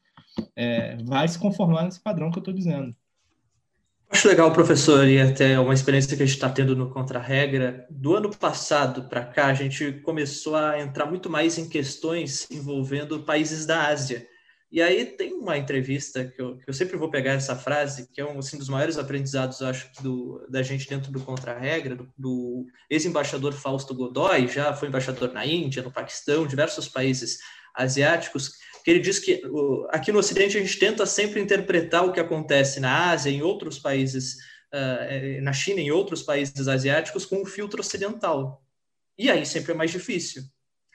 é, 0.56 0.98
vai 1.04 1.28
se 1.28 1.40
conformar 1.40 1.84
nesse 1.84 2.00
padrão 2.00 2.32
que 2.32 2.38
eu 2.38 2.42
estou 2.42 2.54
dizendo. 2.54 2.96
Acho 4.10 4.28
legal, 4.28 4.52
professor, 4.52 5.08
e 5.08 5.22
até 5.22 5.58
uma 5.58 5.74
experiência 5.74 6.18
que 6.18 6.22
a 6.22 6.26
gente 6.26 6.36
está 6.36 6.50
tendo 6.50 6.76
no 6.76 6.90
Contra-Regra. 6.90 7.88
Do 7.90 8.14
ano 8.14 8.30
passado 8.30 9.08
para 9.08 9.24
cá, 9.24 9.46
a 9.46 9.54
gente 9.54 9.94
começou 10.04 10.56
a 10.58 10.82
entrar 10.82 11.06
muito 11.06 11.30
mais 11.30 11.58
em 11.58 11.70
questões 11.70 12.46
envolvendo 12.52 13.24
países 13.24 13.66
da 13.66 13.88
Ásia. 13.88 14.28
E 14.70 14.82
aí 14.82 15.06
tem 15.06 15.34
uma 15.34 15.58
entrevista 15.58 16.26
que 16.26 16.42
eu, 16.42 16.58
que 16.58 16.70
eu 16.70 16.74
sempre 16.74 16.98
vou 16.98 17.10
pegar 17.10 17.34
essa 17.34 17.56
frase, 17.56 18.10
que 18.12 18.20
é 18.20 18.26
um 18.26 18.40
assim, 18.40 18.58
dos 18.58 18.68
maiores 18.68 18.98
aprendizados, 18.98 19.62
acho, 19.62 19.90
do, 20.02 20.46
da 20.50 20.62
gente 20.62 20.90
dentro 20.90 21.10
do 21.10 21.22
Contra-Regra, 21.22 21.96
do, 21.96 22.10
do 22.18 22.66
ex-embaixador 22.90 23.54
Fausto 23.54 23.94
Godoy, 23.94 24.48
já 24.48 24.74
foi 24.74 24.90
embaixador 24.90 25.32
na 25.32 25.46
Índia, 25.46 25.84
no 25.84 25.92
Paquistão, 25.92 26.46
diversos 26.46 26.88
países 26.88 27.40
asiáticos, 27.74 28.54
que 28.84 28.92
ele 28.92 29.00
diz 29.00 29.20
que 29.20 29.42
aqui 29.90 30.12
no 30.12 30.20
Ocidente 30.20 30.58
a 30.58 30.62
gente 30.62 30.80
tenta 30.80 31.06
sempre 31.06 31.40
interpretar 31.40 32.06
o 32.06 32.12
que 32.12 32.20
acontece 32.20 32.80
na 32.80 33.12
Ásia, 33.12 33.30
em 33.30 33.42
outros 33.42 33.78
países, 33.78 34.38
uh, 34.74 35.42
na 35.42 35.54
China, 35.54 35.80
em 35.80 35.92
outros 35.92 36.24
países 36.24 36.68
asiáticos, 36.68 37.26
com 37.26 37.42
um 37.42 37.46
filtro 37.46 37.82
ocidental. 37.82 38.64
E 39.18 39.30
aí 39.30 39.46
sempre 39.46 39.74
é 39.74 39.76
mais 39.76 39.92
difícil. 39.92 40.44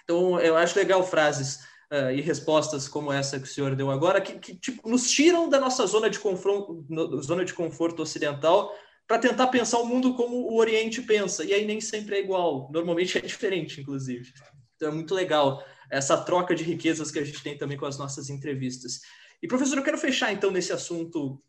Então, 0.02 0.40
eu 0.40 0.56
acho 0.56 0.78
legal 0.78 1.06
frases 1.06 1.60
uh, 1.92 2.10
e 2.12 2.20
respostas 2.20 2.88
como 2.88 3.12
essa 3.12 3.38
que 3.38 3.46
o 3.46 3.50
senhor 3.50 3.74
deu 3.76 3.90
agora, 3.90 4.20
que, 4.20 4.38
que 4.38 4.56
tipo, 4.56 4.88
nos 4.88 5.10
tiram 5.10 5.48
da 5.48 5.60
nossa 5.60 5.86
zona 5.86 6.10
de, 6.10 6.18
confronto, 6.18 6.84
zona 7.22 7.44
de 7.44 7.54
conforto 7.54 8.02
ocidental 8.02 8.72
para 9.06 9.18
tentar 9.18 9.46
pensar 9.48 9.78
o 9.78 9.86
mundo 9.86 10.14
como 10.14 10.36
o 10.36 10.56
Oriente 10.56 11.00
pensa. 11.02 11.44
E 11.44 11.52
aí 11.52 11.64
nem 11.64 11.80
sempre 11.80 12.16
é 12.16 12.20
igual, 12.20 12.68
normalmente 12.72 13.16
é 13.18 13.20
diferente, 13.20 13.80
inclusive. 13.80 14.32
Então 14.74 14.88
é 14.88 14.92
muito 14.92 15.14
legal 15.14 15.64
essa 15.90 16.16
troca 16.16 16.54
de 16.54 16.64
riquezas 16.64 17.10
que 17.10 17.18
a 17.18 17.24
gente 17.24 17.42
tem 17.42 17.56
também 17.56 17.76
com 17.76 17.86
as 17.86 17.98
nossas 17.98 18.28
entrevistas. 18.30 19.00
E, 19.42 19.46
professor, 19.46 19.78
eu 19.78 19.84
quero 19.84 19.98
fechar 19.98 20.32
então 20.32 20.50
nesse 20.50 20.72
assunto 20.72 21.40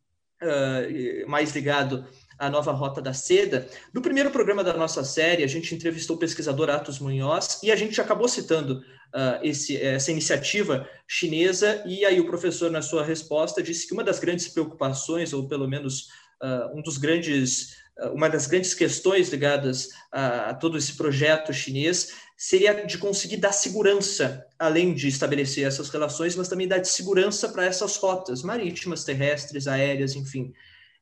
uh, 0.41 1.29
mais 1.29 1.53
ligado 1.53 2.05
à 2.37 2.49
nova 2.49 2.71
Rota 2.71 3.01
da 3.01 3.13
Seda. 3.13 3.67
No 3.93 4.01
primeiro 4.01 4.29
programa 4.29 4.63
da 4.63 4.73
nossa 4.73 5.03
série, 5.03 5.43
a 5.43 5.47
gente 5.47 5.73
entrevistou 5.73 6.15
o 6.15 6.19
pesquisador 6.19 6.69
Atos 6.69 6.99
Munhoz 6.99 7.59
e 7.63 7.71
a 7.71 7.75
gente 7.75 7.99
acabou 7.99 8.27
citando 8.27 8.83
uh, 9.13 9.39
esse, 9.41 9.77
essa 9.77 10.11
iniciativa 10.11 10.87
chinesa, 11.07 11.83
e 11.85 12.05
aí 12.05 12.19
o 12.19 12.27
professor, 12.27 12.69
na 12.69 12.81
sua 12.81 13.03
resposta, 13.03 13.63
disse 13.63 13.87
que 13.87 13.93
uma 13.93 14.03
das 14.03 14.19
grandes 14.19 14.47
preocupações, 14.47 15.33
ou 15.33 15.47
pelo 15.47 15.67
menos 15.67 16.09
uh, 16.41 16.77
um 16.77 16.81
dos 16.81 16.97
grandes, 16.97 17.77
uh, 17.99 18.13
uma 18.13 18.29
das 18.29 18.47
grandes 18.47 18.73
questões 18.73 19.29
ligadas 19.29 19.89
a, 20.11 20.49
a 20.49 20.53
todo 20.53 20.77
esse 20.77 20.95
projeto 20.95 21.53
chinês 21.53 22.26
seria 22.37 22.85
de 22.85 22.99
conseguir 22.99 23.37
dar 23.37 23.51
segurança, 23.51 24.45
além 24.59 24.93
de 24.93 25.07
estabelecer 25.07 25.65
essas 25.65 25.89
relações, 25.89 26.35
mas 26.35 26.47
também 26.47 26.67
dar 26.67 26.85
segurança 26.85 27.49
para 27.49 27.65
essas 27.65 27.97
rotas 27.97 28.43
marítimas, 28.43 29.03
terrestres, 29.03 29.67
aéreas, 29.67 30.15
enfim. 30.15 30.53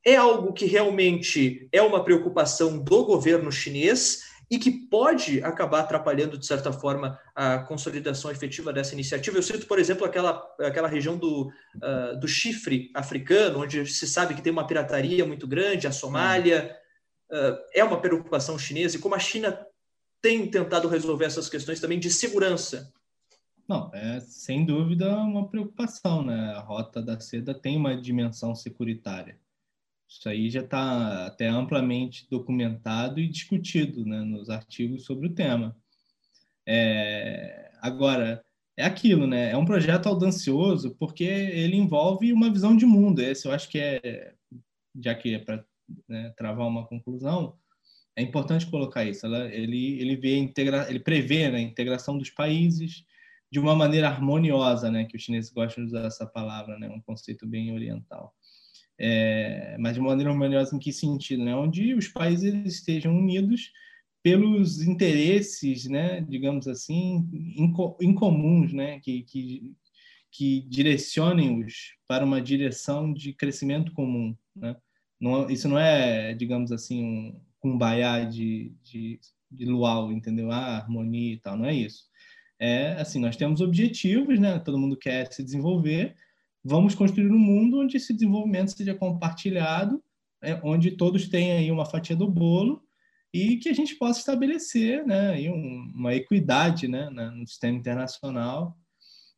É 0.06 0.16
algo 0.16 0.54
que 0.54 0.66
realmente 0.66 1.68
é 1.74 1.82
uma 1.82 2.04
preocupação 2.06 2.80
do 2.80 3.04
governo 3.04 3.52
chinês 3.52 4.22
e 4.50 4.58
que 4.58 4.72
pode 4.72 5.44
acabar 5.44 5.82
atrapalhando, 5.82 6.38
de 6.38 6.46
certa 6.46 6.72
forma, 6.72 7.20
a 7.34 7.58
consolidação 7.60 8.32
efetiva 8.32 8.72
dessa 8.72 8.94
iniciativa. 8.94 9.38
Eu 9.38 9.44
cito, 9.44 9.66
por 9.66 9.80
exemplo, 9.80 10.06
aquela, 10.06 10.42
aquela 10.60 10.88
região 10.88 11.18
do, 11.18 11.50
uh, 11.78 12.20
do 12.20 12.28
chifre 12.28 12.92
africano, 12.94 13.64
onde 13.64 13.86
se 13.88 14.08
sabe 14.08 14.36
que 14.36 14.42
tem 14.42 14.54
uma 14.54 14.68
pirataria 14.68 15.26
muito 15.26 15.48
grande, 15.48 15.88
a 15.88 15.92
Somália. 15.92 16.74
Uh, 17.30 17.58
é 17.74 17.84
uma 17.84 18.00
preocupação 18.00 18.58
chinesa, 18.58 18.96
e 18.96 19.00
como 19.00 19.16
a 19.16 19.20
China 19.20 19.60
tem 20.22 20.49
tentado 20.49 20.88
resolver 20.88 21.26
essas 21.26 21.49
questões 21.49 21.80
também 21.80 21.99
de 21.99 22.09
segurança. 22.09 22.91
Não, 23.68 23.89
é 23.93 24.20
sem 24.20 24.66
dúvida 24.66 25.16
uma 25.18 25.47
preocupação, 25.47 26.24
né? 26.24 26.53
A 26.53 26.59
Rota 26.59 27.01
da 27.01 27.20
Seda 27.20 27.53
tem 27.53 27.76
uma 27.78 27.99
dimensão 27.99 28.53
securitária. 28.53 29.39
Isso 30.07 30.30
aí 30.30 30.49
já 30.49 30.61
está 30.61 31.26
até 31.26 31.47
amplamente 31.47 32.28
documentado 32.30 33.20
e 33.20 33.28
discutido 33.28 34.05
né, 34.05 34.22
nos 34.22 34.49
artigos 34.49 35.03
sobre 35.03 35.28
o 35.28 35.34
tema. 35.34 35.76
É, 36.68 37.72
agora, 37.82 38.45
é 38.78 38.86
aquilo, 38.86 39.26
né? 39.26 39.51
É 39.51 39.57
um 39.57 39.66
projeto 39.66 40.07
audacioso 40.07 40.95
porque 40.99 41.24
ele 41.24 41.76
envolve 41.76 42.32
uma 42.32 42.51
visão 42.51 42.78
de 42.78 42.86
mundo. 42.86 43.20
Esse 43.20 43.47
eu 43.47 43.51
acho 43.51 43.68
que 43.70 43.80
é, 43.80 44.34
já 44.99 45.16
que 45.16 45.36
é 45.36 45.39
para 45.39 45.66
né, 46.07 46.34
travar 46.38 46.68
uma 46.68 46.86
conclusão, 46.86 47.57
é 48.16 48.22
importante 48.22 48.68
colocar 48.68 49.03
isso. 49.03 49.26
Ela, 49.26 49.47
ele, 49.53 49.99
ele 49.99 50.16
vê 50.16 50.38
integra, 50.38 50.88
ele 50.89 50.99
prevê 50.99 51.49
né, 51.49 51.57
a 51.57 51.61
integração 51.61 52.18
dos 52.18 52.30
países 52.30 53.03
de 53.51 53.59
uma 53.59 53.76
maneira 53.76 54.07
harmoniosa, 54.09 54.89
né? 54.91 55.05
Que 55.05 55.16
os 55.16 55.24
chineses 55.24 55.51
gostam 55.51 55.86
de 55.86 55.89
usar 55.89 56.05
essa 56.05 56.26
palavra, 56.26 56.78
né? 56.80 56.89
Um 56.89 57.01
conceito 57.01 57.45
bem 57.45 57.74
oriental 57.74 58.34
é, 58.99 59.76
mas 59.80 59.95
de 59.95 60.01
maneira 60.01 60.32
harmoniosa 60.32 60.76
em 60.76 60.80
que 60.80 60.91
sentido? 60.91 61.43
Né? 61.43 61.55
Onde 61.55 61.93
os 61.93 62.07
países 62.07 62.53
estejam 62.66 63.18
unidos 63.18 63.72
pelos 64.24 64.82
interesses, 64.82 65.86
né, 65.86 66.22
digamos 66.22 66.68
assim, 66.68 67.30
incomuns, 68.01 68.74
né, 68.74 68.99
que, 69.01 69.22
que, 69.22 69.72
que 70.32 70.61
direcionem-os 70.68 71.93
para 72.07 72.26
uma 72.26 72.41
direção 72.41 73.13
de 73.13 73.34
crescimento 73.34 73.91
comum. 73.91 74.36
Né? 74.55 74.76
Não, 75.20 75.47
isso 75.47 75.70
não 75.70 75.78
é, 75.78 76.34
digamos 76.34 76.72
assim, 76.72 77.03
um 77.03 77.41
cumbaiá 77.66 78.24
de, 78.24 78.72
de, 78.84 79.20
de 79.49 79.66
luau, 79.66 80.11
entendeu? 80.11 80.51
Ah, 80.51 80.78
harmonia 80.78 81.34
e 81.34 81.38
tal, 81.39 81.57
não 81.57 81.66
é 81.66 81.74
isso. 81.74 82.03
É 82.59 82.93
assim, 82.93 83.20
nós 83.20 83.36
temos 83.36 83.59
objetivos, 83.59 84.39
né? 84.39 84.59
Todo 84.59 84.78
mundo 84.78 84.95
quer 84.95 85.34
se 85.34 85.43
desenvolver, 85.43 86.16
vamos 86.63 86.93
construir 86.93 87.32
um 87.32 87.39
mundo 87.39 87.80
onde 87.80 87.97
esse 87.97 88.13
desenvolvimento 88.13 88.72
seja 88.72 88.93
compartilhado, 88.93 89.99
é, 90.43 90.59
onde 90.63 90.91
todos 90.91 91.28
tenham 91.28 91.57
aí 91.57 91.72
uma 91.72 91.88
fatia 91.88 92.16
do 92.16 92.30
bolo 92.30 92.84
e 93.34 93.57
que 93.57 93.68
a 93.68 93.74
gente 93.74 93.95
possa 93.95 94.20
estabelecer 94.20 95.03
né, 95.03 95.32
aí 95.32 95.49
um, 95.49 95.91
uma 95.95 96.13
equidade 96.13 96.88
né, 96.88 97.09
no 97.09 97.47
sistema 97.47 97.76
internacional 97.78 98.78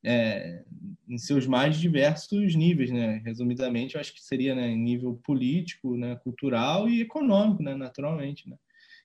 é, 0.04 0.64
em 1.08 1.18
seus 1.18 1.48
mais 1.48 1.78
diversos 1.78 2.56
níveis, 2.56 2.91
né? 2.91 3.22
Resumidamente, 3.26 3.95
eu 3.95 4.02
acho 4.02 4.14
que 4.14 4.24
seria 4.24 4.56
né, 4.56 4.74
nível 4.76 5.20
político, 5.24 5.95
né, 5.98 6.16
cultural 6.24 6.88
e 6.88 7.02
econômico, 7.02 7.64
né, 7.64 7.76
naturalmente, 7.76 8.50
né? 8.50 8.56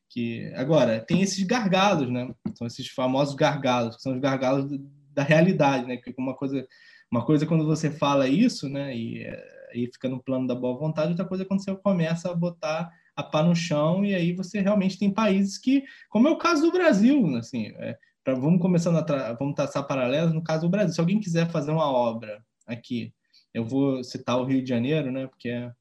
Que 0.09 0.53
agora 0.55 1.01
tem 1.01 1.23
esses 1.23 1.43
gargalos, 1.45 2.11
né? 2.11 2.35
São 2.55 2.67
esses 2.67 2.89
famosos 2.89 3.35
gargalos, 3.35 3.97
que 3.97 4.03
são 4.03 4.15
os 4.15 4.21
gargalos 4.21 4.67
da 5.15 5.23
realidade, 5.23 5.87
né? 5.87 5.97
Que 5.97 6.15
uma 6.19 6.35
coisa 6.35 6.67
uma 7.13 7.23
coisa 7.27 7.45
é 7.45 7.47
quando 7.47 7.67
você 7.67 7.91
fala 7.91 8.27
isso, 8.27 8.71
né, 8.71 8.97
e 8.97 9.27
aí 9.71 9.87
fica 9.93 10.09
no 10.09 10.23
plano 10.23 10.47
da 10.47 10.55
boa 10.55 10.79
vontade, 10.79 11.11
outra 11.11 11.27
coisa 11.27 11.45
é 11.45 11.47
quando 11.47 11.63
você 11.63 11.77
começa 11.77 12.31
a 12.31 12.35
botar 12.35 12.91
a 13.15 13.23
pá 13.23 13.43
no 13.43 13.55
chão 13.55 14.03
e 14.03 14.15
aí 14.15 14.33
você 14.33 14.63
realmente 14.63 14.99
tem 14.99 15.11
países 15.13 15.59
que, 15.59 15.85
como 16.09 16.27
é 16.27 16.31
o 16.31 16.39
caso 16.39 16.63
do 16.63 16.73
Brasil, 16.73 17.37
assim, 17.37 17.67
é, 17.77 17.99
pra, 18.25 18.35
vamos 18.35 18.61
começando 18.61 18.97
a 18.97 19.33
vamos 19.35 19.55
traçar 19.55 19.87
paralelos 19.87 20.33
no 20.33 20.43
caso 20.43 20.63
do 20.63 20.71
Brasil. 20.71 20.95
Se 20.95 21.01
alguém 21.01 21.21
quiser 21.21 21.51
fazer 21.51 21.71
uma 21.71 21.91
obra 21.91 22.45
aqui, 22.67 23.13
eu 23.53 23.65
vou 23.65 24.03
citar 24.03 24.39
o 24.39 24.45
Rio 24.45 24.63
de 24.63 24.69
Janeiro, 24.69 25.11
né, 25.11 25.27
porque 25.27 25.49
é, 25.49 25.73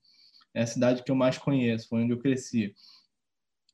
é 0.54 0.62
a 0.64 0.68
cidade 0.68 1.04
que 1.04 1.12
eu 1.12 1.16
mais 1.16 1.38
conheço, 1.38 1.88
foi 1.88 2.04
onde 2.04 2.14
eu 2.14 2.20
cresci. 2.20 2.76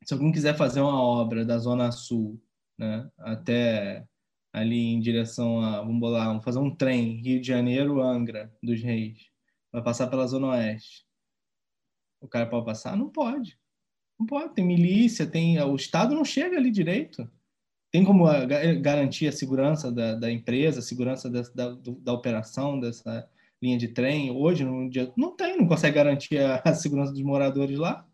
Se 0.04 0.14
alguém 0.14 0.32
quiser 0.32 0.56
fazer 0.56 0.82
uma 0.82 1.02
obra 1.02 1.44
da 1.44 1.58
Zona 1.58 1.92
Sul, 1.92 2.42
né, 2.78 3.10
até 3.18 4.06
ali 4.54 4.94
em 4.94 5.00
direção 5.00 5.62
a, 5.62 5.82
vamos 5.82 6.12
lá, 6.12 6.28
vamos 6.28 6.44
fazer 6.44 6.60
um 6.60 6.74
trem, 6.74 7.22
Rio 7.22 7.42
de 7.42 7.48
Janeiro, 7.48 8.02
Angra 8.02 8.54
dos 8.62 8.82
Reis. 8.82 9.30
Vai 9.72 9.84
passar 9.84 10.08
pela 10.08 10.28
Zona 10.28 10.48
Oeste. 10.48 11.06
O 12.20 12.28
cara 12.28 12.48
pode 12.48 12.66
passar? 12.66 12.96
Não 12.96 13.10
pode. 13.10 13.60
Não 14.20 14.26
pode. 14.26 14.56
Tem 14.56 14.66
milícia, 14.66 15.28
tem. 15.28 15.62
O 15.62 15.76
Estado 15.76 16.16
não 16.16 16.26
chega 16.26 16.58
ali 16.58 16.72
direito. 16.72 17.30
Tem 17.92 18.04
como 18.04 18.26
garantir 18.82 19.28
a 19.28 19.32
segurança 19.32 19.92
da, 19.92 20.16
da 20.16 20.32
empresa, 20.32 20.80
a 20.80 20.84
segurança 20.84 21.30
da, 21.30 21.42
da, 21.56 21.78
da, 22.00 22.14
operação 22.14 22.80
dessa 22.80 23.28
linha 23.62 23.78
de 23.78 23.88
trem? 23.88 24.30
Hoje, 24.32 24.66
dia, 24.90 25.12
não 25.16 25.36
tem, 25.36 25.58
não 25.58 25.68
consegue 25.68 25.96
garantir 25.96 26.38
a, 26.40 26.62
a 26.66 26.74
segurança 26.74 27.14
dos 27.14 27.22
moradores 27.22 27.78
lá. 27.78 28.06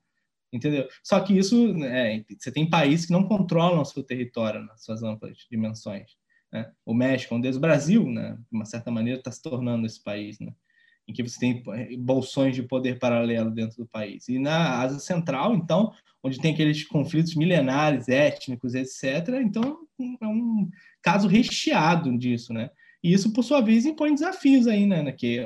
Entendeu? 0.53 0.87
Só 1.03 1.19
que 1.19 1.35
isso, 1.35 1.73
é, 1.83 2.23
você 2.37 2.51
tem 2.51 2.69
países 2.69 3.07
que 3.07 3.11
não 3.11 3.27
controlam 3.27 3.81
o 3.81 3.85
seu 3.85 4.03
território 4.03 4.61
nas 4.61 4.83
suas 4.83 5.01
amplas 5.01 5.47
dimensões. 5.49 6.11
Né? 6.51 6.71
O 6.85 6.93
México 6.93 7.33
é 7.33 7.37
um 7.37 7.41
deles. 7.41 7.57
O 7.57 7.61
Brasil, 7.61 8.07
né, 8.07 8.37
de 8.37 8.55
uma 8.55 8.65
certa 8.65 8.91
maneira, 8.91 9.17
está 9.17 9.31
se 9.31 9.41
tornando 9.41 9.87
esse 9.87 10.01
país, 10.03 10.39
né? 10.39 10.53
Em 11.07 11.13
que 11.13 11.23
você 11.23 11.39
tem 11.39 11.63
bolsões 11.99 12.55
de 12.55 12.63
poder 12.63 12.97
paralelo 12.97 13.51
dentro 13.51 13.77
do 13.77 13.87
país. 13.87 14.27
E 14.29 14.39
na 14.39 14.79
Ásia 14.79 14.99
Central, 14.99 15.53
então, 15.53 15.91
onde 16.23 16.39
tem 16.39 16.53
aqueles 16.53 16.85
conflitos 16.85 17.35
milenares, 17.35 18.07
étnicos, 18.07 18.73
etc., 18.73 19.29
então 19.41 19.79
é 20.21 20.27
um 20.27 20.69
caso 21.01 21.27
recheado 21.27 22.17
disso, 22.17 22.53
né? 22.53 22.69
E 23.03 23.11
isso, 23.11 23.33
por 23.33 23.43
sua 23.43 23.59
vez, 23.59 23.85
impõe 23.85 24.13
desafios 24.13 24.65
aí, 24.65 24.85
né? 24.85 25.11
Que, 25.11 25.45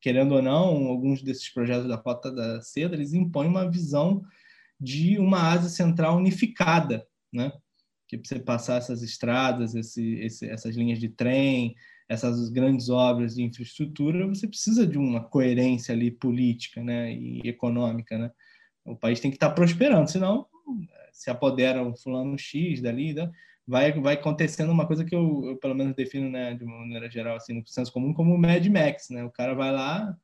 querendo 0.00 0.36
ou 0.36 0.42
não, 0.42 0.86
alguns 0.86 1.22
desses 1.22 1.52
projetos 1.52 1.88
da 1.88 1.96
Rota 1.96 2.30
da 2.30 2.62
Seda, 2.62 2.94
eles 2.94 3.12
impõem 3.12 3.48
uma 3.48 3.68
visão 3.68 4.22
de 4.80 5.18
uma 5.18 5.50
Ásia 5.50 5.70
Central 5.70 6.16
unificada, 6.16 7.04
né? 7.32 7.52
Que 8.06 8.16
você 8.16 8.38
passar 8.38 8.76
essas 8.76 9.02
estradas, 9.02 9.74
esse, 9.74 10.14
esse, 10.20 10.48
essas 10.48 10.76
linhas 10.76 11.00
de 11.00 11.08
trem, 11.08 11.74
essas 12.08 12.48
grandes 12.50 12.88
obras 12.88 13.34
de 13.34 13.42
infraestrutura, 13.42 14.26
você 14.26 14.46
precisa 14.46 14.86
de 14.86 14.98
uma 14.98 15.22
coerência 15.24 15.94
ali 15.94 16.10
política, 16.10 16.82
né, 16.82 17.12
e 17.12 17.40
econômica, 17.44 18.18
né? 18.18 18.30
O 18.84 18.94
país 18.94 19.20
tem 19.20 19.30
que 19.30 19.36
estar 19.36 19.50
prosperando, 19.50 20.10
senão 20.10 20.46
se 21.12 21.30
apodera 21.30 21.82
um 21.82 21.96
fulano 21.96 22.38
X 22.38 22.82
dali, 22.82 23.14
né? 23.14 23.30
vai 23.66 23.92
vai 24.00 24.14
acontecendo 24.14 24.70
uma 24.70 24.86
coisa 24.86 25.04
que 25.04 25.14
eu, 25.14 25.42
eu, 25.44 25.56
pelo 25.56 25.74
menos 25.74 25.94
defino, 25.94 26.30
né, 26.30 26.54
de 26.54 26.64
uma 26.64 26.78
maneira 26.80 27.10
geral 27.10 27.36
assim, 27.36 27.54
no 27.54 27.66
senso 27.66 27.92
comum 27.92 28.12
como 28.12 28.34
o 28.34 28.38
Mad 28.38 28.64
Max, 28.66 29.08
né? 29.10 29.24
O 29.24 29.30
cara 29.30 29.54
vai 29.54 29.72
lá, 29.72 30.14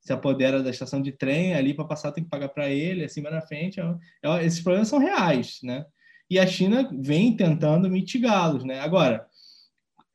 se 0.00 0.12
apodera 0.12 0.62
da 0.62 0.70
estação 0.70 1.00
de 1.02 1.12
trem, 1.12 1.54
ali 1.54 1.74
para 1.74 1.84
passar 1.84 2.12
tem 2.12 2.24
que 2.24 2.30
pagar 2.30 2.48
para 2.50 2.68
ele, 2.68 3.04
assim 3.04 3.22
vai 3.22 3.32
na 3.32 3.40
frente. 3.40 3.80
É, 3.80 3.84
é, 4.22 4.44
esses 4.44 4.60
problemas 4.60 4.88
são 4.88 4.98
reais, 4.98 5.60
né? 5.62 5.84
E 6.28 6.38
a 6.38 6.46
China 6.46 6.88
vem 7.00 7.36
tentando 7.36 7.90
mitigá-los, 7.90 8.64
né? 8.64 8.80
Agora, 8.80 9.26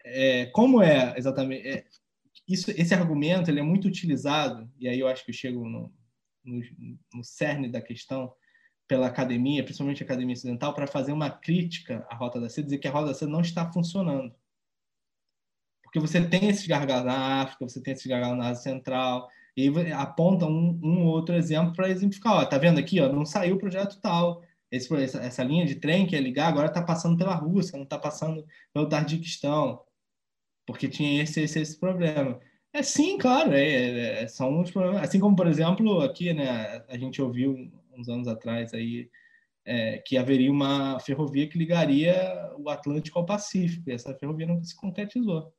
é, 0.06 0.46
como 0.48 0.82
é 0.82 1.14
exatamente 1.18 1.68
é, 1.68 1.86
isso, 2.48 2.70
esse 2.72 2.94
argumento 2.94 3.50
ele 3.50 3.60
é 3.60 3.64
muito 3.64 3.88
utilizado 3.88 4.70
e 4.80 4.88
aí 4.88 5.00
eu 5.00 5.08
acho 5.08 5.26
que 5.26 5.32
eu 5.32 5.36
chego 5.36 5.68
no, 5.68 5.92
no, 6.44 6.62
no 7.14 7.24
cerne 7.24 7.68
da 7.68 7.82
questão 7.82 8.32
pela 8.88 9.08
academia, 9.08 9.64
principalmente 9.64 10.04
a 10.04 10.06
academia 10.06 10.34
ocidental, 10.34 10.74
para 10.74 10.86
fazer 10.86 11.12
uma 11.12 11.30
crítica 11.30 12.06
à 12.08 12.16
Rota 12.16 12.40
da 12.40 12.50
Seda, 12.50 12.66
dizer 12.66 12.78
que 12.78 12.88
a 12.88 12.92
Rota 12.92 13.08
da 13.08 13.14
Seda 13.16 13.32
não 13.32 13.42
está 13.42 13.72
funcionando. 13.72 14.32
Porque 15.84 16.00
você 16.00 16.24
tem 16.24 16.50
esses 16.50 16.68
gargalos 16.68 17.06
na 17.06 17.42
África, 17.42 17.68
você 17.68 17.82
tem 17.82 17.94
esses 17.94 18.06
gargalos 18.06 18.38
na 18.38 18.50
Ásia 18.50 18.62
Central, 18.62 19.28
e 19.58 19.70
aponta 19.92 20.46
um, 20.46 20.80
um 20.84 21.06
outro 21.06 21.34
exemplo 21.34 21.74
para 21.74 21.90
exemplificar. 21.90 22.34
Ó, 22.34 22.46
tá 22.46 22.58
vendo 22.58 22.80
aqui? 22.80 23.00
Ó, 23.00 23.12
não 23.12 23.26
saiu 23.26 23.56
o 23.56 23.60
projeto 23.60 24.00
tal. 24.00 24.44
Esse, 24.70 24.94
essa, 24.96 25.20
essa 25.20 25.44
linha 25.44 25.66
de 25.66 25.76
trem 25.76 26.06
que 26.06 26.16
ia 26.16 26.22
ligar 26.22 26.48
agora 26.48 26.68
está 26.68 26.82
passando 26.84 27.18
pela 27.18 27.34
Rússia, 27.34 27.78
não 27.78 27.86
está 27.86 27.98
passando 27.98 28.46
pelo 28.74 28.90
Tadjikistão 28.90 29.82
porque 30.66 30.88
tinha 30.88 31.22
esse, 31.22 31.42
esse, 31.42 31.60
esse 31.60 31.80
problema. 31.80 32.40
É 32.74 32.84
sim, 32.84 33.18
claro, 33.18 33.54
é, 33.54 33.64
é, 33.64 34.24
é 34.24 34.28
são 34.28 34.60
uns 34.60 34.72
problemas. 34.72 35.04
Assim 35.04 35.20
como, 35.20 35.36
por 35.36 35.48
exemplo, 35.48 36.02
aqui, 36.02 36.34
né, 36.34 36.84
a 36.90 36.98
gente 36.98 37.22
ouviu 37.22 37.72
uns 37.98 38.10
anos 38.10 38.28
atrás 38.28 38.74
aí 38.74 39.10
é, 39.66 40.00
que 40.00 40.18
haveria 40.18 40.52
uma 40.52 41.00
ferrovia 41.00 41.48
que 41.48 41.58
ligaria 41.58 42.52
o 42.58 42.70
Atlântico 42.70 43.18
ao 43.18 43.26
Pacífico. 43.26 43.90
E 43.90 43.94
essa 43.94 44.14
ferrovia 44.16 44.48
não 44.48 44.64
se 44.64 44.76
concretizou. 44.76 45.54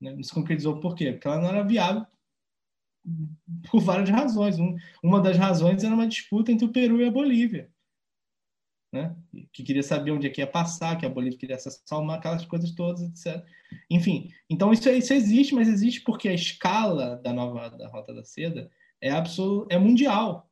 Né? 0.00 0.14
Não 0.14 0.22
se 0.22 0.32
concretizou 0.32 0.80
por 0.80 0.94
quê? 0.94 1.12
Porque 1.12 1.28
ela 1.28 1.40
não 1.40 1.48
era 1.48 1.62
viável 1.62 2.06
por 3.70 3.80
várias 3.80 4.08
razões. 4.08 4.58
Um, 4.58 4.76
uma 5.02 5.20
das 5.20 5.36
razões 5.36 5.84
era 5.84 5.94
uma 5.94 6.06
disputa 6.06 6.52
entre 6.52 6.66
o 6.66 6.72
Peru 6.72 7.00
e 7.00 7.06
a 7.06 7.10
Bolívia 7.10 7.70
né? 8.92 9.14
que 9.52 9.62
queria 9.62 9.82
saber 9.82 10.10
onde 10.10 10.26
é 10.26 10.30
que 10.30 10.40
ia 10.40 10.46
passar, 10.46 10.96
que 10.96 11.06
a 11.06 11.08
Bolívia 11.08 11.38
queria 11.38 11.56
acessar 11.56 12.00
uma, 12.00 12.16
aquelas 12.16 12.44
coisas 12.44 12.72
todas, 12.72 13.02
etc. 13.02 13.44
Enfim, 13.88 14.30
então 14.48 14.72
isso, 14.72 14.88
isso 14.90 15.12
existe, 15.12 15.54
mas 15.54 15.68
existe 15.68 16.00
porque 16.02 16.28
a 16.28 16.34
escala 16.34 17.16
da 17.16 17.32
nova 17.32 17.70
da 17.70 17.88
Rota 17.88 18.12
da 18.12 18.24
Seda 18.24 18.70
é 19.00 19.10
absoluto, 19.10 19.68
é 19.70 19.78
mundial. 19.78 20.50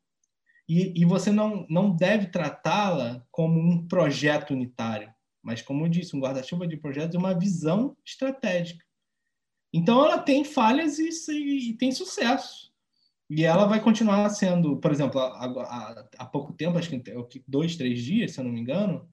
E, 0.69 1.01
e 1.01 1.05
você 1.05 1.31
não, 1.33 1.67
não 1.69 1.95
deve 1.95 2.27
tratá-la 2.27 3.25
como 3.31 3.59
um 3.59 3.89
projeto 3.89 4.53
unitário, 4.53 5.13
mas, 5.43 5.63
como 5.63 5.85
eu 5.85 5.89
disse, 5.89 6.15
um 6.15 6.21
guarda-chuva 6.21 6.67
de 6.67 6.77
projetos 6.77 7.15
é 7.15 7.19
uma 7.19 7.39
visão 7.39 7.97
estratégica. 8.05 8.85
Então, 9.73 10.05
ela 10.05 10.19
tem 10.19 10.45
falhas 10.45 10.99
e, 10.99 11.09
e, 11.33 11.71
e 11.71 11.75
tem 11.75 11.91
sucesso. 11.91 12.68
E 13.31 13.45
ela 13.45 13.67
vai 13.67 13.83
continuar 13.83 14.29
sendo, 14.31 14.79
por 14.79 14.91
exemplo, 14.91 15.21
há, 15.21 16.07
há, 16.17 16.25
pouco 16.25 16.53
tempo, 16.55 16.79
acho 16.79 16.89
que 16.89 17.45
dois, 17.47 17.77
três 17.77 18.03
dias, 18.03 18.33
se 18.33 18.41
eu 18.41 18.45
não 18.45 18.51
me 18.51 18.61
engano, 18.61 19.07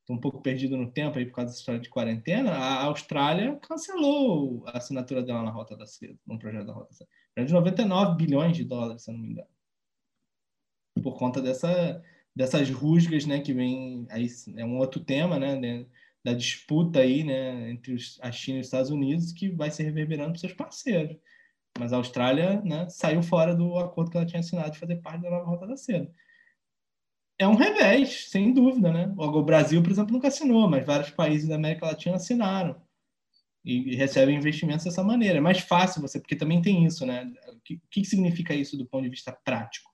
estou 0.00 0.16
um 0.16 0.20
pouco 0.20 0.42
perdido 0.42 0.76
no 0.76 0.90
tempo 0.90 1.18
aí 1.18 1.24
por 1.24 1.36
causa 1.36 1.52
da 1.52 1.56
história 1.56 1.80
de 1.80 1.88
quarentena, 1.88 2.52
a 2.52 2.84
Austrália 2.84 3.56
cancelou 3.56 4.64
a 4.66 4.76
assinatura 4.76 5.22
dela 5.22 5.42
na 5.42 5.50
Rota 5.50 5.76
da 5.76 5.86
Seda, 5.86 6.18
no 6.26 6.38
projeto 6.38 6.66
da 6.66 6.72
Rota 6.74 6.90
da 6.90 6.96
Seda. 6.96 7.10
É 7.36 7.44
de 7.44 7.52
99 7.52 8.16
bilhões 8.16 8.56
de 8.56 8.64
dólares, 8.64 9.02
se 9.04 9.10
eu 9.10 9.14
não 9.14 9.22
me 9.22 9.30
engano. 9.30 9.48
Por 11.02 11.16
conta 11.18 11.40
dessa, 11.40 12.02
dessas 12.36 12.68
rusgas, 12.70 13.24
né, 13.24 13.40
que 13.40 13.54
vem, 13.54 14.06
aí 14.10 14.26
é 14.56 14.64
um 14.64 14.76
outro 14.78 15.00
tema, 15.00 15.38
né, 15.38 15.56
né 15.56 15.86
da 16.22 16.34
disputa 16.34 17.00
aí, 17.00 17.24
né, 17.24 17.70
entre 17.70 17.94
os, 17.94 18.18
a 18.22 18.30
China 18.30 18.58
e 18.58 18.60
os 18.60 18.66
Estados 18.66 18.90
Unidos, 18.90 19.32
que 19.32 19.48
vai 19.50 19.70
se 19.70 19.82
reverberando 19.82 20.32
para 20.32 20.40
seus 20.40 20.52
parceiros. 20.52 21.16
Mas 21.78 21.92
a 21.92 21.96
Austrália 21.96 22.60
né, 22.62 22.88
saiu 22.88 23.22
fora 23.22 23.54
do 23.54 23.78
acordo 23.78 24.10
que 24.10 24.16
ela 24.16 24.26
tinha 24.26 24.40
assinado 24.40 24.70
de 24.70 24.78
fazer 24.78 24.96
parte 24.96 25.22
da 25.22 25.30
nova 25.30 25.46
Rota 25.46 25.66
da 25.66 25.76
Seda. 25.76 26.12
É 27.38 27.48
um 27.48 27.54
revés, 27.54 28.28
sem 28.30 28.52
dúvida. 28.52 28.92
Né? 28.92 29.12
O 29.16 29.42
Brasil, 29.42 29.82
por 29.82 29.90
exemplo, 29.90 30.12
nunca 30.12 30.28
assinou, 30.28 30.68
mas 30.68 30.84
vários 30.84 31.10
países 31.10 31.48
da 31.48 31.56
América 31.56 31.86
Latina 31.86 32.16
assinaram 32.16 32.80
e 33.64 33.94
recebem 33.94 34.36
investimentos 34.36 34.84
dessa 34.84 35.02
maneira. 35.02 35.38
É 35.38 35.40
mais 35.40 35.60
fácil 35.60 36.02
você, 36.02 36.20
porque 36.20 36.36
também 36.36 36.60
tem 36.60 36.84
isso, 36.84 37.06
né? 37.06 37.32
O 37.48 37.60
que, 37.60 37.80
que 37.90 38.04
significa 38.04 38.54
isso 38.54 38.76
do 38.76 38.86
ponto 38.86 39.04
de 39.04 39.08
vista 39.08 39.32
prático? 39.32 39.90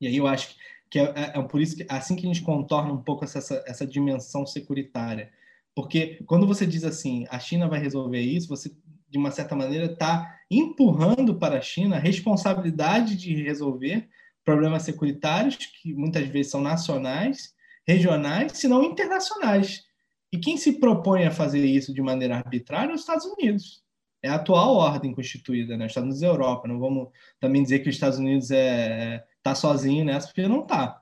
E 0.00 0.06
aí 0.06 0.16
eu 0.16 0.26
acho 0.26 0.56
que 0.90 0.98
é, 0.98 1.02
é, 1.02 1.38
é 1.38 1.42
por 1.42 1.60
isso 1.60 1.76
que 1.76 1.86
assim 1.88 2.16
que 2.16 2.24
a 2.24 2.32
gente 2.32 2.42
contorna 2.42 2.92
um 2.92 3.02
pouco 3.02 3.24
essa, 3.24 3.62
essa 3.66 3.86
dimensão 3.86 4.44
securitária. 4.46 5.32
Porque 5.74 6.22
quando 6.26 6.46
você 6.46 6.66
diz 6.66 6.82
assim, 6.82 7.26
a 7.30 7.38
China 7.38 7.68
vai 7.68 7.78
resolver 7.78 8.20
isso, 8.20 8.48
você 8.48 8.74
de 9.08 9.18
uma 9.18 9.30
certa 9.30 9.56
maneira, 9.56 9.86
está 9.86 10.38
empurrando 10.50 11.34
para 11.34 11.58
a 11.58 11.60
China 11.60 11.96
a 11.96 12.00
responsabilidade 12.00 13.16
de 13.16 13.42
resolver 13.42 14.08
problemas 14.44 14.82
securitários, 14.82 15.56
que 15.56 15.92
muitas 15.92 16.26
vezes 16.28 16.50
são 16.50 16.60
nacionais, 16.60 17.54
regionais, 17.86 18.52
se 18.52 18.68
não 18.68 18.82
internacionais. 18.82 19.84
E 20.32 20.38
quem 20.38 20.56
se 20.56 20.78
propõe 20.78 21.24
a 21.24 21.30
fazer 21.30 21.64
isso 21.64 21.92
de 21.92 22.02
maneira 22.02 22.36
arbitrária 22.36 22.92
é 22.92 22.94
os 22.94 23.00
Estados 23.00 23.26
Unidos. 23.26 23.82
É 24.22 24.28
a 24.28 24.34
atual 24.34 24.74
ordem 24.74 25.14
constituída, 25.14 25.76
né? 25.76 25.86
Estados 25.86 26.06
Unidos 26.06 26.22
e 26.22 26.26
Europa. 26.26 26.66
Não 26.66 26.78
vamos 26.78 27.08
também 27.38 27.62
dizer 27.62 27.80
que 27.80 27.88
os 27.88 27.94
Estados 27.94 28.18
Unidos 28.18 28.50
está 28.50 28.56
é, 28.56 29.24
tá 29.42 29.54
sozinho 29.54 30.04
nessa, 30.04 30.26
porque 30.26 30.48
não 30.48 30.62
está. 30.62 31.00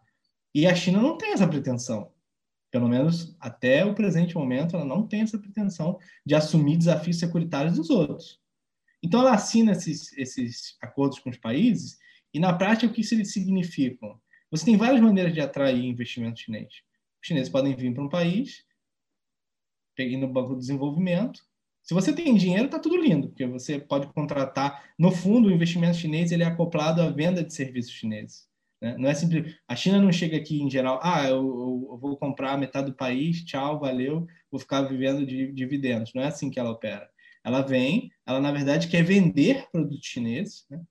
E 0.54 0.66
a 0.66 0.74
China 0.74 1.00
não 1.00 1.16
tem 1.16 1.32
essa 1.32 1.46
pretensão 1.46 2.10
pelo 2.76 2.90
menos 2.90 3.34
até 3.40 3.86
o 3.86 3.94
presente 3.94 4.34
momento, 4.34 4.76
ela 4.76 4.84
não 4.84 5.06
tem 5.06 5.22
essa 5.22 5.38
pretensão 5.38 5.98
de 6.26 6.34
assumir 6.34 6.76
desafios 6.76 7.18
securitários 7.18 7.76
dos 7.76 7.88
outros. 7.88 8.38
Então, 9.02 9.20
ela 9.20 9.32
assina 9.32 9.72
esses, 9.72 10.12
esses 10.12 10.76
acordos 10.82 11.18
com 11.18 11.30
os 11.30 11.38
países, 11.38 11.96
e 12.34 12.38
na 12.38 12.52
prática, 12.52 12.86
o 12.86 12.92
que 12.92 13.00
eles 13.14 13.32
significam? 13.32 14.20
Você 14.50 14.66
tem 14.66 14.76
várias 14.76 15.00
maneiras 15.00 15.32
de 15.32 15.40
atrair 15.40 15.82
investimento 15.86 16.38
chinês. 16.38 16.68
Os 17.22 17.26
chineses 17.26 17.48
podem 17.50 17.74
vir 17.74 17.94
para 17.94 18.04
um 18.04 18.10
país, 18.10 18.62
peguem 19.94 20.20
no 20.20 20.28
Banco 20.28 20.52
de 20.52 20.60
Desenvolvimento. 20.60 21.40
Se 21.82 21.94
você 21.94 22.12
tem 22.12 22.36
dinheiro, 22.36 22.66
está 22.66 22.78
tudo 22.78 23.00
lindo, 23.00 23.28
porque 23.28 23.46
você 23.46 23.78
pode 23.78 24.06
contratar. 24.08 24.84
No 24.98 25.10
fundo, 25.10 25.48
o 25.48 25.50
investimento 25.50 25.96
chinês 25.96 26.30
ele 26.30 26.42
é 26.42 26.46
acoplado 26.46 27.00
à 27.00 27.08
venda 27.08 27.42
de 27.42 27.54
serviços 27.54 27.92
chineses. 27.92 28.46
Né? 28.80 28.96
Não 28.98 29.08
é 29.08 29.14
simples. 29.14 29.54
A 29.66 29.74
China 29.74 30.00
não 30.00 30.12
chega 30.12 30.36
aqui 30.36 30.60
em 30.60 30.70
geral, 30.70 31.00
ah, 31.02 31.28
eu, 31.28 31.36
eu, 31.90 31.98
vou 31.98 32.16
comprar 32.16 32.58
metade 32.58 32.90
do 32.90 32.96
país, 32.96 33.44
tchau, 33.44 33.80
valeu, 33.80 34.26
vou 34.50 34.60
ficar 34.60 34.82
vivendo 34.82 35.24
de 35.26 35.52
dividendos. 35.52 36.12
Não 36.14 36.22
é 36.22 36.26
assim 36.26 36.50
que 36.50 36.58
ela 36.58 36.70
opera. 36.70 37.08
Ela 37.44 37.62
vem, 37.62 38.10
ela 38.26 38.40
na 38.40 38.52
verdade 38.52 38.88
quer 38.88 39.02
vender 39.02 39.68
produtos 39.70 40.06
chineses 40.06 40.66
né? 40.68 40.82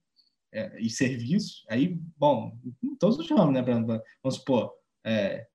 é, 0.53 0.79
e 0.79 0.89
serviços. 0.89 1.65
Aí, 1.69 1.99
bom, 2.17 2.57
todos 2.99 3.19
os 3.19 3.29
ramos, 3.29 3.53
né, 3.53 3.61
Brando? 3.61 3.87
Vamos 4.23 4.37
supor, 4.39 4.73
é, 5.03 5.45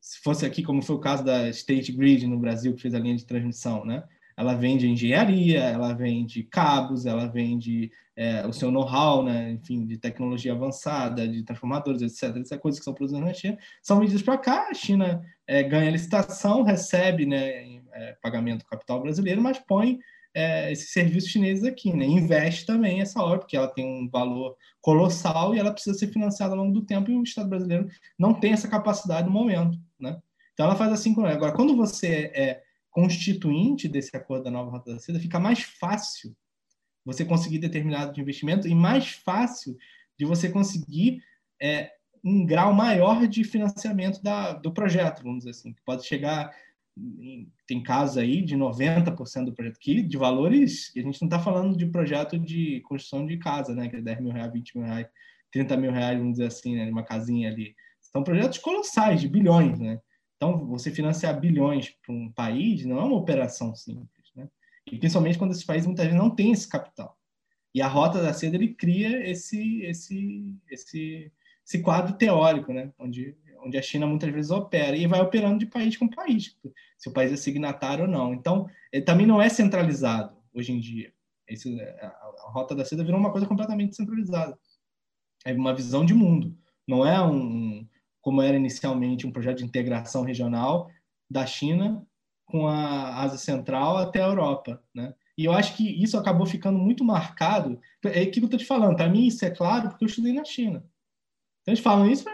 se 0.00 0.18
fosse 0.20 0.46
aqui, 0.46 0.62
como 0.62 0.82
foi 0.82 0.96
o 0.96 1.00
caso 1.00 1.24
da 1.24 1.48
State 1.50 1.92
Grid 1.92 2.26
no 2.26 2.38
Brasil, 2.38 2.74
que 2.74 2.82
fez 2.82 2.94
a 2.94 2.98
linha 2.98 3.16
de 3.16 3.26
transmissão, 3.26 3.84
né? 3.84 4.02
Ela 4.40 4.54
vende 4.54 4.88
engenharia, 4.88 5.60
ela 5.60 5.92
vende 5.92 6.42
cabos, 6.44 7.04
ela 7.04 7.26
vende 7.26 7.92
é, 8.16 8.46
o 8.46 8.52
seu 8.54 8.70
know-how, 8.70 9.22
né, 9.22 9.52
enfim, 9.52 9.84
de 9.84 9.98
tecnologia 9.98 10.54
avançada, 10.54 11.28
de 11.28 11.42
transformadores, 11.42 12.00
etc. 12.00 12.34
Essas 12.38 12.58
coisas 12.58 12.78
que 12.78 12.84
são 12.84 12.94
produzidas 12.94 13.26
na 13.26 13.34
China 13.34 13.58
são 13.82 14.00
vendidas 14.00 14.22
para 14.22 14.38
cá. 14.38 14.68
A 14.70 14.74
China 14.74 15.20
é, 15.46 15.62
ganha 15.62 15.90
licitação, 15.90 16.62
recebe 16.62 17.26
né, 17.26 17.82
é, 17.92 18.16
pagamento 18.22 18.64
capital 18.64 19.02
brasileiro, 19.02 19.42
mas 19.42 19.58
põe 19.58 19.98
é, 20.34 20.72
esses 20.72 20.90
serviços 20.90 21.28
chineses 21.28 21.64
aqui, 21.64 21.92
né? 21.92 22.06
Investe 22.06 22.64
também 22.64 23.02
essa 23.02 23.20
obra, 23.22 23.40
porque 23.40 23.58
ela 23.58 23.68
tem 23.68 23.84
um 23.84 24.08
valor 24.08 24.56
colossal 24.80 25.54
e 25.54 25.58
ela 25.58 25.72
precisa 25.72 25.98
ser 25.98 26.06
financiada 26.06 26.54
ao 26.54 26.60
longo 26.60 26.72
do 26.72 26.86
tempo 26.86 27.10
e 27.10 27.14
o 27.14 27.22
Estado 27.22 27.50
brasileiro 27.50 27.90
não 28.18 28.32
tem 28.32 28.54
essa 28.54 28.68
capacidade 28.68 29.26
no 29.26 29.34
momento, 29.34 29.78
né? 29.98 30.18
Então 30.54 30.64
ela 30.64 30.76
faz 30.76 30.92
assim 30.92 31.12
com 31.12 31.26
ela. 31.26 31.34
Agora, 31.34 31.52
quando 31.52 31.76
você 31.76 32.30
é 32.34 32.62
constituinte 32.90 33.88
desse 33.88 34.16
acordo 34.16 34.44
da 34.44 34.50
nova 34.50 34.70
Rota 34.70 34.92
da 34.92 34.98
Seda, 34.98 35.20
fica 35.20 35.38
mais 35.38 35.62
fácil 35.62 36.36
você 37.04 37.24
conseguir 37.24 37.58
determinado 37.58 38.12
de 38.12 38.20
investimento 38.20 38.68
e 38.68 38.74
mais 38.74 39.10
fácil 39.10 39.76
de 40.18 40.26
você 40.26 40.50
conseguir 40.50 41.22
é, 41.60 41.90
um 42.22 42.44
grau 42.44 42.74
maior 42.74 43.26
de 43.26 43.42
financiamento 43.44 44.22
da, 44.22 44.52
do 44.52 44.72
projeto, 44.72 45.22
vamos 45.22 45.38
dizer 45.38 45.50
assim, 45.50 45.72
que 45.72 45.82
pode 45.84 46.04
chegar 46.04 46.54
tem 47.66 47.82
casos 47.82 48.18
aí 48.18 48.42
de 48.42 48.56
90% 48.56 49.44
do 49.44 49.54
projeto, 49.54 49.78
que 49.78 50.02
de 50.02 50.16
valores, 50.16 50.92
a 50.96 51.00
gente 51.00 51.20
não 51.20 51.28
está 51.28 51.38
falando 51.38 51.76
de 51.76 51.86
projeto 51.86 52.38
de 52.38 52.80
construção 52.82 53.26
de 53.26 53.38
casa, 53.38 53.74
né, 53.74 53.88
que 53.88 53.96
é 53.96 54.00
10 54.00 54.20
mil 54.20 54.32
reais, 54.32 54.52
20 54.52 54.78
mil 54.78 54.86
reais, 54.86 55.06
30 55.52 55.76
mil 55.76 55.92
reais, 55.92 56.18
vamos 56.18 56.32
dizer 56.32 56.46
assim, 56.46 56.76
né, 56.76 56.90
uma 56.90 57.04
casinha 57.04 57.50
ali. 57.50 57.74
São 58.00 58.22
projetos 58.22 58.58
colossais, 58.58 59.20
de 59.20 59.28
bilhões, 59.28 59.78
né? 59.78 60.00
Então, 60.40 60.66
você 60.66 60.90
financiar 60.90 61.38
bilhões 61.38 61.90
para 61.90 62.14
um 62.14 62.32
país 62.32 62.86
não 62.86 62.98
é 62.98 63.04
uma 63.04 63.16
operação 63.16 63.74
simples, 63.74 64.32
né? 64.34 64.48
E 64.90 64.96
principalmente 64.96 65.36
quando 65.36 65.50
esse 65.50 65.66
país 65.66 65.84
muitas 65.84 66.06
vezes 66.06 66.18
não 66.18 66.34
tem 66.34 66.50
esse 66.50 66.66
capital. 66.66 67.14
E 67.74 67.82
a 67.82 67.86
Rota 67.86 68.22
da 68.22 68.32
Seda 68.32 68.56
ele 68.56 68.74
cria 68.74 69.28
esse 69.28 69.82
esse 69.82 70.56
esse 70.70 71.30
esse 71.62 71.82
quadro 71.82 72.14
teórico, 72.16 72.72
né? 72.72 72.90
Onde 72.98 73.36
onde 73.62 73.76
a 73.76 73.82
China 73.82 74.06
muitas 74.06 74.32
vezes 74.32 74.50
opera 74.50 74.96
e 74.96 75.06
vai 75.06 75.20
operando 75.20 75.58
de 75.58 75.66
país 75.66 75.94
com 75.94 76.08
país, 76.08 76.56
se 76.96 77.10
o 77.10 77.12
país 77.12 77.30
é 77.30 77.36
signatário 77.36 78.04
ou 78.04 78.10
não. 78.10 78.32
Então, 78.32 78.66
também 79.04 79.26
não 79.26 79.42
é 79.42 79.50
centralizado 79.50 80.34
hoje 80.54 80.72
em 80.72 80.80
dia. 80.80 81.12
Esse, 81.46 81.78
a, 81.80 82.50
Rota 82.50 82.74
da 82.74 82.84
Seda 82.84 83.04
virou 83.04 83.20
uma 83.20 83.30
coisa 83.30 83.46
completamente 83.46 83.94
centralizada. 83.94 84.58
É 85.44 85.52
uma 85.52 85.74
visão 85.74 86.04
de 86.04 86.14
mundo. 86.14 86.56
Não 86.86 87.06
é 87.06 87.20
um, 87.22 87.79
como 88.20 88.42
era 88.42 88.56
inicialmente, 88.56 89.26
um 89.26 89.32
projeto 89.32 89.58
de 89.58 89.64
integração 89.64 90.22
regional 90.22 90.90
da 91.28 91.46
China 91.46 92.04
com 92.44 92.66
a 92.66 93.22
Ásia 93.22 93.38
Central 93.38 93.96
até 93.96 94.22
a 94.22 94.26
Europa, 94.26 94.82
né? 94.94 95.14
E 95.38 95.44
eu 95.44 95.52
acho 95.52 95.74
que 95.74 96.02
isso 96.02 96.18
acabou 96.18 96.44
ficando 96.44 96.78
muito 96.78 97.02
marcado. 97.02 97.80
É 98.04 98.20
aquilo 98.20 98.32
que 98.32 98.40
eu 98.40 98.44
estou 98.44 98.58
te 98.58 98.66
falando. 98.66 98.96
Para 98.96 99.08
mim, 99.08 99.26
isso 99.26 99.42
é 99.44 99.50
claro 99.50 99.88
porque 99.88 100.04
eu 100.04 100.08
estudei 100.08 100.34
na 100.34 100.44
China. 100.44 100.84
Então, 101.62 101.72
eles 101.72 101.80
falam 101.80 102.10
isso, 102.10 102.28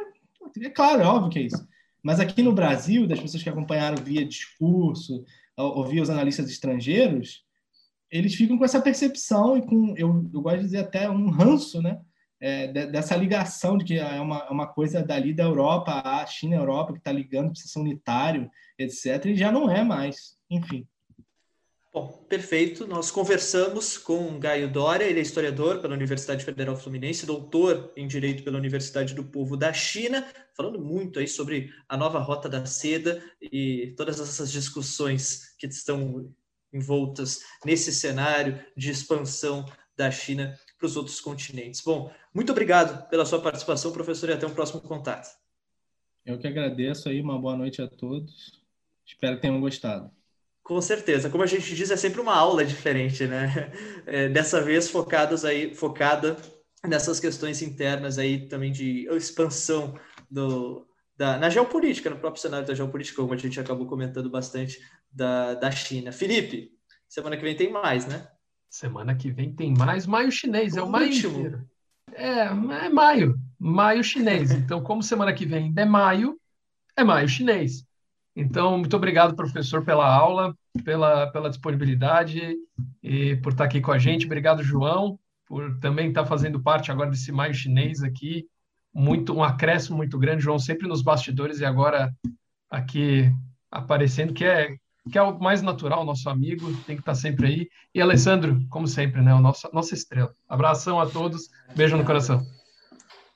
é 0.61 0.71
claro, 0.71 1.03
é 1.03 1.07
óbvio 1.07 1.31
que 1.31 1.39
é 1.39 1.43
isso. 1.43 1.69
Mas 2.03 2.19
aqui 2.19 2.43
no 2.43 2.53
Brasil, 2.53 3.07
das 3.07 3.21
pessoas 3.21 3.43
que 3.43 3.49
acompanharam 3.49 4.03
via 4.03 4.25
discurso, 4.25 5.25
ou 5.57 5.85
via 5.85 6.03
os 6.03 6.11
analistas 6.11 6.51
estrangeiros, 6.51 7.45
eles 8.11 8.35
ficam 8.35 8.59
com 8.59 8.65
essa 8.65 8.81
percepção 8.81 9.57
e 9.57 9.63
com, 9.63 9.95
eu, 9.97 10.29
eu 10.33 10.41
gosto 10.41 10.59
de 10.59 10.65
dizer 10.65 10.79
até 10.79 11.11
um 11.11 11.31
ranço, 11.31 11.81
né? 11.83 12.01
É, 12.39 12.69
dessa 12.69 13.17
ligação 13.17 13.79
de 13.79 13.85
que 13.85 13.99
é 13.99 14.21
uma, 14.21 14.41
é 14.41 14.51
uma 14.51 14.67
coisa 14.67 15.03
dali 15.03 15.33
da 15.33 15.45
Europa, 15.45 16.03
a 16.05 16.27
China 16.27 16.57
a 16.57 16.61
Europa, 16.61 16.93
que 16.93 16.99
está 16.99 17.11
ligando 17.11 17.53
para 17.53 17.55
ser 17.55 17.79
unitário, 17.79 18.51
etc. 18.79 19.25
E 19.27 19.37
já 19.37 19.51
não 19.51 19.71
é 19.71 19.83
mais. 19.83 20.37
Enfim. 20.51 20.87
Bom, 21.97 22.09
perfeito. 22.29 22.87
Nós 22.87 23.11
conversamos 23.11 23.97
com 23.97 24.39
Gaio 24.39 24.71
Dória, 24.71 25.07
ele 25.07 25.19
é 25.19 25.23
historiador 25.23 25.81
pela 25.81 25.95
Universidade 25.95 26.45
Federal 26.45 26.77
Fluminense, 26.77 27.25
doutor 27.25 27.91
em 27.97 28.07
Direito 28.07 28.45
pela 28.45 28.59
Universidade 28.59 29.15
do 29.15 29.25
Povo 29.25 29.57
da 29.57 29.73
China, 29.73 30.31
falando 30.55 30.79
muito 30.79 31.19
aí 31.19 31.27
sobre 31.27 31.71
a 31.89 31.97
nova 31.97 32.19
Rota 32.19 32.51
da 32.51 32.67
Seda 32.67 33.25
e 33.41 33.95
todas 33.97 34.21
essas 34.21 34.53
discussões 34.53 35.55
que 35.59 35.67
estão 35.67 36.31
envoltas 36.71 37.41
nesse 37.65 37.91
cenário 37.91 38.63
de 38.77 38.91
expansão 38.91 39.65
da 39.97 40.11
China 40.11 40.55
para 40.79 40.87
os 40.87 40.97
outros 40.97 41.21
continentes. 41.21 41.81
Bom, 41.81 42.13
muito 42.35 42.53
obrigado 42.53 43.09
pela 43.09 43.25
sua 43.25 43.41
participação, 43.41 43.93
professor, 43.93 44.29
e 44.29 44.33
até 44.33 44.47
um 44.47 44.55
próximo 44.55 44.81
contato. 44.81 45.29
Eu 46.25 46.39
que 46.39 46.47
agradeço 46.47 47.09
aí, 47.09 47.21
uma 47.21 47.39
boa 47.39 47.57
noite 47.57 47.81
a 47.81 47.89
todos. 47.89 48.53
Espero 49.07 49.37
que 49.37 49.43
tenham 49.43 49.61
gostado. 49.61 50.11
Com 50.63 50.81
certeza. 50.81 51.31
Como 51.31 51.45
a 51.45 51.47
gente 51.47 51.75
diz, 51.75 51.91
é 51.93 51.97
sempre 51.97 52.21
uma 52.21 52.35
aula 52.35 52.65
diferente, 52.65 53.27
né? 53.27 53.73
É, 54.09 54.29
dessa 54.29 54.61
vez 54.61 54.89
focadas 54.89 55.45
aí, 55.45 55.75
focada 55.75 56.37
nessas 56.87 57.19
questões 57.19 57.61
internas 57.61 58.19
aí 58.19 58.47
também 58.47 58.71
de 58.71 59.09
expansão 59.17 59.99
do, 60.31 60.87
da, 61.17 61.37
na 61.39 61.51
geopolítica, 61.51 62.09
no 62.09 62.19
próprio 62.19 62.41
cenário 62.41 62.67
da 62.67 62.75
geopolítica, 62.75 63.21
como 63.21 63.35
a 63.35 63.37
gente 63.37 63.59
acabou 63.59 63.87
comentando 63.87 64.31
bastante 64.31 64.79
da, 65.11 65.55
da 65.55 65.73
China. 65.73 66.13
Felipe, 66.13 66.71
semana 67.09 67.37
que 67.37 67.43
vem 67.43 67.57
tem 67.57 67.71
mais, 67.71 68.07
né? 68.07 68.29
Semana 68.77 69.15
que 69.15 69.31
vem 69.31 69.51
tem 69.51 69.73
mais. 69.73 70.07
Maio 70.07 70.31
chinês, 70.31 70.75
o 70.75 70.81
é 70.81 70.83
o 70.83 70.91
maio 70.91 71.07
último. 71.07 71.39
inteiro. 71.39 71.67
É, 72.13 72.41
é 72.41 72.89
maio. 72.91 73.41
Maio 73.59 74.05
chinês. 74.05 74.51
Então, 74.51 74.83
como 74.83 75.03
semana 75.03 75.33
que 75.33 75.47
vem 75.47 75.73
é 75.75 75.85
maio, 75.87 76.39
é 76.95 77.03
maio 77.03 77.27
chinês. 77.27 77.87
Então, 78.35 78.77
muito 78.77 78.95
obrigado, 78.95 79.35
professor, 79.35 79.83
pela 79.83 80.07
aula, 80.07 80.55
pela, 80.85 81.27
pela 81.29 81.49
disponibilidade 81.49 82.55
e 83.03 83.37
por 83.37 83.53
estar 83.53 83.65
aqui 83.65 83.81
com 83.81 83.93
a 83.93 83.99
gente. 83.99 84.27
Obrigado, 84.27 84.63
João, 84.63 85.19
por 85.47 85.79
também 85.79 86.09
estar 86.09 86.27
fazendo 86.27 86.63
parte 86.63 86.93
agora 86.93 87.09
desse 87.09 87.33
maio 87.33 87.55
chinês 87.55 88.03
aqui. 88.03 88.47
Muito, 88.93 89.33
um 89.33 89.43
acréscimo 89.43 89.97
muito 89.97 90.19
grande, 90.19 90.43
João, 90.43 90.59
sempre 90.59 90.87
nos 90.87 91.01
bastidores 91.01 91.61
e 91.61 91.65
agora 91.65 92.15
aqui 92.71 93.33
aparecendo, 93.71 94.35
que 94.35 94.45
é, 94.45 94.77
que 95.11 95.19
é 95.19 95.23
o 95.23 95.39
mais 95.39 95.63
natural, 95.63 96.05
nosso 96.05 96.29
amigo, 96.29 96.67
tem 96.87 96.97
que 96.97 97.03
estar 97.03 97.15
sempre 97.15 97.47
aí. 97.47 97.69
E 97.95 98.01
Alessandro, 98.01 98.61
como 98.69 98.87
sempre, 98.87 99.23
né, 99.23 99.35
o 99.35 99.41
nosso, 99.41 99.69
nossa 99.73 99.95
estrela. 99.95 100.33
Abração 100.49 101.01
a 101.01 101.07
todos, 101.07 101.49
beijo 101.75 101.97
no 101.97 102.05
coração. 102.05 102.45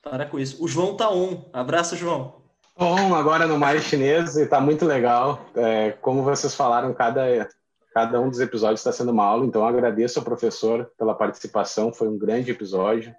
Para 0.03 0.25
com 0.25 0.39
isso. 0.39 0.63
O 0.63 0.67
João 0.67 0.95
tá 0.97 1.09
on. 1.09 1.49
Abraço, 1.53 1.95
João. 1.95 2.41
Bom, 2.77 3.13
agora 3.13 3.45
no 3.45 3.57
mais 3.57 3.83
chinês 3.83 4.35
e 4.35 4.43
está 4.43 4.59
muito 4.59 4.85
legal. 4.85 5.45
É, 5.55 5.91
como 6.01 6.23
vocês 6.23 6.55
falaram, 6.55 6.93
cada, 6.93 7.47
cada 7.93 8.19
um 8.19 8.29
dos 8.29 8.39
episódios 8.39 8.79
está 8.79 8.91
sendo 8.91 9.11
uma 9.11 9.25
aula, 9.25 9.45
então 9.45 9.65
agradeço 9.65 10.19
ao 10.19 10.25
professor 10.25 10.91
pela 10.97 11.13
participação, 11.13 11.93
foi 11.93 12.07
um 12.07 12.17
grande 12.17 12.51
episódio 12.51 13.13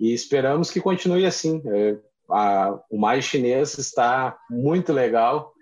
e 0.00 0.12
esperamos 0.12 0.70
que 0.70 0.80
continue 0.80 1.24
assim. 1.24 1.62
É, 1.66 1.96
a, 2.30 2.78
o 2.90 2.98
mais 2.98 3.24
chinês 3.24 3.78
está 3.78 4.36
muito 4.50 4.92
legal 4.92 5.54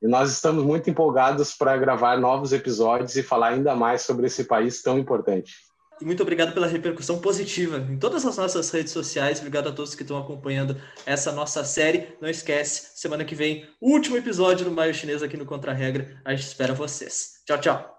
e 0.00 0.06
nós 0.06 0.32
estamos 0.32 0.64
muito 0.64 0.88
empolgados 0.88 1.54
para 1.54 1.76
gravar 1.76 2.18
novos 2.18 2.52
episódios 2.52 3.16
e 3.16 3.22
falar 3.22 3.48
ainda 3.48 3.74
mais 3.74 4.02
sobre 4.02 4.26
esse 4.26 4.44
país 4.44 4.82
tão 4.82 4.98
importante. 4.98 5.68
E 6.00 6.04
muito 6.04 6.22
obrigado 6.22 6.54
pela 6.54 6.66
repercussão 6.66 7.18
positiva 7.18 7.78
em 7.90 7.98
todas 7.98 8.24
as 8.24 8.36
nossas 8.36 8.70
redes 8.70 8.92
sociais. 8.92 9.38
Obrigado 9.38 9.68
a 9.68 9.72
todos 9.72 9.96
que 9.96 10.02
estão 10.02 10.16
acompanhando 10.16 10.80
essa 11.04 11.32
nossa 11.32 11.64
série. 11.64 12.16
Não 12.20 12.28
esquece, 12.28 12.92
semana 13.00 13.24
que 13.24 13.34
vem, 13.34 13.68
último 13.80 14.16
episódio 14.16 14.64
do 14.64 14.70
Maio 14.70 14.94
Chinês 14.94 15.22
aqui 15.22 15.36
no 15.36 15.44
Contra 15.44 15.72
Regra. 15.72 16.20
A 16.24 16.34
gente 16.34 16.46
espera 16.46 16.72
vocês. 16.72 17.42
Tchau, 17.44 17.58
tchau. 17.58 17.97